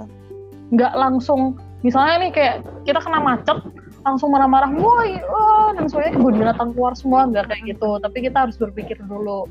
Nggak 0.74 0.94
langsung 0.98 1.58
misalnya 1.86 2.28
nih 2.28 2.32
kayak 2.34 2.56
kita 2.86 3.02
kena 3.02 3.22
macet 3.22 3.58
langsung 4.04 4.36
marah-marah 4.36 4.68
woi 4.76 5.16
oh 5.32 5.72
dan 5.80 5.88
soalnya 5.88 6.20
kebun 6.20 6.36
binatang 6.36 6.76
keluar 6.76 6.94
semua 6.94 7.26
nggak 7.30 7.50
kayak 7.50 7.78
gitu. 7.78 7.98
Tapi 8.02 8.18
kita 8.30 8.46
harus 8.46 8.58
berpikir 8.58 8.98
dulu 9.06 9.50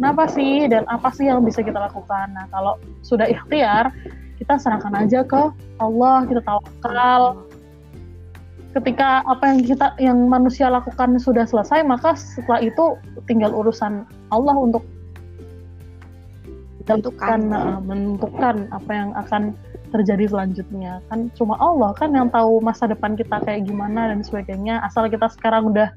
kenapa 0.00 0.24
sih? 0.32 0.64
Dan 0.64 0.88
apa 0.88 1.12
sih 1.12 1.28
yang 1.28 1.44
bisa 1.44 1.60
kita 1.60 1.76
lakukan? 1.76 2.32
Nah 2.32 2.48
kalau 2.48 2.80
sudah 3.04 3.28
ikhtiar 3.28 3.92
kita 4.40 4.56
serahkan 4.56 4.96
aja 4.96 5.20
ke 5.20 5.52
Allah 5.76 6.24
kita 6.24 6.40
tawakal. 6.40 7.44
Ketika 8.72 9.20
apa 9.28 9.44
yang 9.52 9.60
kita 9.60 9.86
yang 10.00 10.18
manusia 10.24 10.72
lakukan 10.72 11.20
sudah 11.20 11.44
selesai 11.44 11.84
maka 11.84 12.16
setelah 12.16 12.64
itu 12.64 12.96
tinggal 13.28 13.52
urusan 13.52 14.08
Allah 14.32 14.56
untuk 14.56 14.80
menentukan. 16.88 17.40
menentukan 17.84 18.56
apa 18.72 18.90
yang 18.90 19.12
akan 19.20 19.52
terjadi 19.92 20.32
selanjutnya. 20.32 21.04
Kan 21.12 21.28
cuma 21.36 21.58
Allah 21.60 21.92
kan 21.98 22.14
yang 22.14 22.32
tahu 22.32 22.62
masa 22.64 22.88
depan 22.88 23.18
kita 23.20 23.42
kayak 23.44 23.68
gimana 23.68 24.08
dan 24.08 24.24
sebagainya. 24.24 24.80
Asal 24.86 25.10
kita 25.12 25.28
sekarang 25.28 25.74
udah 25.74 25.92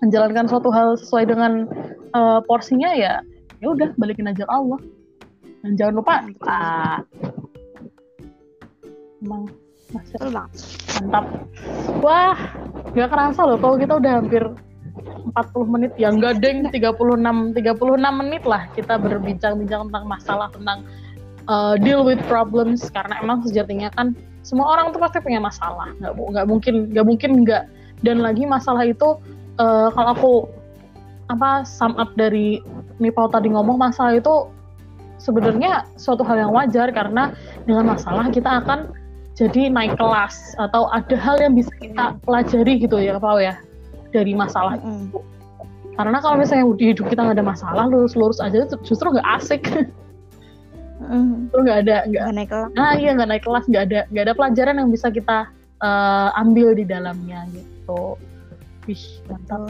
menjalankan 0.00 0.46
suatu 0.48 0.72
hal 0.72 0.96
sesuai 0.96 1.28
dengan 1.28 1.68
uh, 2.14 2.40
porsinya 2.46 2.94
ya 2.94 3.20
ya 3.60 3.66
udah 3.70 3.92
balikin 3.98 4.30
aja 4.30 4.46
Allah. 4.48 4.80
Dan 5.64 5.80
jangan 5.80 5.94
lupa 5.96 6.12
ah, 6.44 7.00
emang 9.24 9.48
masih 9.92 10.18
mantap. 10.28 11.24
Wah 12.04 12.36
gak 12.92 13.08
kerasa 13.08 13.40
loh 13.48 13.58
kalau 13.58 13.76
kita 13.80 13.96
udah 13.96 14.12
hampir 14.20 14.44
40 15.32 15.72
menit. 15.72 15.92
Ya 15.96 16.12
enggak 16.12 16.44
deng 16.44 16.68
36 16.68 17.56
36 17.56 18.20
menit 18.20 18.42
lah 18.44 18.68
kita 18.76 19.00
berbincang-bincang 19.00 19.88
tentang 19.88 20.04
masalah 20.04 20.48
tentang 20.52 20.84
uh, 21.48 21.74
deal 21.80 22.04
with 22.04 22.20
problems. 22.28 22.92
Karena 22.92 23.24
emang 23.24 23.40
sejatinya 23.48 23.88
kan 23.96 24.12
semua 24.44 24.76
orang 24.76 24.92
tuh 24.92 25.00
pasti 25.00 25.24
punya 25.24 25.40
masalah. 25.40 25.88
Nggak 25.96 26.12
nggak 26.12 26.46
mungkin 26.46 26.74
nggak 26.92 27.06
mungkin 27.08 27.30
nggak. 27.48 27.64
Dan 28.04 28.20
lagi 28.20 28.44
masalah 28.44 28.84
itu 28.84 29.16
uh, 29.56 29.88
kalau 29.96 30.10
aku 30.12 30.32
apa 31.34 31.66
sum 31.66 31.98
up 31.98 32.14
dari 32.14 32.62
Nipau 33.02 33.26
tadi 33.26 33.50
ngomong 33.50 33.74
masalah 33.74 34.14
itu 34.14 34.48
sebenarnya 35.18 35.88
suatu 35.98 36.22
hal 36.22 36.48
yang 36.48 36.52
wajar 36.54 36.94
karena 36.94 37.34
dengan 37.66 37.96
masalah 37.96 38.30
kita 38.30 38.62
akan 38.62 38.92
jadi 39.34 39.66
naik 39.66 39.98
kelas 39.98 40.54
atau 40.62 40.86
ada 40.94 41.18
hal 41.18 41.42
yang 41.42 41.58
bisa 41.58 41.70
kita 41.82 42.14
pelajari 42.22 42.78
gitu 42.78 43.02
ya 43.02 43.18
Pau 43.18 43.42
ya 43.42 43.58
dari 44.14 44.30
masalah 44.30 44.78
itu. 44.78 45.18
Karena 45.94 46.18
kalau 46.22 46.38
misalnya 46.38 46.70
di 46.78 46.94
hidup 46.94 47.06
kita 47.10 47.22
nggak 47.22 47.38
ada 47.38 47.46
masalah 47.46 47.84
lurus-lurus 47.90 48.38
aja 48.38 48.66
justru 48.86 49.10
nggak 49.10 49.28
asik. 49.42 49.62
Terus 51.50 51.62
nggak 51.66 51.78
ada 51.86 52.06
nggak 52.06 52.24
naik 52.30 52.48
kelas. 52.50 52.70
Nah 52.78 52.94
iya 52.94 53.10
nggak 53.18 53.28
naik 53.30 53.42
kelas 53.42 53.64
nggak 53.66 53.84
ada 53.90 54.00
nggak 54.14 54.24
ada 54.30 54.34
pelajaran 54.38 54.74
yang 54.78 54.90
bisa 54.94 55.10
kita 55.10 55.50
uh, 55.82 56.30
ambil 56.38 56.74
di 56.74 56.86
dalamnya 56.86 57.46
gitu. 57.50 58.14
Wih 58.86 59.04
mantap. 59.26 59.66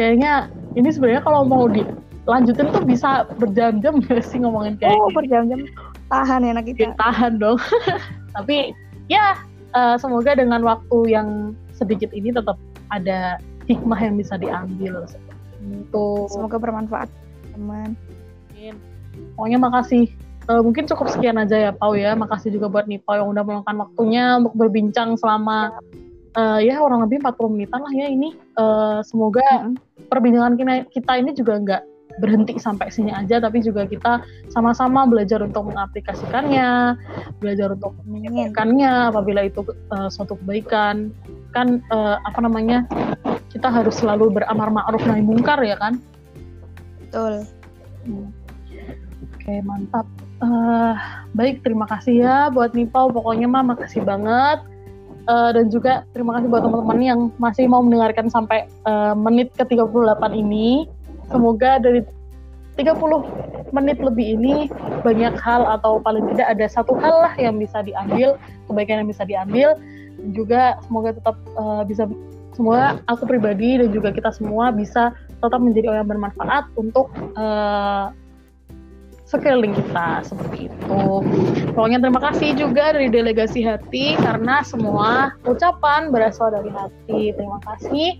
Kayaknya 0.00 0.48
ini 0.80 0.88
sebenarnya 0.88 1.20
kalau 1.20 1.44
mau 1.44 1.68
dilanjutin 1.68 2.72
tuh 2.72 2.84
bisa 2.88 3.28
berjam-jam 3.36 4.00
gak 4.08 4.24
sih 4.24 4.40
ngomongin 4.40 4.80
kayak 4.80 4.96
Oh 4.96 5.12
berjam-jam. 5.12 5.68
Tahan 6.08 6.40
enak 6.40 6.72
kita. 6.72 6.88
Ya, 6.88 6.96
tahan 6.96 7.36
dong. 7.36 7.60
Tapi 8.40 8.72
ya 9.12 9.36
uh, 9.76 10.00
semoga 10.00 10.32
dengan 10.32 10.64
waktu 10.64 11.12
yang 11.12 11.52
sedikit 11.76 12.16
ini 12.16 12.32
tetap 12.32 12.56
ada 12.88 13.36
hikmah 13.68 14.00
yang 14.00 14.16
bisa 14.16 14.40
diambil. 14.40 15.04
Untuk 15.60 16.32
semoga 16.32 16.56
bermanfaat 16.56 17.12
teman. 17.52 17.92
Pokoknya 19.36 19.60
makasih. 19.60 20.08
Uh, 20.48 20.64
mungkin 20.64 20.88
cukup 20.88 21.12
sekian 21.12 21.36
aja 21.36 21.68
ya 21.68 21.70
Pau 21.76 21.92
ya. 21.92 22.16
Makasih 22.16 22.56
juga 22.56 22.72
buat 22.72 22.88
Nipau 22.88 23.20
yang 23.20 23.28
udah 23.36 23.44
meluangkan 23.44 23.76
waktunya 23.76 24.40
untuk 24.40 24.56
berbincang 24.56 25.20
selama 25.20 25.76
uh, 26.36 26.58
ya 26.62 26.78
orang 26.82 27.06
lebih 27.06 27.22
40 27.22 27.54
menitan 27.54 27.80
lah 27.82 27.92
ya 27.94 28.06
ini. 28.10 28.36
Uh, 28.54 29.00
semoga 29.02 29.42
mm 29.42 29.60
-hmm. 29.74 29.74
perbincangan 30.10 30.54
kita 30.90 31.12
ini 31.18 31.30
juga 31.34 31.54
nggak 31.58 31.82
berhenti 32.18 32.58
sampai 32.58 32.90
sini 32.90 33.14
aja 33.14 33.38
tapi 33.38 33.62
juga 33.62 33.86
kita 33.86 34.20
sama-sama 34.50 35.06
belajar 35.06 35.40
untuk 35.46 35.70
mengaplikasikannya 35.70 36.98
belajar 37.38 37.72
untuk 37.78 37.94
mengingatkannya 38.04 39.14
apabila 39.14 39.46
itu 39.46 39.62
uh, 39.94 40.10
suatu 40.10 40.34
kebaikan. 40.42 41.14
Kan 41.54 41.82
uh, 41.90 42.18
apa 42.22 42.38
namanya 42.42 42.86
kita 43.50 43.70
harus 43.70 43.98
selalu 43.98 44.30
beramar 44.30 44.70
ma'ruf 44.70 45.02
nahi 45.06 45.22
mungkar 45.22 45.58
ya 45.62 45.78
kan? 45.78 45.98
Betul. 47.06 47.46
Hmm. 48.06 48.30
oke 49.36 49.54
mantap. 49.66 50.06
Uh, 50.40 50.96
baik 51.36 51.60
terima 51.60 51.84
kasih 51.84 52.24
ya 52.24 52.36
buat 52.48 52.72
Nipau. 52.72 53.12
Pokoknya 53.12 53.50
mah 53.50 53.74
makasih 53.74 54.06
banget 54.06 54.69
uh, 55.30 55.50
dan 55.54 55.70
juga 55.70 56.02
terima 56.10 56.34
kasih 56.36 56.50
buat 56.50 56.62
teman-teman 56.66 56.98
yang 56.98 57.20
masih 57.38 57.70
mau 57.70 57.80
mendengarkan 57.80 58.26
sampai 58.26 58.66
uh, 58.84 59.14
menit 59.14 59.54
ke 59.54 59.62
38 59.62 59.86
ini. 60.34 60.90
Semoga 61.30 61.78
dari 61.78 62.02
30 62.74 63.70
menit 63.70 64.02
lebih 64.02 64.26
ini 64.34 64.54
banyak 65.06 65.38
hal 65.38 65.62
atau 65.78 66.02
paling 66.02 66.26
tidak 66.34 66.58
ada 66.58 66.66
satu 66.66 66.98
hal 66.98 67.30
lah 67.30 67.34
yang 67.38 67.54
bisa 67.60 67.86
diambil, 67.86 68.34
kebaikan 68.66 69.06
yang 69.06 69.08
bisa 69.10 69.22
diambil. 69.22 69.78
Dan 70.18 70.34
juga 70.34 70.76
semoga 70.84 71.14
tetap 71.14 71.36
uh, 71.54 71.86
bisa 71.86 72.10
semoga 72.58 72.98
aku 73.06 73.24
pribadi 73.30 73.78
dan 73.78 73.94
juga 73.94 74.10
kita 74.10 74.34
semua 74.34 74.74
bisa 74.74 75.14
tetap 75.40 75.60
menjadi 75.62 75.96
orang 75.96 76.10
bermanfaat 76.10 76.68
untuk 76.76 77.08
uh, 77.38 78.12
sekeliling 79.30 79.70
kita 79.78 80.26
seperti 80.26 80.66
itu. 80.66 81.00
Pokoknya 81.78 82.02
terima 82.02 82.18
kasih 82.18 82.58
juga 82.58 82.90
dari 82.90 83.06
delegasi 83.06 83.62
hati 83.62 84.18
karena 84.18 84.66
semua 84.66 85.30
ucapan 85.46 86.10
berasal 86.10 86.50
dari 86.50 86.74
hati. 86.74 87.30
Terima 87.38 87.62
kasih. 87.62 88.18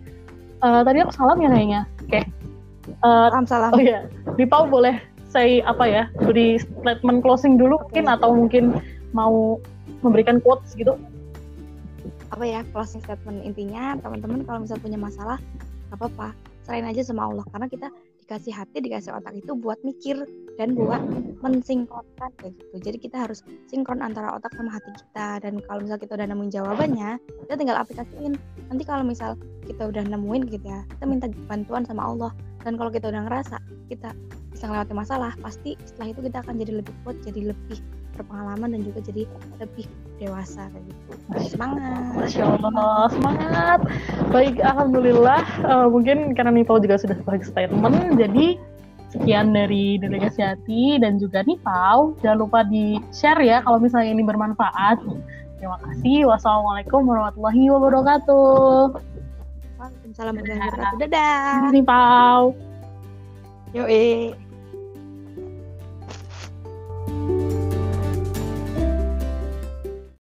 Uh, 0.62 0.86
tadi 0.86 1.02
aku 1.02 1.11
salam 1.11 1.42
ya 1.42 1.50
kayaknya. 1.50 1.82
Oke. 2.06 2.22
Okay. 2.22 2.24
Uh, 3.02 3.26
salam 3.34 3.46
salam. 3.50 3.70
Oh 3.74 3.82
iya, 3.82 4.06
di 4.38 4.46
Pau 4.46 4.70
boleh 4.70 5.02
saya 5.26 5.62
apa 5.66 5.84
ya 5.86 6.04
beri 6.26 6.58
statement 6.62 7.22
closing 7.26 7.58
dulu 7.58 7.78
mungkin 7.90 8.06
atau 8.06 8.30
mungkin 8.34 8.64
mau 9.11 9.58
memberikan 10.06 10.38
quotes 10.38 10.78
gitu. 10.78 10.94
Apa 12.30 12.46
ya 12.46 12.62
closing 12.70 13.02
statement 13.02 13.42
intinya 13.42 13.98
teman-teman 13.98 14.46
kalau 14.46 14.62
misalnya 14.62 14.82
punya 14.86 14.98
masalah 14.98 15.38
apa 15.90 16.06
apa 16.06 16.28
selain 16.62 16.86
aja 16.86 17.02
sama 17.02 17.26
Allah 17.26 17.42
karena 17.50 17.66
kita 17.66 17.88
dikasih 18.22 18.54
hati 18.54 18.78
dikasih 18.78 19.11
otak 19.11 19.34
itu 19.34 19.58
buat 19.58 19.82
mikir 19.82 20.22
dan 20.61 20.76
buat 20.76 21.00
mensinkronkan 21.40 22.30
kayak 22.36 22.52
gitu. 22.61 22.76
Jadi 22.84 22.96
kita 23.08 23.24
harus 23.24 23.40
sinkron 23.72 24.04
antara 24.04 24.36
otak 24.36 24.52
sama 24.52 24.76
hati 24.76 24.92
kita. 24.92 25.40
Dan 25.40 25.64
kalau 25.64 25.80
misal 25.80 25.96
kita 25.96 26.12
udah 26.20 26.28
nemuin 26.28 26.52
jawabannya 26.52 27.16
kita 27.48 27.54
tinggal 27.56 27.80
aplikasiin. 27.80 28.36
Nanti 28.68 28.84
kalau 28.84 29.00
misal 29.00 29.40
kita 29.64 29.88
udah 29.88 30.04
nemuin 30.04 30.52
gitu 30.52 30.66
ya 30.68 30.84
kita 30.92 31.04
minta 31.08 31.32
bantuan 31.48 31.88
sama 31.88 32.12
Allah. 32.12 32.32
Dan 32.61 32.76
kalau 32.76 32.92
kita 32.92 33.08
udah 33.08 33.24
ngerasa 33.24 33.56
kita 33.88 34.12
bisa 34.52 34.68
melewati 34.68 34.92
masalah 34.92 35.32
pasti 35.40 35.80
setelah 35.88 36.12
itu 36.12 36.20
kita 36.28 36.44
akan 36.44 36.61
jadi 36.61 36.72
lebih 36.84 36.92
kuat 37.08 37.16
jadi 37.24 37.56
lebih 37.56 37.80
berpengalaman 38.12 38.76
dan 38.76 38.84
juga 38.84 39.00
jadi 39.00 39.24
lebih 39.56 39.88
dewasa 40.20 40.68
kayak 40.68 40.84
gitu. 40.84 41.56
Semangat. 41.56 42.12
Masya 42.12 42.44
Allah 42.61 43.08
semangat. 43.08 43.80
Baik 44.28 44.61
Alhamdulillah 44.61 45.40
uh, 45.64 45.88
mungkin 45.88 46.36
karena 46.36 46.52
Nipau 46.52 46.76
juga 46.76 47.00
sudah 47.00 47.16
sebagai 47.16 47.48
statement 47.48 48.20
jadi 48.20 48.61
Sekian 49.11 49.50
dari 49.50 49.98
Delegasi 49.98 50.40
Hati 50.40 51.02
dan 51.02 51.18
juga 51.18 51.42
Nipau. 51.42 52.14
Jangan 52.22 52.38
lupa 52.38 52.62
di-share 52.62 53.42
ya 53.42 53.58
kalau 53.66 53.82
misalnya 53.82 54.14
ini 54.14 54.22
bermanfaat. 54.22 55.02
Terima 55.58 55.76
kasih. 55.82 56.30
Wassalamualaikum 56.30 57.04
warahmatullahi 57.04 57.68
wabarakatuh. 57.74 58.96
Waalaikumsalam 59.76 60.32
warahmatullahi 60.38 60.70
wabarakatuh. 60.72 61.00
Dadah. 61.02 61.74
Nipau. 61.74 62.54
Yoi. 63.74 64.34